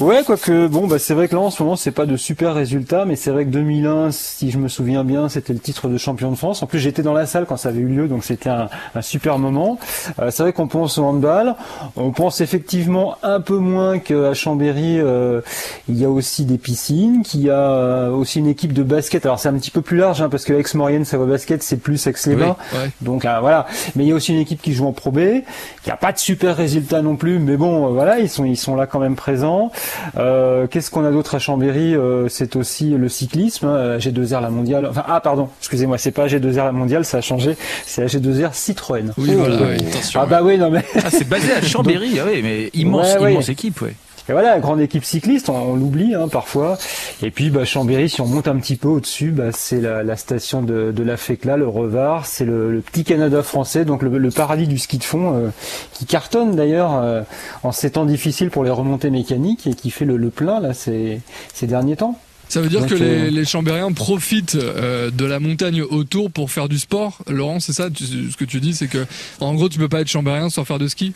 Ouais, 0.00 0.22
quoique, 0.24 0.66
bon, 0.66 0.86
bah, 0.86 0.98
c'est 0.98 1.14
vrai 1.14 1.28
que 1.28 1.34
là, 1.34 1.40
en 1.40 1.50
ce 1.50 1.62
moment, 1.62 1.76
c'est 1.76 1.92
pas 1.92 2.06
de 2.06 2.16
super 2.16 2.54
résultats, 2.54 3.04
mais 3.04 3.16
c'est 3.16 3.30
vrai 3.30 3.44
que 3.44 3.50
2001, 3.50 4.10
si 4.10 4.50
je 4.50 4.58
me 4.58 4.68
souviens 4.68 5.04
bien, 5.04 5.28
c'était 5.28 5.52
le 5.52 5.58
titre 5.58 5.88
de 5.88 5.98
champion 5.98 6.30
de 6.30 6.36
France. 6.36 6.62
En 6.62 6.66
plus, 6.66 6.80
j'étais 6.80 7.02
dans 7.02 7.12
la 7.12 7.26
salle 7.26 7.46
quand 7.46 7.56
ça 7.56 7.68
avait 7.68 7.80
eu 7.80 7.86
lieu, 7.86 8.08
donc 8.08 8.24
c'était 8.24 8.50
un, 8.50 8.68
super 9.02 9.38
moment. 9.38 9.78
Euh, 10.18 10.30
c'est 10.30 10.42
vrai 10.42 10.52
qu'on 10.52 10.66
pense 10.66 10.98
au 10.98 11.04
handball. 11.04 11.54
On 11.96 12.10
pense 12.10 12.40
effectivement 12.40 13.16
un 13.22 13.40
peu 13.40 13.58
moins 13.58 13.98
qu'à 13.98 14.34
Chambéry, 14.34 14.98
euh, 14.98 15.42
il 15.88 15.96
y 15.98 16.04
a 16.04 16.10
aussi 16.10 16.44
des 16.44 16.58
piscines, 16.58 17.22
qu'il 17.22 17.42
y 17.42 17.50
a 17.50 17.60
euh, 17.60 18.10
aussi 18.10 18.40
une 18.40 18.48
équipe 18.48 18.72
de 18.72 18.82
basket. 18.82 19.24
Alors, 19.26 19.38
c'est 19.38 19.48
un 19.48 19.54
petit 19.54 19.70
peu 19.70 19.82
plus 19.82 19.98
large, 19.98 20.22
hein, 20.22 20.28
parce 20.28 20.44
que 20.44 20.54
Aix-Maurienne, 20.54 21.04
Savoie 21.04 21.26
Basket, 21.26 21.62
c'est 21.62 21.76
plus 21.76 22.04
Aix-les-Bains. 22.06 22.56
Donc, 23.00 23.22
voilà. 23.22 23.66
Mais 23.94 24.04
il 24.04 24.08
y 24.08 24.12
a 24.12 24.14
aussi 24.14 24.32
une 24.32 24.40
équipe 24.40 24.62
qui 24.62 24.72
joue 24.72 24.86
en 24.86 24.92
Pro 24.92 25.12
B. 25.12 25.18
Il 25.18 25.42
n'y 25.86 25.92
a 25.92 25.96
pas 25.96 26.12
de 26.12 26.18
super 26.18 26.56
résultats 26.56 27.02
non 27.02 27.16
plus, 27.16 27.38
mais 27.38 27.56
bon, 27.56 27.73
voilà, 27.92 28.18
ils 28.20 28.28
sont, 28.28 28.44
ils 28.44 28.56
sont 28.56 28.76
là 28.76 28.86
quand 28.86 28.98
même 28.98 29.16
présents. 29.16 29.70
Euh, 30.16 30.66
qu'est-ce 30.66 30.90
qu'on 30.90 31.04
a 31.04 31.10
d'autre 31.10 31.34
à 31.34 31.38
Chambéry 31.38 31.94
euh, 31.94 32.28
C'est 32.28 32.56
aussi 32.56 32.90
le 32.90 33.08
cyclisme, 33.08 33.66
hein, 33.66 33.98
G2R 33.98 34.40
la 34.40 34.50
mondiale. 34.50 34.86
Enfin, 34.88 35.04
ah 35.06 35.20
pardon, 35.20 35.48
excusez-moi, 35.60 35.98
c'est 35.98 36.10
pas 36.12 36.26
G2R 36.26 36.64
la 36.64 36.72
mondiale, 36.72 37.04
ça 37.04 37.18
a 37.18 37.20
changé. 37.20 37.56
C'est 37.86 38.04
G2R 38.06 38.52
Citroën. 38.52 39.12
Oui, 39.18 39.34
voilà. 39.34 39.56
Attention, 39.74 40.20
ah 40.22 40.26
bah 40.26 40.40
oui, 40.42 40.58
non 40.58 40.70
mais. 40.70 40.84
Ah, 40.96 41.10
c'est 41.10 41.28
basé 41.28 41.52
à 41.52 41.62
Chambéry, 41.62 42.18
ah 42.20 42.24
oui, 42.26 42.40
mais 42.42 42.70
immense, 42.74 43.14
immense 43.20 43.48
équipe, 43.48 43.80
ouais. 43.82 43.94
Et 44.26 44.32
voilà, 44.32 44.58
grande 44.58 44.80
équipe 44.80 45.04
cycliste, 45.04 45.50
on, 45.50 45.76
l'oublie 45.76 46.14
hein, 46.14 46.28
parfois. 46.28 46.78
Et 47.22 47.30
puis 47.30 47.50
bah, 47.50 47.66
Chambéry, 47.66 48.08
si 48.08 48.22
on 48.22 48.26
monte 48.26 48.48
un 48.48 48.56
petit 48.56 48.76
peu 48.76 48.88
au-dessus, 48.88 49.30
bah, 49.30 49.50
c'est 49.52 49.82
la, 49.82 50.16
station 50.16 50.62
de, 50.62 50.92
de 50.92 51.02
la 51.02 51.18
FECLA, 51.18 51.58
le 51.58 51.68
Revard, 51.68 52.24
c'est 52.24 52.46
le, 52.46 52.80
petit 52.80 53.04
Canada 53.04 53.42
français, 53.42 53.84
donc 53.84 54.02
le, 54.02 54.30
paradis 54.30 54.66
du 54.66 54.78
ski 54.78 54.96
de 54.96 55.04
fond, 55.04 55.34
euh, 55.34 55.48
qui 55.92 56.06
cartonne 56.06 56.56
d'ailleurs 56.56 56.94
euh, 56.94 57.20
en 57.62 57.72
ces 57.72 57.90
temps 57.90 58.06
difficiles 58.06 58.48
pour 58.48 58.64
les 58.64 58.70
remontées 58.70 59.10
mécaniques 59.10 59.66
et 59.66 59.74
qui 59.74 59.90
fait 59.90 60.06
le, 60.06 60.30
plein 60.30 60.58
là 60.58 60.72
ces, 60.72 61.20
ces 61.52 61.66
derniers 61.66 61.96
temps. 61.96 62.18
Ça 62.48 62.62
veut 62.62 62.68
dire 62.68 62.86
que 62.86 62.94
les, 62.94 63.26
euh, 63.26 63.30
les, 63.30 63.44
Chambériens 63.44 63.92
profitent 63.92 64.56
de 64.56 65.24
la 65.24 65.38
montagne 65.38 65.82
autour 65.82 66.30
pour 66.30 66.50
faire 66.50 66.70
du 66.70 66.78
sport. 66.78 67.18
Laurent, 67.28 67.60
c'est 67.60 67.74
ça 67.74 67.88
Ce 67.94 68.36
que 68.36 68.44
tu 68.46 68.60
dis, 68.60 68.74
c'est 68.74 68.88
que 68.88 69.04
en 69.40 69.54
gros, 69.54 69.68
tu 69.68 69.78
peux 69.78 69.88
pas 69.88 70.00
être 70.00 70.08
Chambérien 70.08 70.48
sans 70.48 70.64
faire 70.64 70.78
de 70.78 70.88
ski? 70.88 71.12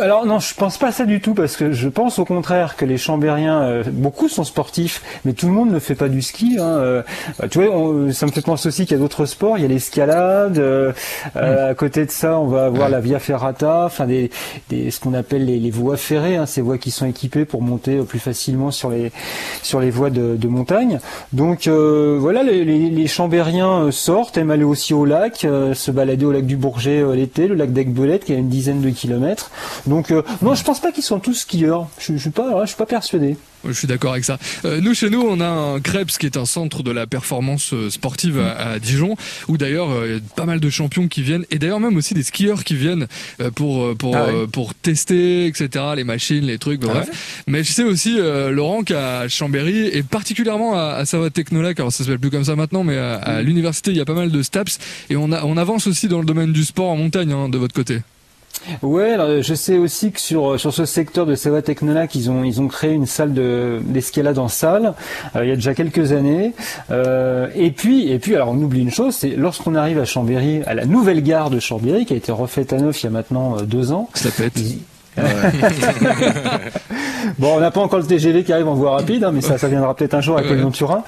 Alors 0.00 0.26
non, 0.26 0.38
je 0.38 0.54
pense 0.54 0.78
pas 0.78 0.92
ça 0.92 1.04
du 1.04 1.20
tout 1.20 1.34
parce 1.34 1.56
que 1.56 1.72
je 1.72 1.88
pense 1.88 2.18
au 2.18 2.24
contraire 2.24 2.76
que 2.76 2.84
les 2.84 2.96
Chambériens, 2.96 3.62
euh, 3.62 3.84
beaucoup 3.90 4.28
sont 4.28 4.44
sportifs, 4.44 5.02
mais 5.24 5.32
tout 5.32 5.46
le 5.46 5.52
monde 5.52 5.70
ne 5.70 5.78
fait 5.78 5.94
pas 5.94 6.08
du 6.08 6.22
ski. 6.22 6.56
Hein, 6.58 6.64
euh, 6.64 7.02
tu 7.50 7.62
vois, 7.62 8.12
ça 8.12 8.26
me 8.26 8.32
fait 8.32 8.42
penser 8.42 8.68
aussi 8.68 8.86
qu'il 8.86 8.96
y 8.96 9.00
a 9.00 9.02
d'autres 9.02 9.26
sports. 9.26 9.58
Il 9.58 9.62
y 9.62 9.64
a 9.64 9.68
l'escalade. 9.68 10.58
Euh, 10.58 10.92
mm. 11.34 11.38
À 11.70 11.74
côté 11.74 12.06
de 12.06 12.10
ça, 12.10 12.38
on 12.38 12.46
va 12.46 12.66
avoir 12.66 12.88
la 12.88 13.00
via 13.00 13.18
ferrata, 13.18 13.84
enfin 13.86 14.06
des, 14.06 14.30
des 14.68 14.90
ce 14.90 15.00
qu'on 15.00 15.14
appelle 15.14 15.44
les, 15.44 15.58
les, 15.58 15.70
voies 15.70 15.96
ferrées, 15.96 16.36
hein, 16.36 16.46
ces 16.46 16.60
voies 16.60 16.78
qui 16.78 16.90
sont 16.90 17.06
équipées 17.06 17.44
pour 17.44 17.62
monter 17.62 17.98
plus 17.98 18.18
facilement 18.18 18.70
sur 18.70 18.90
les 18.90 19.12
sur 19.62 19.80
les 19.80 19.90
voies 19.90 20.10
de, 20.10 20.36
de 20.36 20.48
montagne. 20.48 21.00
Donc 21.32 21.68
voilà, 21.68 22.42
les, 22.42 22.64
les, 22.64 22.90
les, 22.90 23.06
Chambériens 23.06 23.90
sortent, 23.90 24.36
aiment 24.36 24.50
aller 24.50 24.64
aussi 24.64 24.94
au 24.94 25.04
lac, 25.04 25.46
se 25.74 25.90
balader 25.90 26.24
au 26.24 26.32
lac 26.32 26.46
du 26.46 26.56
Bourget 26.56 27.04
l'été, 27.14 27.46
le 27.46 27.54
lac 27.54 27.72
d'Aigbelette 27.72 28.24
qui 28.24 28.32
a 28.32 28.36
une 28.36 28.48
dizaine 28.48 28.80
de 28.80 28.90
kilomètres. 28.90 29.43
Donc 29.86 30.10
euh, 30.10 30.22
non, 30.42 30.54
je 30.54 30.64
pense 30.64 30.80
pas 30.80 30.92
qu'ils 30.92 31.02
sont 31.02 31.20
tous 31.20 31.34
skieurs. 31.34 31.88
Je, 31.98 32.14
je 32.14 32.18
suis 32.18 32.30
pas, 32.30 32.62
je 32.62 32.68
suis 32.68 32.76
pas 32.76 32.86
persuadé. 32.86 33.36
Je 33.66 33.72
suis 33.72 33.86
d'accord 33.88 34.12
avec 34.12 34.24
ça. 34.26 34.38
Euh, 34.66 34.82
nous, 34.82 34.92
chez 34.92 35.08
nous, 35.08 35.22
on 35.22 35.40
a 35.40 35.46
un 35.46 35.80
Krebs 35.80 36.10
qui 36.18 36.26
est 36.26 36.36
un 36.36 36.44
centre 36.44 36.82
de 36.82 36.90
la 36.90 37.06
performance 37.06 37.72
euh, 37.72 37.88
sportive 37.88 38.38
à, 38.38 38.78
Dijon, 38.78 39.16
où 39.48 39.56
d'ailleurs 39.56 39.88
il 40.04 40.12
y 40.12 40.16
a 40.16 40.20
pas 40.36 40.44
mal 40.44 40.60
de 40.60 40.68
champions 40.68 41.08
qui 41.08 41.22
viennent, 41.22 41.46
et 41.50 41.58
d'ailleurs 41.58 41.80
même 41.80 41.96
aussi 41.96 42.12
des 42.12 42.22
skieurs 42.22 42.64
qui 42.64 42.74
viennent 42.74 43.06
pour 43.54 43.96
pour 43.96 44.16
ah 44.16 44.26
pour 44.52 44.74
tester, 44.74 45.46
etc. 45.46 45.84
Les 45.96 46.04
machines, 46.04 46.44
les 46.44 46.58
trucs, 46.58 46.82
ah 46.84 46.88
bref. 46.88 47.42
Mais 47.46 47.64
je 47.64 47.72
sais 47.72 47.84
aussi 47.84 48.16
Laurent 48.18 48.82
qu'à 48.82 49.28
Chambéry 49.28 49.86
et 49.86 50.02
particulièrement 50.02 50.76
à, 50.76 50.94
à 50.94 51.04
Savoie 51.06 51.30
Technolac, 51.30 51.78
alors 51.80 51.92
ça 51.92 52.04
s'appelle 52.04 52.18
plus 52.18 52.30
comme 52.30 52.44
ça 52.44 52.56
maintenant, 52.56 52.84
mais 52.84 52.98
à, 52.98 53.40
mm. 53.40 53.46
l'université 53.46 53.90
il 53.92 53.96
y 53.96 54.00
a 54.00 54.04
pas 54.04 54.14
mal 54.14 54.30
de 54.30 54.42
STAPS 54.42 54.78
et 55.10 55.16
on 55.16 55.32
a, 55.32 55.44
on 55.44 55.56
avance 55.56 55.86
aussi 55.86 56.08
dans 56.08 56.18
le 56.18 56.26
domaine 56.26 56.52
du 56.52 56.64
sport 56.64 56.90
en 56.90 56.96
montagne 56.96 57.32
hein, 57.32 57.48
de 57.48 57.58
votre 57.58 57.74
côté. 57.74 58.00
Ouais, 58.82 59.12
alors 59.12 59.42
je 59.42 59.54
sais 59.54 59.78
aussi 59.78 60.12
que 60.12 60.20
sur 60.20 60.58
sur 60.58 60.72
ce 60.72 60.84
secteur 60.84 61.26
de 61.26 61.34
Seva 61.34 61.62
Technolac, 61.62 62.14
ils 62.14 62.30
ont 62.30 62.44
ils 62.44 62.60
ont 62.60 62.68
créé 62.68 62.92
une 62.92 63.06
salle 63.06 63.34
de 63.34 63.80
d'escalade 63.84 64.38
en 64.38 64.48
salle 64.48 64.94
euh, 65.36 65.44
il 65.44 65.48
y 65.48 65.52
a 65.52 65.56
déjà 65.56 65.74
quelques 65.74 66.12
années. 66.12 66.54
Euh, 66.90 67.48
et 67.54 67.70
puis 67.70 68.10
et 68.10 68.18
puis 68.18 68.34
alors 68.34 68.50
on 68.50 68.56
oublie 68.56 68.80
une 68.80 68.90
chose, 68.90 69.14
c'est 69.14 69.36
lorsqu'on 69.36 69.74
arrive 69.74 69.98
à 69.98 70.04
Chambéry, 70.04 70.62
à 70.66 70.74
la 70.74 70.86
nouvelle 70.86 71.22
gare 71.22 71.50
de 71.50 71.60
Chambéry 71.60 72.06
qui 72.06 72.14
a 72.14 72.16
été 72.16 72.32
refaite 72.32 72.72
à 72.72 72.78
neuf 72.78 73.02
il 73.02 73.06
y 73.06 73.08
a 73.08 73.10
maintenant 73.10 73.58
euh, 73.58 73.62
deux 73.62 73.92
ans. 73.92 74.08
Ça 74.14 74.30
pète. 74.30 74.54
bon, 77.38 77.56
on 77.56 77.60
n'a 77.60 77.70
pas 77.70 77.80
encore 77.80 78.00
le 78.00 78.04
TGV 78.04 78.42
qui 78.42 78.52
arrive 78.52 78.66
en 78.66 78.74
voie 78.74 78.96
rapide, 78.96 79.22
hein, 79.22 79.30
mais 79.32 79.40
ça, 79.40 79.58
ça 79.58 79.68
viendra 79.68 79.94
peut-être 79.94 80.14
un 80.14 80.20
jour 80.20 80.36
avec 80.36 80.50
le 80.50 80.70
Turin. 80.70 81.04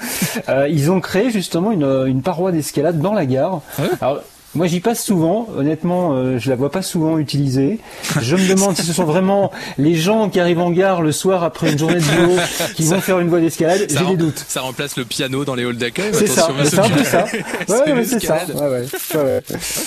Euh, 0.49 0.69
ils 0.69 0.93
ont 0.93 1.01
créé 1.01 1.31
justement 1.31 1.73
une, 1.73 2.05
une 2.07 2.23
paroi 2.23 2.53
d'escalade 2.53 3.01
dans 3.01 3.13
la 3.13 3.27
gare. 3.27 3.63
Ah 3.79 3.83
alors, 4.01 4.21
moi, 4.57 4.67
j'y 4.67 4.81
passe 4.81 5.05
souvent. 5.05 5.49
Honnêtement, 5.57 6.15
euh, 6.15 6.39
je 6.39 6.49
la 6.49 6.57
vois 6.57 6.71
pas 6.71 6.83
souvent 6.83 7.19
utilisée. 7.19 7.79
Je 8.21 8.37
me 8.37 8.49
demande 8.49 8.77
si 8.77 8.83
ce 8.83 8.93
sont 8.93 9.05
vraiment 9.05 9.53
les 9.79 9.95
gens 9.95 10.31
qui 10.31 10.41
arrivent 10.41 10.61
en 10.61 10.71
gare 10.71 11.03
le 11.03 11.13
soir 11.13 11.45
après 11.45 11.73
une 11.73 11.79
journée 11.79 12.01
de 12.01 12.01
boulot 12.01 12.37
qui 12.75 12.85
vont 12.85 13.01
faire 13.01 13.21
une 13.21 13.29
voie 13.29 13.41
d'escalade. 13.41 13.87
J'ai 13.89 14.07
des 14.07 14.17
doutes. 14.17 14.45
Ça 14.49 14.63
remplace 14.63 14.97
le 14.97 15.05
piano 15.05 15.45
dans 15.45 15.55
les 15.55 15.65
halls 15.65 15.77
d'accueil. 15.77 16.11
C'est 16.13 16.27
ça. 16.27 16.49
C'est 16.65 16.79
un 16.79 16.89
peu 16.89 17.05
ça. 17.05 17.27
Ouais, 17.69 18.05
c'est 18.05 18.21
ça. 18.21 18.45
Ouais, 18.55 18.85
ouais. 19.15 19.41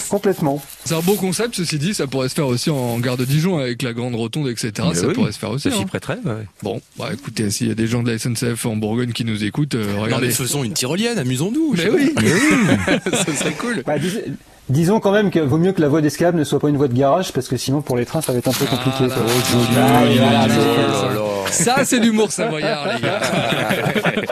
Complètement. 0.10 0.62
C'est 0.86 0.96
un 0.96 1.02
beau 1.02 1.16
concept. 1.16 1.56
Ceci 1.56 1.78
dit, 1.78 1.94
ça 1.94 2.08
pourrait 2.08 2.30
se 2.30 2.36
faire 2.36 2.48
aussi 2.48 2.70
en 2.70 3.00
gare 3.00 3.18
de 3.18 3.26
Dijon 3.26 3.58
avec 3.58 3.82
la 3.82 3.94
grande 3.94 4.16
rotonde, 4.16 4.48
etc. 4.48 4.72
ça 4.94 5.08
pourrait 5.08 5.32
se 5.32 5.40
faire 5.40 5.52
aussi. 5.52 5.70
J'y 5.72 5.82
hein. 5.82 5.86
prêterais. 5.88 6.20
Bon, 6.62 6.82
bah 6.98 7.10
écoutez, 7.14 7.50
s'il 7.50 7.68
y 7.68 7.72
a 7.72 7.76
des 7.76 7.88
gens 7.88 8.04
de 8.04 8.12
la 8.12 8.20
SNCF 8.20 8.66
en 8.66 8.76
Bourgogne 8.76 9.12
qui 9.12 9.26
nous 9.26 9.44
écoutent, 9.44 9.76
euh, 9.76 9.96
regardez. 9.98 10.12
Non, 10.14 10.20
mais 10.22 10.34
faisons 10.34 10.64
une 10.64 10.74
tyrolienne. 10.74 11.18
Amusons-nous. 11.18 11.76
Mais 11.78 11.90
oui. 11.90 12.14
Mais 12.22 12.34
oui. 12.34 13.00
ça 13.26 13.36
serait 13.36 13.54
cool. 13.54 13.84
Bah, 13.86 13.96
Disons 14.70 15.00
quand 15.00 15.12
même 15.12 15.32
qu'il 15.32 15.42
vaut 15.42 15.58
mieux 15.58 15.72
que 15.72 15.82
la 15.82 15.88
voie 15.88 16.02
d'escalade 16.02 16.36
ne 16.36 16.44
soit 16.44 16.60
pas 16.60 16.70
une 16.70 16.78
voie 16.78 16.88
de 16.88 16.94
garage 16.94 17.34
parce 17.34 17.48
que 17.48 17.58
sinon 17.58 17.82
pour 17.82 17.98
les 17.98 18.06
trains 18.06 18.22
ça 18.22 18.32
va 18.32 18.38
être 18.38 18.48
un 18.48 18.52
peu 18.52 18.66
compliqué. 18.66 19.10
ça 21.52 21.86
c'est 21.86 22.00
l'humour 22.00 22.32
savoyard 22.32 22.88
les 22.94 23.02
gars. 23.02 23.20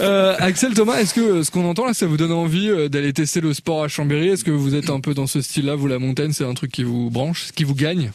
euh, 0.00 0.34
Axel 0.38 0.74
Thomas, 0.74 0.98
est-ce 0.98 1.14
que 1.14 1.42
ce 1.42 1.50
qu'on 1.50 1.64
entend 1.64 1.86
là 1.86 1.94
ça 1.94 2.06
vous 2.06 2.18
donne 2.18 2.32
envie 2.32 2.68
euh, 2.68 2.90
d'aller 2.90 3.14
tester 3.14 3.40
le 3.40 3.54
sport 3.54 3.82
à 3.82 3.88
Chambéry? 3.88 4.28
Est-ce 4.28 4.44
que 4.44 4.50
vous 4.50 4.74
êtes 4.74 4.90
un 4.90 5.00
peu 5.00 5.14
dans 5.14 5.26
ce 5.26 5.40
style-là 5.40 5.74
Vous 5.74 5.86
la 5.86 5.98
montagne 5.98 6.32
c'est 6.32 6.44
un 6.44 6.54
truc 6.54 6.70
qui 6.70 6.84
vous 6.84 7.10
branche, 7.10 7.52
qui 7.54 7.64
vous 7.64 7.74
gagne? 7.74 8.10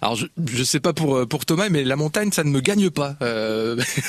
Alors 0.00 0.16
je 0.16 0.26
je 0.52 0.64
sais 0.64 0.80
pas 0.80 0.92
pour 0.92 1.16
euh, 1.16 1.26
pour 1.26 1.44
Thomas, 1.44 1.68
mais 1.68 1.84
la 1.84 1.96
montagne 1.96 2.30
ça 2.32 2.44
ne 2.44 2.50
me 2.50 2.60
gagne 2.60 2.90
pas. 2.90 3.16
Euh, 3.22 3.76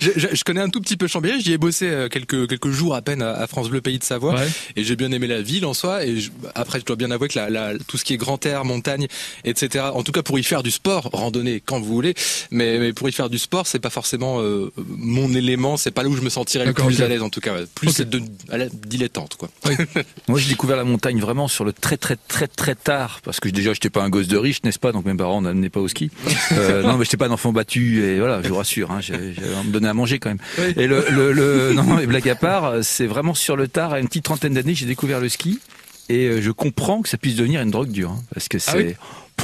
je, 0.00 0.10
je, 0.32 0.44
connais 0.44 0.60
un 0.60 0.68
tout 0.68 0.80
petit 0.80 0.96
peu 0.96 1.06
Chambéry. 1.06 1.40
J'y 1.40 1.52
ai 1.52 1.58
bossé 1.58 1.88
euh, 1.88 2.08
quelques 2.08 2.48
quelques 2.48 2.70
jours 2.70 2.94
à 2.94 3.02
peine 3.02 3.22
à, 3.22 3.46
France 3.46 3.68
Bleu 3.68 3.80
Pays 3.80 3.98
de 3.98 4.04
Savoie, 4.04 4.36
et 4.76 4.84
j'ai 4.84 4.96
bien 4.96 5.12
aimé 5.12 5.26
la 5.26 5.42
ville 5.42 5.66
en 5.66 5.74
soi. 5.74 6.04
Et 6.04 6.16
après, 6.54 6.80
je 6.80 6.84
dois 6.84 6.96
bien 6.96 7.10
avouer 7.10 7.28
que 7.28 7.38
la, 7.38 7.50
la, 7.50 7.78
tout 7.86 7.96
ce 7.98 8.04
qui 8.04 8.14
est 8.14 8.16
grand 8.16 8.44
air, 8.46 8.64
montagne, 8.64 9.06
etc. 9.44 9.86
En 9.92 10.02
tout 10.02 10.12
cas 10.12 10.22
pour 10.22 10.38
y 10.38 10.42
faire 10.42 10.62
du 10.62 10.70
sport, 10.70 11.10
randonnée 11.12 11.62
quand 11.64 11.80
vous 11.80 11.92
voulez, 11.92 12.14
mais, 12.50 12.78
mais 12.78 12.92
pour 12.92 13.08
y 13.08 13.12
faire 13.12 13.30
du 13.30 13.38
sport, 13.38 13.66
c'est 13.66 13.78
pas 13.78 13.90
forcément 13.90 14.40
euh, 14.40 14.72
mon 14.76 15.32
élément. 15.34 15.76
C'est 15.76 15.90
pas 15.90 16.02
là 16.02 16.08
où 16.08 16.16
je 16.16 16.22
me 16.22 16.30
sentirais 16.30 16.66
le 16.66 16.72
plus 16.72 17.02
à 17.02 17.08
l'aise 17.08 17.22
en 17.22 17.30
tout 17.30 17.40
cas. 17.40 17.54
Plus 17.74 17.90
c'est 17.90 18.08
de 18.08 18.22
à 18.50 18.58
la 18.58 18.68
dilettante 18.68 19.36
quoi. 19.36 19.48
Moi 20.28 20.38
j'ai 20.38 20.48
découvert 20.48 20.76
la 20.76 20.84
montagne 20.84 21.20
vraiment 21.20 21.48
sur 21.48 21.64
le 21.64 21.72
très 21.72 21.96
très 21.96 22.16
très 22.16 22.48
très 22.48 22.74
tard 22.74 23.20
parce 23.24 23.40
que 23.40 23.48
déjà 23.48 23.72
j'étais 23.72 23.90
pas 23.90 24.02
un 24.02 24.08
gosse 24.08 24.28
de 24.28 24.36
riche, 24.42 24.62
n'est-ce 24.64 24.78
pas? 24.78 24.92
Donc 24.92 25.06
mes 25.06 25.14
parents 25.14 25.40
n'amenaient 25.40 25.70
pas 25.70 25.80
au 25.80 25.88
ski. 25.88 26.10
Euh, 26.52 26.82
non, 26.86 26.98
mais 26.98 27.04
j'étais 27.04 27.16
pas 27.16 27.28
un 27.28 27.30
enfant 27.30 27.52
battu 27.52 28.04
et 28.04 28.18
voilà, 28.18 28.42
je 28.42 28.48
vous 28.48 28.56
rassure, 28.56 28.90
hein, 28.90 29.00
j'ai 29.00 29.14
me 29.14 29.70
donner 29.72 29.88
à 29.88 29.94
manger 29.94 30.18
quand 30.18 30.30
même. 30.30 30.74
Et 30.76 30.86
le, 30.86 31.04
le, 31.10 31.32
le 31.32 31.72
non, 31.72 31.96
les 31.96 32.06
blagues 32.06 32.28
à 32.28 32.34
part, 32.34 32.74
c'est 32.82 33.06
vraiment 33.06 33.34
sur 33.34 33.56
le 33.56 33.68
tard, 33.68 33.92
à 33.94 34.00
une 34.00 34.08
petite 34.08 34.24
trentaine 34.24 34.54
d'années, 34.54 34.74
j'ai 34.74 34.86
découvert 34.86 35.20
le 35.20 35.28
ski 35.28 35.60
et 36.08 36.26
euh, 36.26 36.42
je 36.42 36.50
comprends 36.50 37.02
que 37.02 37.08
ça 37.08 37.16
puisse 37.16 37.36
devenir 37.36 37.62
une 37.62 37.70
drogue 37.70 37.90
dure, 37.90 38.10
hein, 38.10 38.22
parce 38.34 38.48
que 38.48 38.58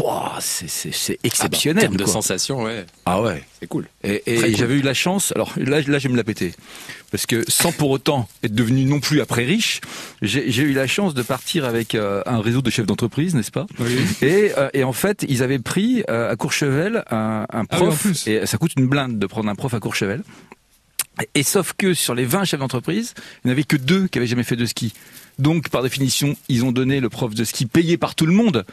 ah 0.07 0.39
c'est 0.41 0.69
c'est 0.69 1.19
exceptionnel. 1.25 1.85
Ah 1.87 1.89
bah, 1.89 1.95
en 1.95 2.05
de 2.05 2.11
sensations, 2.11 2.63
ouais. 2.63 2.85
Ah 3.07 3.23
ouais. 3.23 3.43
C'est 3.61 3.67
cool. 3.67 3.87
Et, 4.05 4.23
j'avais 4.55 4.75
eu 4.75 4.83
la 4.83 4.95
chance, 4.95 5.33
alors 5.33 5.53
là, 5.57 5.81
là, 5.81 5.99
je 5.99 6.09
vais 6.09 6.13
me 6.13 6.17
la 6.17 6.25
péter. 6.25 6.53
Parce 7.11 7.27
que 7.27 7.43
sans 7.49 7.73
pour 7.73 7.91
autant 7.91 8.29
être 8.43 8.55
devenu 8.55 8.85
non 8.85 9.01
plus 9.01 9.21
après 9.21 9.45
riche, 9.45 9.81
j'ai 10.21 10.63
eu 10.63 10.73
la 10.73 10.87
chance 10.87 11.15
de 11.15 11.23
partir 11.23 11.65
avec 11.65 11.95
euh, 11.95 12.23
un 12.27 12.41
réseau 12.41 12.61
de 12.61 12.71
chefs 12.71 12.87
d'entreprise, 12.87 13.35
n'est-ce 13.35 13.51
pas? 13.51 13.67
Oui. 13.79 13.97
et, 14.21 14.53
euh, 14.59 14.69
et, 14.75 14.85
en 14.85 14.93
fait, 14.93 15.25
ils 15.29 15.43
avaient 15.43 15.59
pris 15.59 16.05
euh, 16.11 16.31
à 16.31 16.37
Courchevel 16.37 17.05
un, 17.11 17.47
un 17.51 17.65
ah 17.71 17.77
prof, 17.77 18.07
et 18.27 18.45
ça 18.45 18.59
coûte 18.59 18.73
une 18.77 18.87
blinde 18.87 19.19
de 19.19 19.27
prendre 19.27 19.49
un 19.49 19.55
prof 19.55 19.73
à 19.73 19.81
Courchevel. 19.81 20.23
Et 21.35 21.43
sauf 21.43 21.73
que 21.77 21.95
sur 21.95 22.15
les 22.15 22.25
20 22.25 22.45
chefs 22.45 22.61
d'entreprise, 22.61 23.15
il 23.17 23.49
n'y 23.49 23.51
en 23.51 23.53
avait 23.53 23.65
que 23.65 23.77
deux 23.77 24.07
qui 24.07 24.19
avaient 24.19 24.27
jamais 24.27 24.45
fait 24.45 24.57
de 24.57 24.67
ski. 24.67 24.93
Donc, 25.39 25.69
par 25.71 25.83
définition, 25.83 26.37
ils 26.49 26.65
ont 26.65 26.73
donné 26.73 27.01
le 27.01 27.09
prof 27.09 27.35
de 27.35 27.45
ski 27.45 27.67
payé 27.67 27.97
par 27.97 28.15
tout 28.15 28.27
le 28.27 28.33
monde 28.33 28.65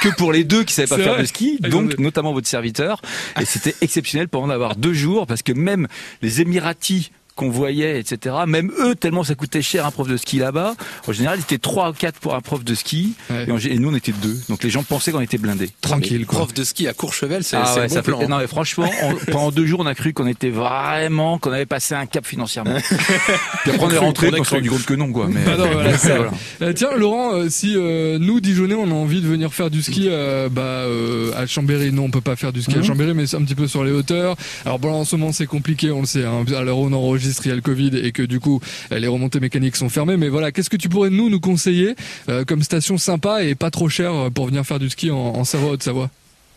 que 0.00 0.08
pour 0.16 0.32
les 0.32 0.44
deux 0.44 0.64
qui 0.64 0.72
savaient 0.72 0.88
pas 0.88 0.98
faire 0.98 1.18
de 1.18 1.24
ski, 1.24 1.58
donc 1.58 1.98
notamment 1.98 2.32
votre 2.32 2.46
serviteur. 2.46 3.02
Et 3.40 3.44
c'était 3.44 3.74
exceptionnel 3.80 4.28
pour 4.28 4.42
en 4.42 4.50
avoir 4.50 4.76
deux 4.76 4.92
jours 4.92 5.26
parce 5.26 5.42
que 5.42 5.52
même 5.52 5.88
les 6.22 6.40
Émiratis 6.40 7.10
qu'on 7.40 7.48
voyait, 7.48 7.98
etc. 7.98 8.36
Même 8.46 8.70
eux, 8.78 8.94
tellement 8.94 9.24
ça 9.24 9.34
coûtait 9.34 9.62
cher 9.62 9.86
un 9.86 9.90
prof 9.90 10.06
de 10.06 10.18
ski 10.18 10.38
là-bas. 10.38 10.74
En 11.08 11.12
général, 11.12 11.38
il 11.38 11.42
était 11.42 11.56
3 11.56 11.88
ou 11.88 11.92
4 11.94 12.20
pour 12.20 12.34
un 12.34 12.42
prof 12.42 12.62
de 12.62 12.74
ski. 12.74 13.14
Et, 13.30 13.78
nous, 13.78 13.88
on 13.88 13.94
était 13.94 14.12
deux. 14.12 14.38
Donc 14.50 14.62
les 14.62 14.68
gens 14.68 14.82
pensaient 14.82 15.10
qu'on 15.10 15.22
était 15.22 15.38
blindés. 15.38 15.70
Tranquille. 15.80 16.26
Prof 16.26 16.52
de 16.52 16.64
ski 16.64 16.86
à 16.86 16.92
Courchevel, 16.92 17.42
c'est 17.42 17.56
ah 17.56 17.88
ça 17.88 18.02
fait, 18.02 18.10
Non, 18.28 18.38
mais 18.38 18.46
franchement, 18.46 18.90
pendant 19.32 19.50
deux 19.50 19.64
jours, 19.64 19.80
on 19.80 19.86
a 19.86 19.94
cru 19.94 20.12
qu'on 20.12 20.26
était 20.26 20.50
vraiment, 20.50 21.38
qu'on 21.38 21.52
avait 21.52 21.64
passé 21.64 21.94
un 21.94 22.04
cap 22.04 22.26
financièrement. 22.26 22.76
Puis 23.62 23.70
après, 23.70 23.86
on 23.86 23.90
est 23.90 23.96
rentré, 23.96 24.30
on 24.38 24.44
s'est 24.44 24.56
rendu 24.56 24.68
compte 24.68 24.84
que 24.84 24.94
non, 24.94 25.10
quoi. 25.10 25.28
Mais, 25.28 25.40
euh, 26.62 26.72
tiens, 26.74 26.90
Laurent, 26.94 27.32
euh, 27.32 27.48
si 27.48 27.72
euh, 27.74 28.18
nous, 28.18 28.40
Dijonais, 28.40 28.74
on 28.74 28.90
a 28.90 28.94
envie 28.94 29.22
de 29.22 29.26
venir 29.26 29.54
faire 29.54 29.70
du 29.70 29.82
ski 29.82 30.10
bah, 30.50 30.84
à 31.36 31.46
Chambéry, 31.46 31.90
non, 31.90 32.04
on 32.04 32.10
peut 32.10 32.20
pas 32.20 32.36
faire 32.36 32.52
du 32.52 32.60
ski 32.60 32.74
à 32.74 32.78
mhm. 32.78 32.84
Chambéry, 32.84 33.14
mais 33.14 33.26
c'est 33.26 33.38
un 33.38 33.44
petit 33.44 33.54
peu 33.54 33.66
sur 33.66 33.82
les 33.82 33.92
hauteurs. 33.92 34.36
Alors 34.66 34.78
bon, 34.78 34.92
en 34.92 35.04
ce 35.06 35.16
moment, 35.16 35.32
c'est 35.32 35.46
compliqué, 35.46 35.90
on 35.90 36.00
le 36.00 36.06
sait. 36.06 36.26
Hein. 36.26 36.44
Alors 36.54 36.78
on 36.80 36.92
enregistre 36.92 37.29
Covid 37.62 37.96
et 37.96 38.12
que 38.12 38.22
du 38.22 38.40
coup 38.40 38.60
les 38.90 39.08
remontées 39.08 39.40
mécaniques 39.40 39.76
sont 39.76 39.88
fermées. 39.88 40.16
Mais 40.16 40.28
voilà, 40.28 40.52
qu'est-ce 40.52 40.70
que 40.70 40.76
tu 40.76 40.88
pourrais 40.88 41.10
nous 41.10 41.30
nous 41.30 41.40
conseiller 41.40 41.94
euh, 42.28 42.44
comme 42.44 42.62
station 42.62 42.98
sympa 42.98 43.42
et 43.44 43.54
pas 43.54 43.70
trop 43.70 43.88
cher 43.88 44.12
pour 44.34 44.46
venir 44.46 44.64
faire 44.64 44.78
du 44.78 44.90
ski 44.90 45.10
en, 45.10 45.16
en 45.16 45.44
Savoie 45.44 45.72
Haute-Savoie? 45.72 46.10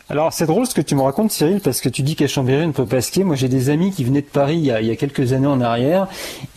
Alors 0.09 0.33
c'est 0.33 0.45
drôle 0.45 0.67
ce 0.67 0.75
que 0.75 0.81
tu 0.81 0.95
me 0.95 1.01
racontes 1.01 1.31
Cyril 1.31 1.62
parce 1.62 1.79
que 1.79 1.88
tu 1.88 2.01
dis 2.01 2.15
qu'à 2.15 2.27
Chambéry 2.27 2.65
on 2.65 2.67
ne 2.67 2.73
peut 2.73 2.86
pas 2.86 3.01
skier. 3.01 3.23
Moi 3.23 3.36
j'ai 3.36 3.47
des 3.47 3.69
amis 3.69 3.91
qui 3.91 4.03
venaient 4.03 4.21
de 4.21 4.27
Paris 4.27 4.57
il 4.57 4.65
y, 4.65 4.71
a, 4.71 4.95
quelques 4.95 5.31
années 5.31 5.47
en 5.47 5.62
arrière 5.62 6.07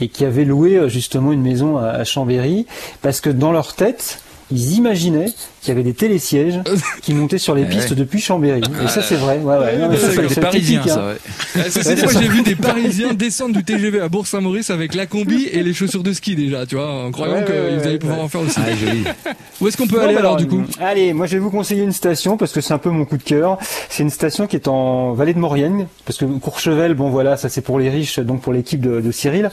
et 0.01 0.09
qui 0.09 0.25
avaient 0.25 0.45
loué 0.45 0.77
euh, 0.77 0.89
justement 0.89 1.33
une 1.33 1.43
maison 1.43 1.79
à 1.79 2.03
Chambéry 2.05 2.67
parce 3.03 3.21
que 3.21 3.31
dans 3.31 3.53
leur 3.53 3.75
tête 3.75 4.21
ils 4.51 4.75
imaginaient 4.75 5.33
qu'il 5.61 5.69
y 5.69 5.73
avait 5.73 5.83
des 5.83 5.95
télésièges 5.95 6.61
qui 7.03 7.15
montaient 7.15 7.39
sur 7.39 7.55
les 7.55 7.63
eh 7.63 7.69
pistes 7.69 7.93
depuis 7.93 8.21
Chambéry. 8.21 8.63
Et 8.85 8.89
ça, 8.89 9.03
c'est 9.03 9.17
vrai. 9.17 9.39
Ouais, 9.39 9.59
ouais. 9.59 9.79
Non, 9.79 9.91
c'est 9.99 10.29
des 10.29 10.41
Parisiens, 10.41 10.83
ça, 10.87 11.05
hein. 11.11 11.15
ouais. 11.57 12.03
moi, 12.03 12.13
j'ai 12.13 12.29
vu 12.29 12.43
des 12.43 12.55
Parisiens 12.55 13.15
descendre 13.15 13.55
du 13.55 13.65
TGV 13.65 14.01
à 14.01 14.09
Bourg-Saint-Maurice 14.09 14.71
avec 14.71 14.95
la 14.95 15.07
combi 15.07 15.47
et 15.47 15.63
les 15.63 15.73
chaussures 15.73 16.03
de 16.03 16.13
ski 16.13 16.37
déjà, 16.37 16.67
tu 16.67 16.77
vois, 16.77 16.91
en 16.91 17.11
croyant 17.11 17.45
qu'ils 17.45 17.87
allaient 17.87 17.99
pouvoir 17.99 18.21
en 18.21 18.29
faire 18.29 18.43
aussi. 18.43 18.59
Ah, 18.59 18.75
joli. 18.75 19.05
Où 19.61 19.69
est-ce 19.69 19.77
qu'on 19.77 19.87
peut 19.87 20.01
aller 20.01 20.15
bah 20.15 20.21
alors, 20.21 20.37
du 20.37 20.47
coup 20.47 20.63
Allez, 20.81 21.13
moi, 21.13 21.27
je 21.27 21.33
vais 21.33 21.39
vous 21.39 21.51
conseiller 21.51 21.83
une 21.83 21.93
station 21.93 22.37
parce 22.37 22.53
que 22.53 22.61
c'est 22.61 22.75
un 22.75 22.79
peu 22.79 22.91
mon 22.91 23.05
coup 23.05 23.17
de 23.17 23.23
cœur. 23.23 23.59
C'est 23.89 24.03
une 24.03 24.11
station 24.11 24.47
qui 24.47 24.57
est 24.57 24.69
en 24.69 25.13
vallée 25.13 25.35
de 25.35 25.39
Maurienne, 25.39 25.87
parce 26.05 26.19
que 26.19 26.25
Courchevel, 26.25 26.95
bon 26.95 27.11
voilà, 27.11 27.37
ça 27.37 27.49
c'est 27.49 27.61
pour 27.61 27.79
les 27.79 27.91
riches, 27.91 28.19
donc 28.19 28.43
pour 28.43 28.53
l'équipe 28.53 28.81
de, 28.81 29.01
de, 29.01 29.11
Cyril. 29.11 29.51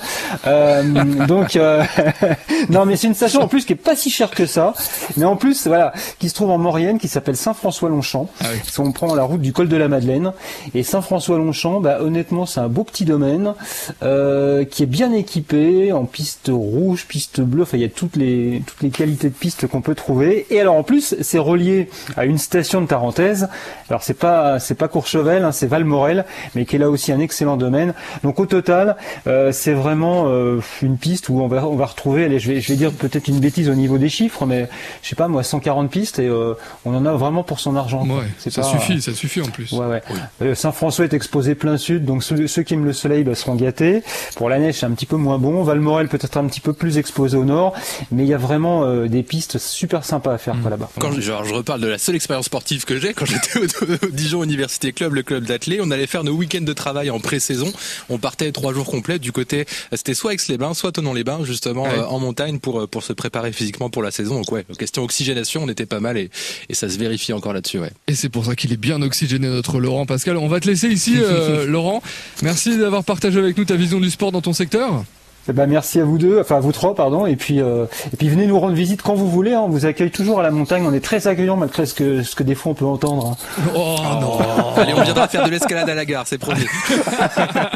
Euh, 0.47 0.83
donc, 1.27 1.55
euh, 1.55 1.83
non, 2.69 2.85
mais 2.85 2.95
c'est 2.95 3.07
une 3.07 3.13
station 3.13 3.41
en 3.41 3.47
plus 3.47 3.65
qui 3.65 3.73
est 3.73 3.77
pas 3.77 3.95
si 3.95 4.09
chère 4.09 4.31
que 4.31 4.45
ça. 4.45 4.73
Mais 5.17 5.25
en 5.25 5.35
plus, 5.35 5.67
voilà, 5.67 5.93
qui 6.19 6.29
se 6.29 6.35
trouve 6.35 6.51
en 6.51 6.57
Maurienne, 6.57 6.99
qui 6.99 7.07
s'appelle 7.07 7.37
Saint-François-Longchamp. 7.37 8.29
Ah 8.41 8.47
prend 8.93 9.15
la 9.15 9.23
route 9.23 9.41
du 9.41 9.53
col 9.53 9.67
de 9.67 9.77
la 9.77 9.87
Madeleine. 9.87 10.33
Et 10.73 10.83
Saint-François-Longchamp, 10.83 11.81
bah, 11.81 11.99
honnêtement, 12.01 12.45
c'est 12.45 12.59
un 12.59 12.69
beau 12.69 12.83
petit 12.83 13.05
domaine 13.05 13.53
euh, 14.01 14.63
qui 14.65 14.83
est 14.83 14.87
bien 14.87 15.11
équipé 15.11 15.91
en 15.91 16.05
piste 16.05 16.49
rouge, 16.49 17.05
piste 17.07 17.41
bleue. 17.41 17.63
Enfin, 17.63 17.77
il 17.77 17.81
y 17.81 17.85
a 17.85 17.89
toutes 17.89 18.15
les 18.15 18.61
toutes 18.65 18.81
les 18.81 18.89
qualités 18.89 19.29
de 19.29 19.33
piste 19.33 19.67
qu'on 19.67 19.81
peut 19.81 19.95
trouver. 19.95 20.45
Et 20.49 20.59
alors 20.59 20.75
en 20.75 20.83
plus, 20.83 21.15
c'est 21.21 21.39
relié 21.39 21.89
à 22.15 22.25
une 22.25 22.37
station 22.37 22.81
de 22.81 22.87
Tarentaise. 22.87 23.49
Alors 23.89 24.03
c'est 24.03 24.13
pas 24.13 24.59
c'est 24.59 24.75
pas 24.75 24.87
Courchevel, 24.87 25.43
hein, 25.43 25.51
c'est 25.51 25.67
Valmorel, 25.67 26.25
mais 26.55 26.65
qui 26.65 26.75
est 26.75 26.79
là 26.79 26.89
aussi 26.89 27.11
un 27.11 27.19
excellent 27.19 27.57
domaine. 27.57 27.93
Donc 28.23 28.39
au 28.39 28.45
total, 28.45 28.95
euh, 29.27 29.51
c'est 29.51 29.73
vraiment 29.73 30.25
euh, 30.27 30.59
une 30.81 30.97
piste 30.97 31.29
où 31.29 31.41
on 31.41 31.47
va 31.47 31.67
on 31.67 31.75
va 31.75 31.85
retrouver. 31.85 32.25
Allez, 32.25 32.39
je 32.39 32.51
vais 32.51 32.61
je 32.61 32.69
vais 32.69 32.77
dire 32.77 32.91
peut-être 32.91 33.27
une 33.27 33.39
bêtise 33.39 33.69
au 33.69 33.75
niveau 33.75 33.97
des 33.97 34.09
chiffres, 34.09 34.45
mais 34.45 34.69
je 35.01 35.09
sais 35.09 35.15
pas 35.15 35.27
moi 35.27 35.43
140 35.43 35.89
pistes 35.89 36.19
et 36.19 36.27
euh, 36.27 36.53
on 36.85 36.95
en 36.95 37.05
a 37.05 37.13
vraiment 37.13 37.43
pour 37.43 37.59
son 37.59 37.75
argent. 37.75 38.05
Ouais, 38.05 38.25
ça 38.37 38.63
suffit, 38.63 39.01
ça 39.01 39.13
suffit 39.13 39.41
en 39.41 39.47
plus. 39.47 39.71
Ouais, 39.71 40.01
ouais. 40.41 40.55
Saint-François 40.55 41.05
est 41.05 41.13
exposé 41.13 41.55
plein 41.55 41.77
sud, 41.77 42.05
donc 42.05 42.23
ceux, 42.23 42.63
qui 42.63 42.73
aiment 42.73 42.85
le 42.85 42.93
soleil 42.93 43.23
bah, 43.23 43.35
seront 43.35 43.55
gâtés. 43.55 44.03
Pour 44.35 44.49
la 44.49 44.59
neige, 44.59 44.75
c'est 44.79 44.85
un 44.85 44.91
petit 44.91 45.05
peu 45.05 45.17
moins 45.17 45.37
bon. 45.37 45.63
Valmorel 45.63 46.07
peut-être 46.07 46.37
un 46.37 46.45
petit 46.47 46.61
peu 46.61 46.73
plus 46.73 46.97
exposé 46.97 47.37
au 47.37 47.45
nord, 47.45 47.73
mais 48.11 48.23
il 48.23 48.29
y 48.29 48.33
a 48.33 48.37
vraiment 48.37 49.05
des 49.05 49.23
pistes 49.23 49.57
super 49.57 50.05
sympas 50.05 50.33
à 50.33 50.37
faire 50.37 50.55
mmh. 50.55 50.69
là-bas. 50.69 50.89
Quand 50.99 51.11
je, 51.11 51.21
je 51.21 51.53
reparle 51.53 51.81
de 51.81 51.87
la 51.87 51.97
seule 51.97 52.15
expérience 52.15 52.45
sportive 52.45 52.85
que 52.85 52.99
j'ai, 52.99 53.13
quand 53.13 53.25
j'étais 53.25 53.59
au, 53.59 54.09
Dijon 54.11 54.43
Université 54.43 54.91
Club, 54.91 55.13
le 55.13 55.23
club 55.23 55.45
d'athlé, 55.45 55.79
on 55.81 55.91
allait 55.91 56.07
faire 56.07 56.23
nos 56.23 56.33
week-ends 56.33 56.61
de 56.61 56.73
travail 56.73 57.09
en 57.09 57.19
pré-saison. 57.19 57.71
On 58.09 58.17
partait 58.17 58.51
trois 58.51 58.73
jours 58.73 58.85
complets 58.85 59.19
du 59.19 59.31
côté, 59.31 59.65
c'était 59.93 60.13
soit 60.13 60.33
Aix-les-Bains, 60.33 60.73
soit 60.73 60.91
Tonon-les-Bains, 60.91 61.43
justement 61.43 61.85
euh, 61.87 62.05
en 62.05 62.19
montagne 62.19 62.59
pour 62.59 62.81
euh, 62.81 62.87
pour 62.87 63.03
se 63.03 63.13
préparer 63.13 63.51
physiquement 63.51 63.89
pour 63.89 64.03
la 64.03 64.11
saison. 64.11 64.35
Donc 64.35 64.51
ouais, 64.51 64.62
question 64.77 65.03
oxygénation, 65.03 65.63
on 65.63 65.69
était 65.69 65.85
pas 65.85 65.99
mal 65.99 66.17
et, 66.17 66.29
et 66.69 66.73
ça 66.73 66.89
se 66.89 66.97
vérifie 66.97 67.33
encore 67.33 67.53
là-dessus. 67.53 67.79
Ouais. 67.79 67.91
Et 68.07 68.15
c'est 68.15 68.29
pour 68.29 68.45
ça 68.45 68.55
qu'il 68.55 68.71
est 68.73 68.77
bien 68.77 69.01
oxygéné 69.01 69.47
notre 69.47 69.79
Laurent 69.79 70.05
Pascal. 70.05 70.37
On 70.37 70.47
va 70.47 70.59
te 70.59 70.67
laisser 70.67 70.87
ici, 70.87 71.15
euh, 71.19 71.65
Laurent. 71.65 72.01
Merci 72.41 72.77
d'avoir 72.77 73.03
partagé 73.03 73.39
avec 73.39 73.57
nous 73.57 73.65
ta 73.65 73.75
vision 73.75 73.99
du 73.99 74.09
sport 74.09 74.31
dans 74.31 74.41
ton 74.41 74.53
secteur. 74.53 75.03
Eh 75.49 75.51
ben 75.51 75.67
merci 75.67 75.99
à 75.99 76.05
vous 76.05 76.17
deux, 76.17 76.39
enfin 76.39 76.55
à 76.55 76.59
vous 76.61 76.71
trois 76.71 76.95
pardon, 76.95 77.25
et 77.25 77.35
puis 77.35 77.61
euh, 77.61 77.85
et 78.13 78.17
puis 78.17 78.29
venez 78.29 78.47
nous 78.47 78.57
rendre 78.57 78.75
visite 78.75 79.01
quand 79.01 79.13
vous 79.13 79.29
voulez. 79.29 79.51
Hein. 79.53 79.63
On 79.65 79.69
vous 79.69 79.85
accueille 79.85 80.11
toujours 80.11 80.39
à 80.39 80.43
la 80.43 80.51
montagne. 80.51 80.85
On 80.87 80.93
est 80.93 81.03
très 81.03 81.27
accueillant 81.27 81.57
malgré 81.57 81.85
ce 81.85 81.93
que 81.93 82.23
ce 82.23 82.35
que 82.35 82.43
des 82.43 82.55
fois 82.55 82.71
on 82.71 82.75
peut 82.75 82.85
entendre. 82.85 83.35
Hein. 83.37 83.65
Oh, 83.75 83.97
non 84.21 84.37
Allez, 84.77 84.93
on 84.93 85.01
viendra 85.03 85.27
faire 85.27 85.43
de 85.45 85.49
l'escalade 85.51 85.89
à 85.89 85.95
la 85.95 86.05
gare, 86.05 86.25
c'est 86.25 86.37
promis. 86.37 86.65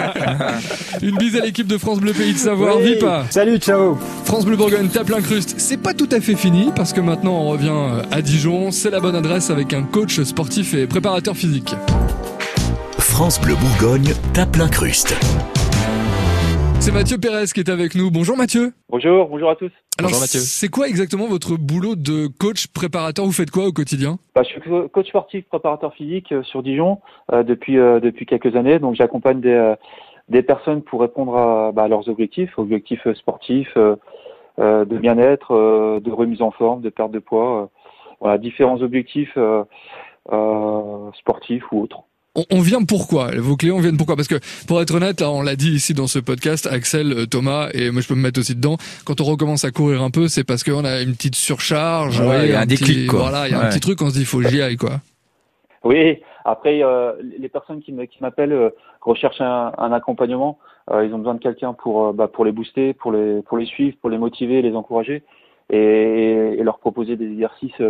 Une 1.01 1.17
bise 1.17 1.35
à 1.35 1.41
l'équipe 1.41 1.67
de 1.67 1.77
France 1.77 1.99
Bleu 1.99 2.13
Pays 2.13 2.33
de 2.33 2.37
Savoir. 2.37 2.77
Oui. 2.77 2.95
pas. 2.99 3.25
Salut, 3.29 3.57
ciao. 3.57 3.97
France 4.23 4.45
Bleu 4.45 4.55
Bourgogne 4.55 4.87
tape 4.87 5.09
l'incruste. 5.09 5.55
C'est 5.57 5.77
pas 5.77 5.93
tout 5.93 6.09
à 6.13 6.21
fait 6.21 6.35
fini 6.35 6.71
parce 6.73 6.93
que 6.93 7.01
maintenant 7.01 7.33
on 7.33 7.49
revient 7.49 7.69
euh, 7.69 8.01
à 8.11 8.21
Dijon. 8.21 8.71
C'est 8.71 8.91
la 8.91 9.01
bonne 9.01 9.15
adresse 9.15 9.49
avec 9.49 9.73
un 9.73 9.83
coach 9.83 10.21
sportif 10.21 10.73
et 10.73 10.87
préparateur 10.87 11.35
physique. 11.35 11.75
France 12.97 13.41
Bleu 13.41 13.55
Bourgogne 13.55 14.13
tape 14.33 14.55
l'incruste. 14.55 15.15
C'est 16.87 16.93
Mathieu 16.93 17.17
Pérez 17.17 17.47
qui 17.53 17.59
est 17.59 17.69
avec 17.69 17.95
nous. 17.95 18.09
Bonjour 18.11 18.37
Mathieu. 18.37 18.71
Bonjour, 18.87 19.27
bonjour 19.27 19.49
à 19.49 19.57
tous. 19.57 19.73
Alors, 19.99 20.09
bonjour 20.09 20.21
Mathieu. 20.21 20.39
C'est 20.39 20.69
quoi 20.69 20.87
exactement 20.87 21.27
votre 21.27 21.57
boulot 21.57 21.97
de 21.97 22.27
coach 22.27 22.67
préparateur? 22.67 23.25
Vous 23.25 23.33
faites 23.33 23.51
quoi 23.51 23.65
au 23.65 23.73
quotidien? 23.73 24.19
Bah, 24.33 24.43
Je 24.43 24.47
suis 24.47 24.61
coach 24.93 25.09
sportif 25.09 25.43
préparateur 25.49 25.93
physique 25.95 26.31
euh, 26.31 26.43
sur 26.43 26.63
Dijon 26.63 26.99
euh, 27.33 27.43
depuis 27.43 27.77
euh, 27.77 27.99
depuis 27.99 28.25
quelques 28.25 28.55
années. 28.55 28.79
Donc 28.79 28.95
j'accompagne 28.95 29.41
des 29.41 29.73
des 30.29 30.41
personnes 30.43 30.81
pour 30.81 31.01
répondre 31.01 31.35
à, 31.35 31.73
bah, 31.73 31.89
leurs 31.89 32.07
objectifs, 32.07 32.57
objectifs 32.57 33.05
sportifs, 33.15 33.75
de 33.75 34.97
bien-être, 34.97 35.99
de 35.99 36.11
remise 36.11 36.41
en 36.41 36.51
forme, 36.51 36.79
de 36.79 36.89
perte 36.89 37.11
de 37.11 37.19
poids, 37.19 37.69
voilà, 38.21 38.37
différents 38.37 38.81
objectifs 38.81 39.37
sportifs 41.19 41.69
ou 41.73 41.81
autres 41.81 42.06
on, 42.51 42.61
vient 42.61 42.83
pourquoi? 42.83 43.31
Vos 43.37 43.55
clients 43.55 43.79
viennent 43.79 43.97
pourquoi? 43.97 44.15
Parce 44.15 44.27
que 44.27 44.39
pour 44.67 44.81
être 44.81 44.93
honnête, 44.95 45.21
on 45.21 45.41
l'a 45.41 45.55
dit 45.55 45.71
ici 45.71 45.93
dans 45.93 46.07
ce 46.07 46.19
podcast, 46.19 46.67
Axel, 46.67 47.11
euh, 47.11 47.25
Thomas 47.25 47.69
et 47.73 47.91
moi 47.91 48.01
je 48.01 48.07
peux 48.07 48.15
me 48.15 48.21
mettre 48.21 48.39
aussi 48.39 48.55
dedans. 48.55 48.77
Quand 49.05 49.21
on 49.21 49.23
recommence 49.23 49.65
à 49.65 49.71
courir 49.71 50.01
un 50.01 50.11
peu, 50.11 50.27
c'est 50.27 50.43
parce 50.43 50.63
qu'on 50.63 50.85
a 50.85 51.01
une 51.01 51.13
petite 51.13 51.35
surcharge. 51.35 52.21
il 52.43 52.51
y 52.51 52.53
a 52.53 52.61
un, 52.61 52.65
déclic 52.65 53.09
quoi. 53.09 53.21
Voilà, 53.21 53.47
il 53.47 53.51
y 53.51 53.55
a 53.55 53.61
un 53.61 53.69
petit 53.69 53.79
truc, 53.79 54.01
on 54.01 54.09
se 54.09 54.13
dit 54.13 54.21
il 54.21 54.25
faut 54.25 54.39
que 54.39 54.49
j'y 54.49 54.61
aille 54.61 54.77
quoi. 54.77 55.01
Oui, 55.83 56.19
après 56.45 56.83
euh, 56.83 57.13
les 57.39 57.49
personnes 57.49 57.81
qui 57.81 57.93
m'appellent 58.21 58.53
euh, 58.53 58.69
recherchent 59.01 59.41
un, 59.41 59.91
accompagnement. 59.91 60.59
ils 60.91 61.13
ont 61.13 61.19
besoin 61.19 61.35
de 61.35 61.39
quelqu'un 61.39 61.73
pour 61.73 62.13
bah, 62.13 62.27
pour 62.27 62.45
les 62.45 62.51
booster, 62.51 62.93
pour 62.93 63.11
les 63.11 63.41
pour 63.41 63.57
les 63.57 63.65
suivre, 63.65 63.97
pour 64.01 64.09
les 64.09 64.17
motiver, 64.17 64.61
les 64.61 64.75
encourager 64.75 65.23
et, 65.69 66.57
leur 66.61 66.79
proposer 66.79 67.15
des 67.15 67.31
exercices 67.31 67.81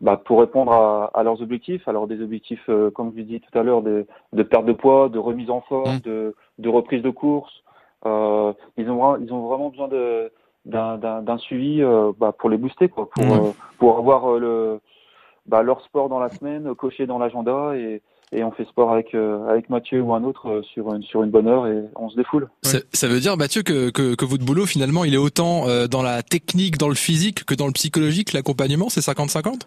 bah, 0.00 0.20
pour 0.22 0.40
répondre 0.40 0.72
à, 0.72 1.10
à, 1.14 1.22
leurs 1.22 1.40
objectifs. 1.40 1.86
Alors 1.88 2.06
des 2.06 2.20
objectifs, 2.20 2.62
euh, 2.68 2.90
comme 2.90 3.12
je 3.16 3.22
disais 3.22 3.40
tout 3.40 3.58
à 3.58 3.62
l'heure, 3.62 3.82
de, 3.82 4.06
de, 4.32 4.42
perte 4.42 4.66
de 4.66 4.72
poids, 4.72 5.08
de 5.08 5.18
remise 5.18 5.50
en 5.50 5.62
forme, 5.62 5.96
mmh. 5.96 6.00
de, 6.00 6.34
de, 6.58 6.68
reprise 6.68 7.02
de 7.02 7.10
course. 7.10 7.52
Euh, 8.04 8.52
ils, 8.76 8.90
ont, 8.90 9.16
ils 9.16 9.32
ont 9.32 9.48
vraiment 9.48 9.70
besoin 9.70 9.88
de 9.88 10.32
d'un 10.66 11.38
suivi 11.38 11.80
euh, 11.80 12.10
bah, 12.18 12.34
pour 12.36 12.50
les 12.50 12.56
booster, 12.56 12.88
quoi, 12.88 13.08
pour, 13.08 13.24
mmh. 13.24 13.52
pour 13.78 13.98
avoir 13.98 14.32
le, 14.32 14.80
bah, 15.46 15.62
leur 15.62 15.80
sport 15.82 16.08
dans 16.08 16.18
la 16.18 16.28
semaine, 16.28 16.74
coché 16.74 17.06
dans 17.06 17.18
l'agenda 17.18 17.76
et, 17.76 18.02
et 18.32 18.42
on 18.42 18.50
fait 18.50 18.64
sport 18.64 18.90
avec 18.90 19.14
avec 19.14 19.70
Mathieu 19.70 20.02
ou 20.02 20.12
un 20.12 20.24
autre 20.24 20.62
sur 20.74 20.92
une 20.92 21.04
sur 21.04 21.22
une 21.22 21.30
bonne 21.30 21.46
heure 21.46 21.68
et 21.68 21.84
on 21.94 22.10
se 22.10 22.16
défoule. 22.16 22.48
Ça, 22.62 22.78
ça 22.92 23.06
veut 23.06 23.20
dire 23.20 23.36
Mathieu 23.36 23.62
que, 23.62 23.90
que, 23.90 24.16
que 24.16 24.24
votre 24.24 24.44
boulot 24.44 24.66
finalement 24.66 25.04
il 25.04 25.14
est 25.14 25.18
autant 25.18 25.66
dans 25.88 26.02
la 26.02 26.24
technique, 26.24 26.78
dans 26.78 26.88
le 26.88 26.96
physique 26.96 27.44
que 27.44 27.54
dans 27.54 27.68
le 27.68 27.72
psychologique, 27.72 28.32
l'accompagnement, 28.32 28.88
c'est 28.88 29.00
50-50 29.00 29.60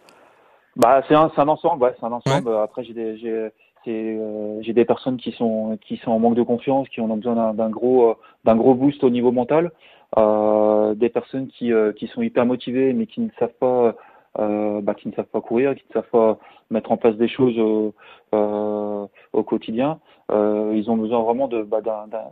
bah, 0.75 1.01
c'est 1.07 1.15
un, 1.15 1.31
un 1.35 1.47
ensemble, 1.47 1.83
ouais, 1.83 1.95
c'est 1.99 2.05
un 2.05 2.11
ensemble. 2.11 2.53
Après, 2.55 2.83
j'ai 2.83 2.93
des, 2.93 3.17
j'ai, 3.17 3.51
euh, 3.87 4.61
j'ai 4.61 4.73
des 4.73 4.85
personnes 4.85 5.17
qui 5.17 5.31
sont, 5.31 5.77
qui 5.81 5.97
sont 5.97 6.11
en 6.11 6.19
manque 6.19 6.35
de 6.35 6.43
confiance, 6.43 6.87
qui 6.89 7.01
ont 7.01 7.07
besoin 7.07 7.53
d'un, 7.53 7.69
gros, 7.69 8.11
euh, 8.11 8.13
d'un 8.45 8.55
gros 8.55 8.75
boost 8.75 9.03
au 9.03 9.09
niveau 9.09 9.31
mental. 9.31 9.71
Euh, 10.17 10.95
des 10.95 11.09
personnes 11.09 11.47
qui, 11.47 11.71
euh, 11.71 11.93
qui 11.93 12.07
sont 12.07 12.21
hyper 12.21 12.45
motivées, 12.45 12.93
mais 12.93 13.05
qui 13.05 13.21
ne 13.21 13.29
savent 13.37 13.53
pas, 13.59 13.95
euh, 14.39 14.81
bah, 14.81 14.95
qui 14.95 15.07
ne 15.07 15.13
savent 15.13 15.25
pas 15.25 15.41
courir, 15.41 15.75
qui 15.75 15.83
ne 15.89 15.93
savent 15.93 16.09
pas 16.11 16.39
mettre 16.71 16.91
en 16.91 16.97
place 16.97 17.15
des 17.15 17.27
choses 17.27 17.57
au, 17.59 17.93
au 18.31 19.43
quotidien. 19.43 19.99
ils 20.31 20.85
ont 20.87 20.97
besoin 20.97 21.21
vraiment 21.21 21.47
de, 21.47 21.61
bah, 21.61 21.81
d'un, 21.81 22.07
d'un, 22.07 22.25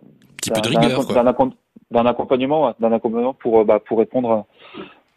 d'un, 1.91 2.06
accompagnement, 2.06 2.73
d'un 2.80 2.91
accompagnement 2.91 3.34
pour, 3.34 3.63
bah, 3.63 3.80
pour 3.80 4.00
répondre 4.00 4.45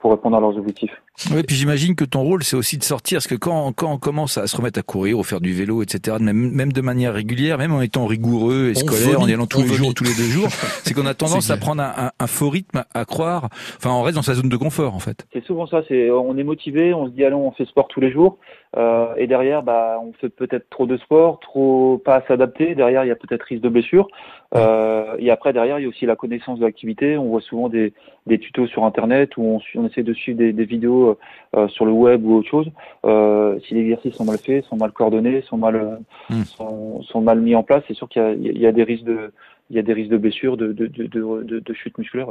pour 0.00 0.12
répondre 0.12 0.37
à 0.37 0.40
leurs 0.40 0.56
objectifs. 0.56 1.02
Oui, 1.33 1.42
puis 1.42 1.54
j'imagine 1.54 1.94
que 1.94 2.04
ton 2.04 2.22
rôle, 2.22 2.42
c'est 2.42 2.56
aussi 2.56 2.78
de 2.78 2.83
sortir, 2.83 3.16
parce 3.16 3.26
que 3.26 3.35
quand, 3.35 3.72
quand 3.72 3.92
on 3.92 3.98
commence 3.98 4.38
à 4.38 4.46
se 4.46 4.56
remettre 4.56 4.78
à 4.78 4.83
courir 4.83 5.18
ou 5.18 5.22
faire 5.22 5.40
du 5.40 5.52
vélo, 5.52 5.83
etc., 5.83 6.16
même, 6.20 6.50
même 6.52 6.72
de 6.72 6.80
manière 6.80 7.12
régulière, 7.12 7.59
même 7.59 7.72
en 7.72 7.83
étant 7.83 8.06
rigoureux 8.06 8.70
et 8.70 8.74
scolaire, 8.74 9.20
en 9.20 9.28
y 9.28 9.35
allant 9.35 9.46
tous 9.46 9.62
les 9.62 9.68
jours, 9.68 9.92
tous 9.94 10.04
les 10.04 10.14
deux 10.14 10.30
jours, 10.30 10.48
c'est 10.85 10.94
qu'on 10.94 11.06
a 11.06 11.14
tendance 11.14 11.50
à 11.50 11.56
prendre 11.56 11.83
un, 11.83 12.11
un, 12.18 12.26
faux 12.26 12.48
rythme, 12.48 12.85
à 12.94 13.04
croire, 13.04 13.48
enfin, 13.76 13.90
on 13.90 14.02
reste 14.02 14.16
dans 14.16 14.22
sa 14.22 14.35
zone 14.35 14.48
de 14.48 14.56
confort, 14.56 14.94
en 14.94 14.98
fait. 14.98 15.26
C'est 15.33 15.44
souvent 15.44 15.66
ça, 15.66 15.83
c'est, 15.88 16.11
on 16.11 16.37
est 16.38 16.44
motivé, 16.44 16.94
on 16.94 17.06
se 17.06 17.11
dit, 17.11 17.24
allons, 17.24 17.46
on 17.46 17.52
fait 17.52 17.66
sport 17.66 17.88
tous 17.88 18.00
les 18.00 18.11
jours, 18.11 18.38
euh, 18.76 19.14
et 19.16 19.26
derrière, 19.26 19.62
bah, 19.62 19.98
on 20.02 20.12
fait 20.12 20.28
peut-être 20.28 20.68
trop 20.70 20.87
de 20.87 20.96
sport, 20.98 21.40
trop 21.40 22.00
pas 22.04 22.22
s'adapter. 22.28 22.74
Derrière, 22.74 23.04
il 23.04 23.09
y 23.09 23.12
a 23.12 23.16
peut-être 23.16 23.42
risque 23.42 23.62
de 23.62 23.68
blessure. 23.68 24.09
Euh, 24.54 25.16
et 25.18 25.30
après, 25.30 25.52
derrière, 25.52 25.78
il 25.78 25.83
y 25.83 25.87
a 25.87 25.88
aussi 25.88 26.06
la 26.06 26.16
connaissance 26.16 26.59
de 26.61 26.64
l'activité. 26.64 27.16
On 27.16 27.28
voit 27.28 27.40
souvent 27.40 27.68
des, 27.68 27.92
des 28.26 28.38
tutos 28.38 28.68
sur 28.68 28.85
Internet 28.85 29.37
où 29.37 29.42
on, 29.42 29.61
on 29.74 29.87
essaie 29.87 30.02
de 30.02 30.14
suivre 30.14 30.38
des, 30.38 30.52
des 30.52 30.64
vidéos 30.64 31.10
euh, 31.57 31.68
sur 31.68 31.85
le 31.85 31.92
web 31.92 32.25
ou 32.25 32.37
autre 32.37 32.49
chose. 32.49 32.70
Euh, 33.05 33.59
si 33.66 33.75
les 33.75 33.83
exercices 33.83 34.14
sont 34.14 34.25
mal 34.25 34.38
faits, 34.38 34.64
sont 34.66 34.77
mal 34.77 34.92
coordonnés, 34.92 35.42
sont 35.42 35.57
mal, 35.57 36.01
hmm. 36.29 36.42
sont, 36.44 37.03
sont, 37.03 37.20
mal 37.20 37.40
mis 37.40 37.55
en 37.55 37.62
place, 37.62 37.83
c'est 37.88 37.94
sûr 37.94 38.09
qu'il 38.09 38.38
y, 38.40 38.59
y 38.59 38.66
a, 38.66 38.73
des 38.73 38.85
risques 38.85 39.05
de 39.05 39.33
il 39.70 39.77
y 39.77 39.79
a 39.79 39.83
des 39.83 39.92
risques 39.92 40.11
de 40.11 40.18
blessures, 40.18 40.57
de, 40.57 40.73
de, 40.73 40.87
de, 40.87 41.07
de, 41.07 41.61
de 41.61 41.75
chute 41.75 41.96
musculaire. 41.96 42.27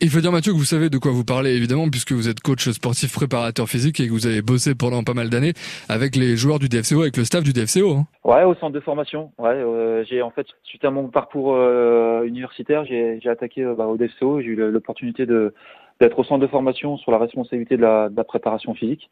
Il 0.00 0.10
faut 0.10 0.20
dire 0.20 0.30
Mathieu 0.30 0.52
que 0.52 0.58
vous 0.58 0.64
savez 0.64 0.90
de 0.90 0.98
quoi 0.98 1.12
vous 1.12 1.24
parlez 1.24 1.56
évidemment 1.56 1.88
puisque 1.88 2.12
vous 2.12 2.28
êtes 2.28 2.40
coach 2.40 2.68
sportif 2.68 3.14
préparateur 3.14 3.68
physique 3.68 4.00
et 4.00 4.06
que 4.06 4.12
vous 4.12 4.26
avez 4.26 4.42
bossé 4.42 4.74
pendant 4.74 5.02
pas 5.02 5.14
mal 5.14 5.30
d'années 5.30 5.54
avec 5.88 6.14
les 6.14 6.36
joueurs 6.36 6.58
du 6.58 6.68
DFCO, 6.68 7.00
avec 7.00 7.16
le 7.16 7.24
staff 7.24 7.42
du 7.42 7.54
DFCO. 7.54 7.92
Hein. 7.92 8.06
Ouais, 8.24 8.44
au 8.44 8.54
centre 8.54 8.72
de 8.72 8.80
formation. 8.80 9.32
Ouais, 9.38 9.48
euh, 9.48 10.04
j'ai 10.04 10.20
en 10.20 10.30
fait 10.30 10.46
suite 10.62 10.84
à 10.84 10.90
mon 10.90 11.08
parcours 11.08 11.54
euh, 11.54 12.24
universitaire, 12.24 12.84
j'ai 12.84 13.18
attaqué 13.28 13.62
euh, 13.62 13.74
bah, 13.74 13.86
au 13.86 13.96
DFCO. 13.96 14.42
J'ai 14.42 14.48
eu 14.48 14.56
l'opportunité 14.56 15.24
de 15.24 15.54
d'être 16.04 16.18
au 16.18 16.24
centre 16.24 16.40
de 16.40 16.46
formation 16.46 16.96
sur 16.98 17.10
la 17.12 17.18
responsabilité 17.18 17.76
de 17.76 17.82
la, 17.82 18.10
préparation 18.24 18.74
physique 18.74 19.10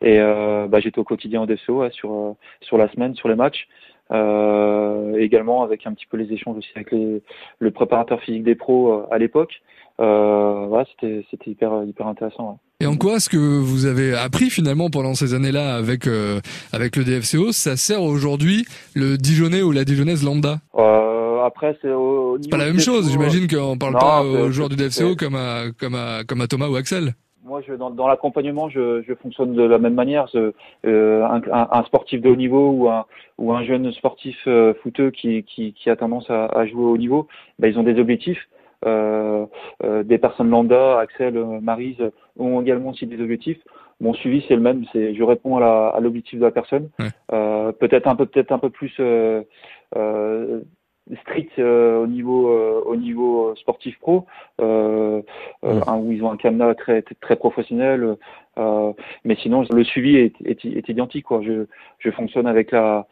et 0.00 0.18
euh, 0.18 0.66
bah, 0.68 0.80
j'étais 0.80 0.98
au 0.98 1.04
quotidien 1.04 1.42
au 1.42 1.46
DFCO 1.46 1.80
ouais, 1.80 1.90
sur 1.92 2.78
la 2.78 2.88
semaine, 2.88 3.14
sur 3.14 3.28
les 3.28 3.36
matchs. 3.36 3.68
Euh, 4.10 5.14
également 5.16 5.62
avec 5.62 5.86
un 5.86 5.94
petit 5.94 6.06
peu 6.06 6.18
les 6.18 6.30
échanges 6.32 6.58
aussi 6.58 6.68
avec 6.74 6.90
le 6.92 7.70
préparateur 7.70 8.20
physique 8.20 8.42
des 8.42 8.54
pros 8.54 8.92
euh, 8.92 9.06
à 9.10 9.18
l'époque. 9.18 9.62
Euh, 10.00 10.84
c'était 10.98 11.50
hyper 11.50 11.72
intéressant. 12.06 12.58
Et 12.82 12.86
en 12.86 12.96
quoi 12.96 13.14
est-ce 13.14 13.28
que 13.30 13.36
vous 13.36 13.86
avez 13.86 14.12
appris 14.12 14.50
finalement 14.50 14.90
pendant 14.90 15.14
ces 15.14 15.34
années-là 15.34 15.76
avec 15.76 16.08
euh, 16.08 16.40
avec 16.72 16.96
le 16.96 17.04
DFCO 17.04 17.52
Ça 17.52 17.76
sert 17.76 18.02
aujourd'hui 18.02 18.64
le 18.96 19.16
Dijonais 19.16 19.62
ou 19.62 19.70
la 19.70 19.84
Dijonnaise 19.84 20.24
lambda? 20.24 20.56
Euh, 20.76 21.44
Après, 21.44 21.76
c'est 21.80 21.92
pas 22.50 22.56
la 22.56 22.64
même 22.66 22.80
chose. 22.80 23.08
J'imagine 23.12 23.46
qu'on 23.46 23.78
parle 23.78 23.96
pas 24.00 24.24
aux 24.24 24.50
joueurs 24.50 24.68
du 24.68 24.74
DFCO 24.74 25.14
comme 25.14 25.36
à 25.36 25.66
comme 25.78 25.94
à 25.94 26.24
comme 26.24 26.40
à 26.40 26.48
Thomas 26.48 26.66
ou 26.66 26.74
Axel. 26.74 27.14
moi, 27.44 27.60
je, 27.64 27.74
dans, 27.74 27.90
dans 27.90 28.08
l'accompagnement, 28.08 28.68
je, 28.68 29.02
je, 29.06 29.14
fonctionne 29.14 29.54
de 29.54 29.62
la 29.62 29.78
même 29.78 29.94
manière. 29.94 30.26
Euh, 30.34 30.52
un, 31.24 31.40
un, 31.52 31.84
sportif 31.84 32.20
de 32.20 32.30
haut 32.30 32.36
niveau 32.36 32.70
ou 32.70 32.88
un, 32.90 33.04
ou 33.38 33.52
un 33.52 33.62
jeune 33.62 33.92
sportif 33.92 34.38
euh, 34.48 34.74
footeux 34.82 35.12
qui, 35.12 35.44
qui, 35.44 35.72
qui, 35.72 35.88
a 35.88 35.94
tendance 35.94 36.28
à, 36.30 36.46
à 36.46 36.66
jouer 36.66 36.82
au 36.82 36.90
haut 36.94 36.98
niveau, 36.98 37.28
ben, 37.60 37.68
ils 37.68 37.78
ont 37.78 37.84
des 37.84 38.00
objectifs. 38.00 38.48
Euh, 38.84 39.46
euh, 39.84 40.02
des 40.02 40.18
personnes 40.18 40.50
lambda, 40.50 40.98
Axel, 40.98 41.34
Marise, 41.62 42.10
ont 42.38 42.60
également 42.60 42.90
aussi 42.90 43.06
des 43.06 43.20
objectifs. 43.20 43.58
Mon 44.00 44.14
suivi, 44.14 44.44
c'est 44.48 44.56
le 44.56 44.62
même. 44.62 44.84
C'est, 44.92 45.14
je 45.14 45.22
réponds 45.22 45.58
à 45.58 45.98
l'objectif 46.00 46.38
de 46.38 46.44
la 46.44 46.50
personne. 46.50 46.88
peut-être 47.28 48.08
un 48.08 48.16
peu, 48.16 48.26
peut-être 48.26 48.52
un 48.52 48.58
peu 48.58 48.70
plus 48.70 48.92
strict 51.20 51.58
euh, 51.58 52.02
au 52.02 52.06
niveau 52.06 52.48
euh, 52.48 52.82
au 52.84 52.96
niveau 52.96 53.48
euh, 53.48 53.54
sportif 53.56 53.98
pro 53.98 54.26
euh, 54.60 55.22
un, 55.62 55.96
où 55.98 56.12
ils 56.12 56.22
ont 56.22 56.30
un 56.30 56.36
cadenas 56.36 56.74
très 56.74 57.02
très 57.02 57.36
professionnel 57.36 58.16
mais 59.24 59.36
sinon 59.36 59.64
le 59.70 59.84
suivi 59.84 60.16
est, 60.16 60.34
est, 60.44 60.64
est, 60.64 60.88
identique 60.88 61.26
quoi 61.26 61.42
je 61.42 61.66
je 61.98 62.10
fonctionne 62.10 62.46
avec 62.46 62.70
la 62.70 63.06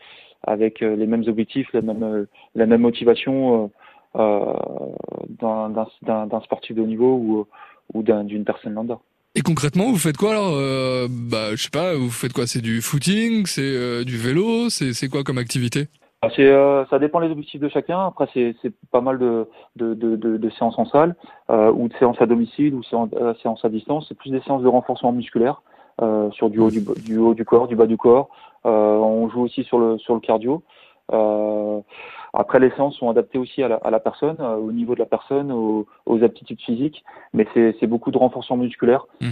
avec 0.46 0.80
les 0.80 1.06
mêmes 1.06 1.24
objectifs 1.26 1.72
la 1.72 1.82
même 1.82 2.26
la 2.54 2.66
même 2.66 2.82
motivation 2.82 3.70
d'un 4.14 5.70
d'un 6.02 6.40
sportif 6.42 6.76
de 6.76 6.82
haut 6.82 6.86
niveau 6.86 7.14
ou 7.14 7.46
ou 7.94 8.02
d'une 8.02 8.44
personne 8.44 8.74
lambda 8.74 8.98
et 9.36 9.42
concrètement, 9.42 9.84
vous 9.92 9.96
faites 9.96 10.16
quoi 10.16 10.32
alors 10.32 10.54
euh, 10.54 11.06
Bah, 11.08 11.52
je 11.52 11.62
sais 11.62 11.70
pas. 11.70 11.94
Vous 11.94 12.10
faites 12.10 12.32
quoi 12.32 12.48
C'est 12.48 12.60
du 12.60 12.82
footing 12.82 13.46
C'est 13.46 14.04
du 14.04 14.18
vélo 14.18 14.70
C'est 14.70 15.08
quoi 15.08 15.22
comme 15.22 15.38
activité? 15.38 15.86
Ah, 16.22 16.28
euh, 16.38 16.84
ça 16.90 16.98
dépend 16.98 17.20
des 17.20 17.30
objectifs 17.30 17.62
de 17.62 17.68
chacun. 17.70 18.06
Après, 18.06 18.28
c'est 18.34 18.54
pas 18.90 19.00
mal 19.00 19.18
de, 19.18 19.48
de, 19.76 19.94
de, 19.94 20.16
de, 20.16 20.50
séances 20.50 20.78
en 20.78 20.84
salle 20.84 21.16
euh, 21.48 21.72
ou 21.72 21.88
de 21.88 21.94
séances 21.94 22.20
à 22.20 22.26
domicile 22.26 22.74
ou 22.74 22.82
séances, 22.82 23.08
euh, 23.14 23.32
séances 23.42 23.64
à 23.64 23.70
distance. 23.70 24.04
C'est 24.08 24.16
plus 24.16 24.30
des 24.30 24.42
séances 24.42 24.62
de 24.62 24.68
renforcement 24.68 25.12
musculaire 25.12 25.62
euh, 26.02 26.30
sur 26.32 26.50
du 26.50 26.58
haut 26.58 26.70
du, 26.70 26.84
du, 27.06 27.16
haut 27.16 27.32
du 27.32 27.46
corps, 27.46 27.68
du 27.68 27.76
bas 27.76 27.86
du 27.86 27.96
corps. 27.96 28.28
Euh, 28.66 28.96
on 28.98 29.30
joue 29.30 29.40
aussi 29.40 29.64
sur 29.64 29.78
le, 29.78 29.96
sur 29.96 30.12
le 30.12 30.20
cardio. 30.20 30.62
Après, 32.32 32.58
les 32.60 32.70
séances 32.70 32.96
sont 32.96 33.10
adaptées 33.10 33.38
aussi 33.38 33.62
à 33.62 33.68
la, 33.68 33.76
à 33.76 33.90
la 33.90 34.00
personne, 34.00 34.40
au 34.40 34.72
niveau 34.72 34.94
de 34.94 35.00
la 35.00 35.06
personne, 35.06 35.50
aux, 35.50 35.86
aux 36.06 36.22
aptitudes 36.22 36.60
physiques. 36.60 37.04
Mais 37.34 37.46
c'est 37.54 37.86
beaucoup 37.86 38.10
de 38.10 38.18
renforcement 38.18 38.56
musculaire. 38.58 39.06
Mmh. 39.20 39.30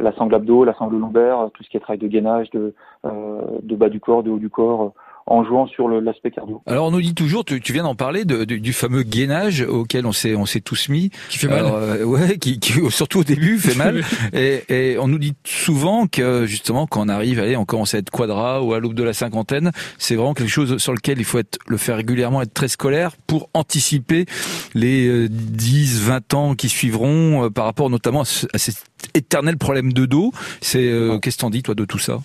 la 0.00 0.12
sangle 0.16 0.34
abdo, 0.34 0.64
la 0.64 0.74
sangle 0.74 0.98
lombaire, 0.98 1.50
tout 1.54 1.62
ce 1.62 1.68
qui 1.68 1.76
est 1.76 1.80
travail 1.80 1.98
de 1.98 2.08
gainage, 2.08 2.50
de, 2.50 2.74
de 3.04 3.76
bas 3.76 3.88
du 3.88 4.00
corps, 4.00 4.22
de 4.22 4.30
haut 4.30 4.38
du 4.38 4.50
corps, 4.50 4.92
en 5.26 5.44
jouant 5.44 5.66
sur 5.66 5.88
l'aspect 5.88 6.30
cardio. 6.30 6.62
Alors 6.66 6.88
on 6.88 6.90
nous 6.90 7.00
dit 7.00 7.14
toujours, 7.14 7.44
tu, 7.44 7.60
tu 7.60 7.72
viens 7.72 7.84
d'en 7.84 7.94
parler, 7.94 8.24
de, 8.24 8.44
du 8.44 8.72
fameux 8.72 9.02
gainage 9.02 9.62
auquel 9.62 10.06
on 10.06 10.12
s'est 10.12 10.34
on 10.34 10.44
s'est 10.44 10.60
tous 10.60 10.88
mis, 10.88 11.10
qui 11.30 11.38
fait 11.38 11.48
mal, 11.48 11.64
euh, 11.64 12.04
ouais, 12.04 12.38
qui, 12.38 12.58
qui, 12.58 12.72
surtout 12.90 13.20
au 13.20 13.24
début 13.24 13.58
fait 13.58 13.76
mal. 13.76 14.02
et, 14.34 14.62
et, 14.68 14.98
on 14.98 15.08
nous 15.08 15.18
dit 15.18 15.34
souvent 15.44 16.06
que 16.06 16.44
justement 16.44 16.86
quand 16.86 17.06
on 17.06 17.08
arrive, 17.08 17.40
allez, 17.40 17.56
on 17.56 17.64
commence 17.64 17.94
à 17.94 17.98
être 17.98 18.10
quadra 18.10 18.62
ou 18.62 18.74
à 18.74 18.80
l'aube 18.80 18.94
de 18.94 19.02
la 19.02 19.14
cinquantaine, 19.14 19.72
c'est 19.98 20.14
vraiment 20.14 20.34
quelque 20.34 20.50
chose 20.50 20.76
sur 20.78 20.92
lequel 20.92 21.18
il 21.18 21.24
faut 21.24 21.38
être 21.38 21.58
le 21.66 21.78
faire 21.78 21.96
régulièrement, 21.96 22.42
être 22.42 22.54
très 22.54 22.68
scolaire 22.68 23.12
pour 23.26 23.48
anticiper 23.54 24.26
les 24.74 25.28
10, 25.28 26.00
euh, 26.02 26.06
20 26.06 26.34
ans 26.34 26.54
qui 26.54 26.68
suivront 26.68 27.44
euh, 27.44 27.50
par 27.50 27.64
rapport 27.64 27.88
notamment 27.88 28.22
à, 28.22 28.58
cet 28.58 28.84
éternel 29.14 29.56
problème 29.56 29.92
de 29.92 30.04
dos. 30.06 30.32
C'est 30.60 30.92
qu'est-ce 31.22 31.36
que 31.36 31.40
t'en 31.40 31.50
dis 31.50 31.62
toi 31.62 31.74
de 31.74 31.84
tout 31.84 31.98
ça? 31.98 32.20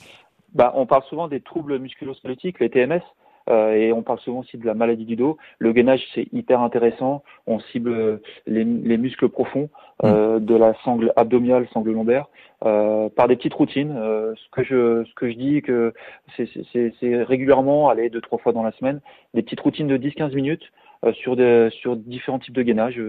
Bah, 0.53 0.73
on 0.75 0.85
parle 0.85 1.03
souvent 1.03 1.27
des 1.27 1.41
troubles 1.41 1.77
musculo-squelettiques, 1.79 2.59
les 2.59 2.69
TMS, 2.69 3.01
euh, 3.49 3.73
et 3.73 3.93
on 3.93 4.03
parle 4.03 4.19
souvent 4.19 4.39
aussi 4.39 4.57
de 4.57 4.65
la 4.65 4.73
maladie 4.73 5.05
du 5.05 5.15
dos. 5.15 5.37
Le 5.57 5.73
gainage, 5.73 6.03
c'est 6.13 6.27
hyper 6.31 6.61
intéressant. 6.61 7.23
On 7.47 7.59
cible 7.59 8.21
les, 8.45 8.65
muscles 8.65 9.29
profonds 9.29 9.69
euh, 10.03 10.39
mm. 10.39 10.45
de 10.45 10.55
la 10.55 10.73
sangle 10.83 11.13
abdominale, 11.15 11.67
sangle 11.73 11.91
lombaire, 11.91 12.27
euh, 12.65 13.09
par 13.09 13.27
des 13.27 13.35
petites 13.35 13.53
routines. 13.53 13.93
ce 13.93 14.49
que 14.51 14.63
je 14.63 15.03
ce 15.05 15.13
que 15.15 15.29
je 15.29 15.35
dis 15.35 15.61
que 15.61 15.93
c'est 16.37 17.23
régulièrement, 17.23 17.89
aller 17.89 18.09
deux 18.09 18.21
trois 18.21 18.37
fois 18.37 18.53
dans 18.53 18.63
la 18.63 18.71
semaine, 18.73 19.01
des 19.33 19.41
petites 19.41 19.61
routines 19.61 19.87
de 19.87 19.97
10-15 19.97 20.33
minutes 20.35 20.71
sur 21.13 21.35
des, 21.35 21.69
sur 21.71 21.95
différents 21.95 22.39
types 22.39 22.53
de 22.53 22.61
gainage, 22.61 23.01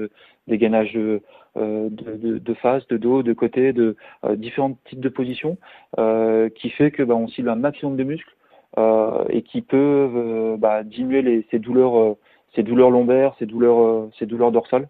des 0.46 0.58
gainages 0.58 0.92
de, 0.94 1.20
de, 1.56 2.38
de, 2.38 2.54
face, 2.54 2.86
de 2.88 2.96
dos, 2.96 3.22
de 3.22 3.32
côté, 3.32 3.72
de 3.72 3.96
différents 4.36 4.78
types 4.88 5.00
de 5.00 5.08
positions, 5.08 5.58
qui 5.96 6.70
fait 6.70 6.90
que 6.90 7.02
bah, 7.02 7.14
on 7.14 7.28
cible 7.28 7.48
un 7.48 7.56
maximum 7.56 7.96
de 7.96 8.04
muscles 8.04 8.36
euh, 8.78 9.24
et 9.30 9.42
qui 9.42 9.62
peuvent 9.62 10.16
euh, 10.16 10.56
bah, 10.56 10.84
diminuer 10.84 11.22
les, 11.22 11.46
ces 11.50 11.58
douleurs, 11.58 11.98
euh, 11.98 12.16
ces 12.54 12.62
douleurs 12.62 12.90
lombaires, 12.90 13.34
ces 13.40 13.46
douleurs, 13.46 14.08
ces 14.18 14.26
douleurs 14.26 14.52
dorsales. 14.52 14.88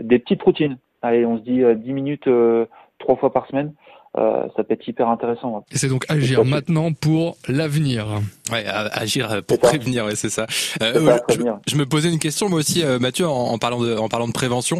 des 0.00 0.18
petites 0.18 0.42
routines. 0.42 0.78
Allez, 1.02 1.24
on 1.24 1.38
se 1.38 1.42
dit 1.42 1.62
10 1.62 1.92
minutes 1.92 2.28
trois 2.98 3.16
fois 3.16 3.32
par 3.32 3.46
semaine. 3.46 3.74
Euh, 4.16 4.46
ça 4.56 4.62
peut 4.62 4.74
être 4.74 4.86
hyper 4.86 5.08
intéressant. 5.08 5.64
Et 5.72 5.78
c'est 5.78 5.88
donc 5.88 6.04
agir 6.08 6.44
maintenant 6.44 6.92
pour 6.92 7.36
l'avenir. 7.48 8.06
Ouais, 8.52 8.64
agir 8.64 9.42
pour 9.44 9.58
prévenir, 9.58 10.04
ouais, 10.04 10.14
c'est 10.14 10.30
ça. 10.30 10.46
Euh, 10.82 11.18
je, 11.66 11.76
me 11.76 11.84
posais 11.84 12.10
une 12.10 12.20
question 12.20 12.48
moi 12.48 12.60
aussi, 12.60 12.84
euh, 12.84 13.00
Mathieu, 13.00 13.26
en, 13.26 13.58
parlant 13.58 13.80
de 13.80 13.96
en 13.96 14.08
parlant 14.08 14.28
de 14.28 14.32
prévention. 14.32 14.78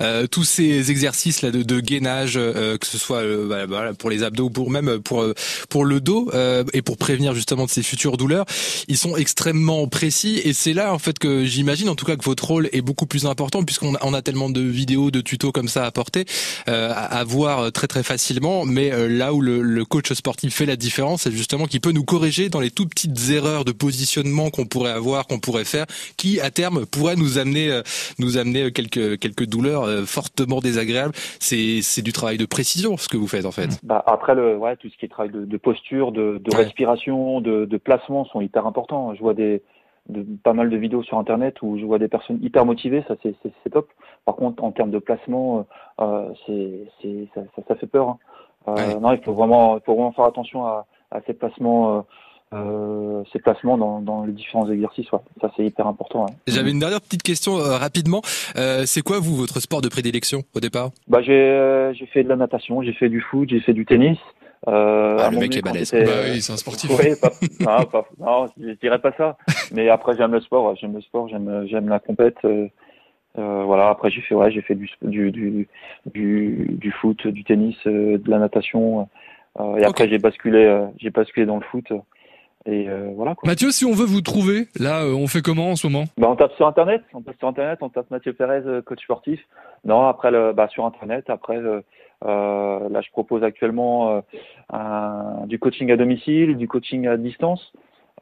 Euh, 0.00 0.26
tous 0.26 0.44
ces 0.44 0.90
exercices 0.90 1.42
là 1.42 1.50
de, 1.50 1.62
de 1.62 1.80
gainage, 1.80 2.34
que 2.34 2.86
ce 2.86 2.96
soit 2.96 3.22
voilà, 3.44 3.92
pour 3.92 4.08
les 4.08 4.22
abdos 4.22 4.44
ou 4.44 4.50
pour 4.50 4.70
même 4.70 5.00
pour 5.00 5.26
pour 5.68 5.84
le 5.84 6.00
dos 6.00 6.30
et 6.72 6.80
pour 6.80 6.96
prévenir 6.96 7.34
justement 7.34 7.66
de 7.66 7.70
ces 7.70 7.82
futures 7.82 8.16
douleurs, 8.16 8.46
ils 8.88 8.96
sont 8.96 9.16
extrêmement 9.16 9.86
précis. 9.88 10.40
Et 10.44 10.54
c'est 10.54 10.72
là 10.72 10.94
en 10.94 10.98
fait 10.98 11.18
que 11.18 11.44
j'imagine, 11.44 11.90
en 11.90 11.96
tout 11.96 12.06
cas, 12.06 12.16
que 12.16 12.24
votre 12.24 12.46
rôle 12.46 12.70
est 12.72 12.80
beaucoup 12.80 13.06
plus 13.06 13.26
important 13.26 13.62
puisqu'on 13.62 13.94
a, 13.94 13.98
on 14.02 14.14
a 14.14 14.22
tellement 14.22 14.48
de 14.48 14.62
vidéos, 14.62 15.10
de 15.10 15.20
tutos 15.20 15.52
comme 15.52 15.68
ça 15.68 15.84
à 15.84 15.90
porter, 15.90 16.24
à, 16.66 17.18
à 17.18 17.24
voir 17.24 17.72
très 17.72 17.88
très 17.88 18.02
facilement 18.02 18.64
mais 18.70 18.92
euh, 18.92 19.08
là 19.08 19.32
où 19.34 19.40
le, 19.40 19.84
coach 19.84 20.12
sportif 20.12 20.54
fait 20.54 20.66
la 20.66 20.76
différence, 20.76 21.22
c'est 21.22 21.32
justement 21.32 21.66
qu'il 21.66 21.80
peut 21.80 21.92
nous 21.92 22.04
corriger 22.04 22.48
dans 22.48 22.60
les 22.60 22.70
tout 22.70 22.86
petites 22.86 23.30
erreurs 23.30 23.64
de 23.64 23.72
positionnement 23.72 24.50
qu'on 24.50 24.66
pourrait 24.66 24.92
avoir, 24.92 25.26
qu'on 25.26 25.38
pourrait 25.38 25.64
faire, 25.64 25.86
qui 26.16 26.40
à 26.40 26.50
terme 26.50 26.86
pourraient 26.86 27.16
nous 27.16 27.38
amener, 27.38 27.70
euh, 27.70 27.82
nous 28.18 28.38
amener 28.38 28.70
quelques 28.72 29.18
quelques 29.18 29.46
douleurs 29.46 29.82
euh, 29.82 30.04
fortement 30.04 30.60
désagréables. 30.60 31.12
C'est 31.40 31.80
c'est 31.82 32.02
du 32.02 32.12
travail 32.12 32.38
de 32.38 32.46
précision 32.46 32.96
ce 32.96 33.08
que 33.08 33.16
vous 33.16 33.28
faites 33.28 33.46
en 33.46 33.52
fait. 33.52 33.80
Bah 33.82 34.02
après 34.06 34.34
le 34.34 34.56
ouais 34.56 34.76
tout 34.76 34.88
ce 34.88 34.96
qui 34.96 35.06
est 35.06 35.08
travail 35.08 35.32
de, 35.32 35.56
posture, 35.56 36.12
de, 36.12 36.40
respiration, 36.54 37.40
de, 37.40 37.64
de 37.64 37.76
placement 37.76 38.24
sont 38.26 38.40
hyper 38.40 38.66
importants. 38.66 39.14
Je 39.14 39.20
vois 39.20 39.34
des 39.34 39.62
de, 40.10 40.24
pas 40.42 40.52
mal 40.52 40.70
de 40.70 40.76
vidéos 40.76 41.02
sur 41.02 41.18
internet 41.18 41.62
où 41.62 41.78
je 41.78 41.84
vois 41.84 41.98
des 41.98 42.08
personnes 42.08 42.38
hyper 42.42 42.64
motivées, 42.64 43.04
ça 43.08 43.14
c'est 43.22 43.70
top. 43.70 43.88
Par 44.24 44.36
contre, 44.36 44.62
en 44.62 44.72
termes 44.72 44.90
de 44.90 44.98
placement, 44.98 45.66
euh, 46.00 46.28
c'est 46.46 47.28
ça, 47.34 47.40
ça, 47.56 47.62
ça, 47.68 47.74
fait 47.76 47.86
peur. 47.86 48.08
Hein. 48.08 48.18
Euh, 48.68 49.00
non, 49.00 49.12
il 49.12 49.20
faut 49.22 49.32
vraiment, 49.32 49.76
il 49.76 49.82
faut 49.84 49.94
vraiment 49.94 50.12
faire 50.12 50.26
attention 50.26 50.66
à, 50.66 50.86
à 51.10 51.20
ces 51.26 51.34
placements. 51.34 51.98
Euh, 51.98 52.00
euh, 52.52 53.22
ces 53.32 53.38
placements 53.38 53.78
dans, 53.78 54.00
dans, 54.00 54.24
les 54.24 54.32
différents 54.32 54.68
exercices. 54.70 55.10
Ouais. 55.12 55.20
Ça, 55.40 55.52
c'est 55.56 55.64
hyper 55.64 55.86
important. 55.86 56.26
J'avais 56.48 56.70
une 56.70 56.80
dernière 56.80 57.00
petite 57.00 57.22
question 57.22 57.58
euh, 57.58 57.76
rapidement. 57.76 58.22
Euh, 58.56 58.82
c'est 58.86 59.02
quoi, 59.02 59.20
vous, 59.20 59.36
votre 59.36 59.60
sport 59.60 59.80
de 59.80 59.88
prédilection 59.88 60.42
au 60.54 60.60
départ? 60.60 60.90
Bah, 61.06 61.22
J'ai 61.22 61.32
euh, 61.32 61.92
j'ai 61.92 62.06
fait 62.06 62.24
de 62.24 62.28
la 62.28 62.36
natation, 62.36 62.82
j'ai 62.82 62.92
fait 62.92 63.08
du 63.08 63.20
foot, 63.20 63.48
j'ai 63.48 63.60
fait 63.60 63.72
du 63.72 63.86
tennis. 63.86 64.18
Euh, 64.68 65.16
ah, 65.20 65.30
le 65.30 65.38
mec 65.38 65.56
est 65.56 65.62
balèze. 65.62 65.92
Bah 65.92 65.98
oui, 66.24 66.42
c'est 66.42 66.52
un 66.52 66.56
sportif. 66.56 66.90
Oui, 66.90 67.14
pas, 67.20 67.30
non, 67.60 67.84
pas, 67.86 68.04
non, 68.18 68.46
je 68.60 68.72
dirais 68.80 68.98
pas 68.98 69.12
ça. 69.16 69.38
Mais 69.72 69.88
après, 69.88 70.16
j'aime 70.16 70.32
le 70.32 70.40
sport. 70.40 70.74
J'aime 70.76 70.94
le 70.94 71.00
sport. 71.02 71.28
J'aime, 71.28 71.66
j'aime 71.66 71.88
la 71.88 72.00
compète. 72.00 72.38
Euh, 73.38 73.62
voilà. 73.64 73.88
Après, 73.90 74.10
j'ai 74.10 74.20
fait, 74.22 74.34
ouais, 74.34 74.50
j'ai 74.50 74.62
fait 74.62 74.74
du, 74.74 74.90
du, 75.02 75.30
du, 75.30 75.68
du, 76.06 76.66
du 76.70 76.90
foot, 76.92 77.26
du 77.26 77.44
tennis, 77.44 77.76
euh, 77.86 78.18
de 78.18 78.30
la 78.30 78.38
natation. 78.38 79.08
Euh, 79.58 79.76
et 79.76 79.84
après, 79.84 80.08
j'ai 80.08 80.18
basculé, 80.18 80.86
j'ai 80.98 81.10
basculé 81.10 81.46
dans 81.46 81.56
le 81.56 81.62
foot. 81.62 81.86
Et 82.66 82.88
voilà. 83.14 83.34
Quoi. 83.34 83.48
Mathieu, 83.48 83.70
si 83.70 83.84
on 83.84 83.92
veut 83.92 84.04
vous 84.04 84.20
trouver, 84.20 84.68
là, 84.78 85.04
on 85.06 85.26
fait 85.26 85.40
comment 85.42 85.70
en 85.70 85.76
ce 85.76 85.86
moment? 85.86 86.04
Bah, 86.18 86.28
on 86.30 86.36
tape 86.36 86.52
sur 86.52 86.66
internet. 86.66 87.02
On 87.14 87.22
tape 87.22 87.38
sur 87.38 87.48
internet. 87.48 87.78
On 87.80 87.88
tape 87.88 88.10
Mathieu 88.10 88.32
Pérez, 88.32 88.62
coach 88.84 89.02
sportif. 89.02 89.40
Non, 89.84 90.06
après, 90.06 90.30
le, 90.30 90.52
bah, 90.52 90.68
sur 90.68 90.84
internet. 90.84 91.30
Après, 91.30 91.58
là, 91.60 93.00
je 93.00 93.10
propose 93.12 93.42
actuellement 93.42 94.22
un, 94.70 95.46
du 95.46 95.58
coaching 95.58 95.90
à 95.90 95.96
domicile, 95.96 96.56
du 96.56 96.68
coaching 96.68 97.06
à 97.06 97.16
distance. 97.16 97.72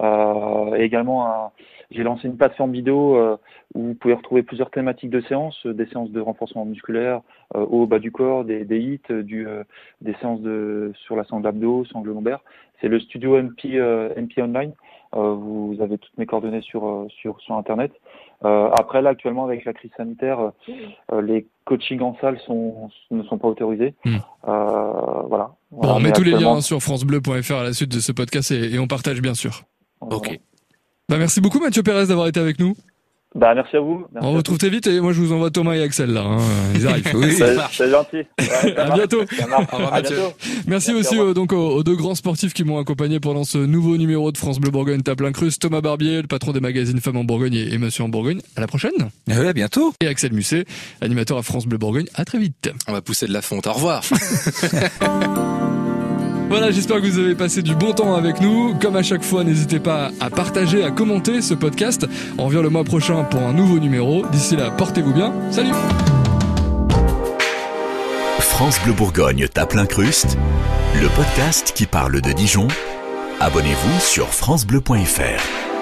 Euh, 0.00 0.74
également, 0.76 1.52
j'ai 1.90 2.02
lancé 2.02 2.28
une 2.28 2.36
plateforme 2.36 2.72
vidéo 2.72 3.16
euh, 3.16 3.36
où 3.74 3.82
vous 3.82 3.94
pouvez 3.94 4.14
retrouver 4.14 4.42
plusieurs 4.42 4.70
thématiques 4.70 5.10
de 5.10 5.22
séances, 5.22 5.66
des 5.66 5.86
séances 5.86 6.10
de 6.10 6.20
renforcement 6.20 6.66
musculaire 6.66 7.22
euh, 7.54 7.60
au 7.60 7.86
bas 7.86 7.98
du 7.98 8.12
corps, 8.12 8.44
des, 8.44 8.64
des 8.64 8.78
hits, 8.78 9.22
du, 9.22 9.46
des 10.02 10.14
séances 10.20 10.40
de, 10.42 10.92
sur 11.06 11.16
la 11.16 11.24
sangle 11.24 11.46
abdo, 11.46 11.84
sangle 11.86 12.10
lombaire. 12.10 12.40
C'est 12.80 12.88
le 12.88 13.00
studio 13.00 13.40
MP, 13.42 13.78
MP 14.16 14.38
Online. 14.38 14.72
vous 15.12 15.76
avez 15.80 15.98
toutes 15.98 16.16
mes 16.18 16.26
coordonnées 16.26 16.60
sur, 16.60 17.06
sur, 17.08 17.40
sur 17.40 17.56
Internet. 17.56 17.90
après, 18.42 19.02
là, 19.02 19.10
actuellement, 19.10 19.44
avec 19.44 19.64
la 19.64 19.72
crise 19.72 19.90
sanitaire, 19.96 20.52
les 21.20 21.46
coachings 21.64 22.02
en 22.02 22.16
salle 22.20 22.38
sont, 22.46 22.88
ne 23.10 23.22
sont 23.24 23.38
pas 23.38 23.48
autorisés. 23.48 23.94
Hmm. 24.04 24.18
voilà. 24.44 25.54
on 25.72 25.98
met 25.98 26.12
tous 26.12 26.22
les 26.22 26.32
liens 26.32 26.60
sur 26.60 26.80
francebleu.fr 26.80 27.54
à 27.54 27.64
la 27.64 27.72
suite 27.72 27.92
de 27.92 28.00
ce 28.00 28.12
podcast 28.12 28.52
et 28.52 28.78
on 28.78 28.86
partage 28.86 29.20
bien 29.20 29.34
sûr. 29.34 29.62
Ok. 30.00 30.38
Bah 31.08 31.16
merci 31.16 31.40
beaucoup 31.40 31.58
Mathieu 31.58 31.82
Pérez 31.82 32.06
d'avoir 32.06 32.28
été 32.28 32.38
avec 32.38 32.58
nous. 32.58 32.74
Bah, 33.34 33.54
merci 33.54 33.76
à 33.76 33.80
vous. 33.80 34.06
On 34.20 34.32
retrouve 34.32 34.56
très 34.56 34.70
vite 34.70 34.86
et 34.86 35.00
moi 35.00 35.12
je 35.12 35.20
vous 35.20 35.32
envoie 35.32 35.50
Thomas 35.50 35.74
et 35.74 35.82
Axel 35.82 36.12
là. 36.12 36.22
Hein. 36.22 36.38
Ils 36.74 36.86
arrivent. 36.86 37.10
oui, 37.14 37.36
c'est 37.70 37.90
gentil. 37.90 38.22
à 38.76 38.90
bientôt. 38.90 39.20
à 39.92 40.00
bientôt. 40.00 40.32
Merci 40.66 40.94
aussi 40.94 41.18
euh, 41.18 41.34
donc 41.34 41.52
aux, 41.52 41.82
deux 41.82 41.94
grands 41.94 42.14
sportifs 42.14 42.54
qui 42.54 42.64
m'ont 42.64 42.78
accompagné 42.78 43.20
pendant 43.20 43.44
ce 43.44 43.58
nouveau 43.58 43.98
numéro 43.98 44.32
de 44.32 44.38
France 44.38 44.58
Bleu 44.58 44.70
Bourgogne 44.70 45.02
Tape 45.02 45.22
Cruz, 45.32 45.52
Thomas 45.60 45.82
Barbier, 45.82 46.22
le 46.22 46.26
patron 46.26 46.52
des 46.52 46.60
magazines 46.60 47.00
Femmes 47.00 47.18
en 47.18 47.24
Bourgogne 47.24 47.54
et, 47.54 47.76
Monsieur 47.76 48.04
en 48.04 48.08
Bourgogne. 48.08 48.40
À 48.56 48.60
la 48.60 48.66
prochaine. 48.66 48.92
Eh 49.30 49.38
oui, 49.38 49.46
à 49.46 49.52
bientôt. 49.52 49.92
Et 50.00 50.06
Axel 50.06 50.32
Musset, 50.32 50.64
animateur 51.02 51.36
à 51.36 51.42
France 51.42 51.66
Bleu 51.66 51.78
Bourgogne. 51.78 52.06
À 52.14 52.24
très 52.24 52.38
vite. 52.38 52.70
On 52.88 52.92
va 52.92 53.02
pousser 53.02 53.26
de 53.26 53.32
la 53.32 53.42
fonte. 53.42 53.66
Au 53.66 53.72
revoir. 53.72 54.02
Voilà, 56.48 56.70
j'espère 56.70 57.00
que 57.02 57.06
vous 57.06 57.18
avez 57.18 57.34
passé 57.34 57.62
du 57.62 57.74
bon 57.74 57.92
temps 57.92 58.14
avec 58.14 58.40
nous. 58.40 58.74
Comme 58.80 58.96
à 58.96 59.02
chaque 59.02 59.22
fois, 59.22 59.44
n'hésitez 59.44 59.80
pas 59.80 60.10
à 60.18 60.30
partager, 60.30 60.82
à 60.82 60.90
commenter 60.90 61.42
ce 61.42 61.52
podcast. 61.54 62.06
On 62.38 62.46
revient 62.46 62.60
le 62.62 62.70
mois 62.70 62.84
prochain 62.84 63.24
pour 63.24 63.42
un 63.42 63.52
nouveau 63.52 63.78
numéro. 63.78 64.24
D'ici 64.32 64.56
là, 64.56 64.70
portez-vous 64.70 65.12
bien. 65.12 65.32
Salut 65.50 65.72
France 68.38 68.80
Bleu 68.82 68.92
Bourgogne 68.92 69.46
tape 69.46 69.74
l'incruste, 69.74 70.36
le 71.00 71.08
podcast 71.08 71.72
qui 71.76 71.86
parle 71.86 72.20
de 72.20 72.32
Dijon. 72.32 72.66
Abonnez-vous 73.40 74.00
sur 74.00 74.26
francebleu.fr. 74.28 75.77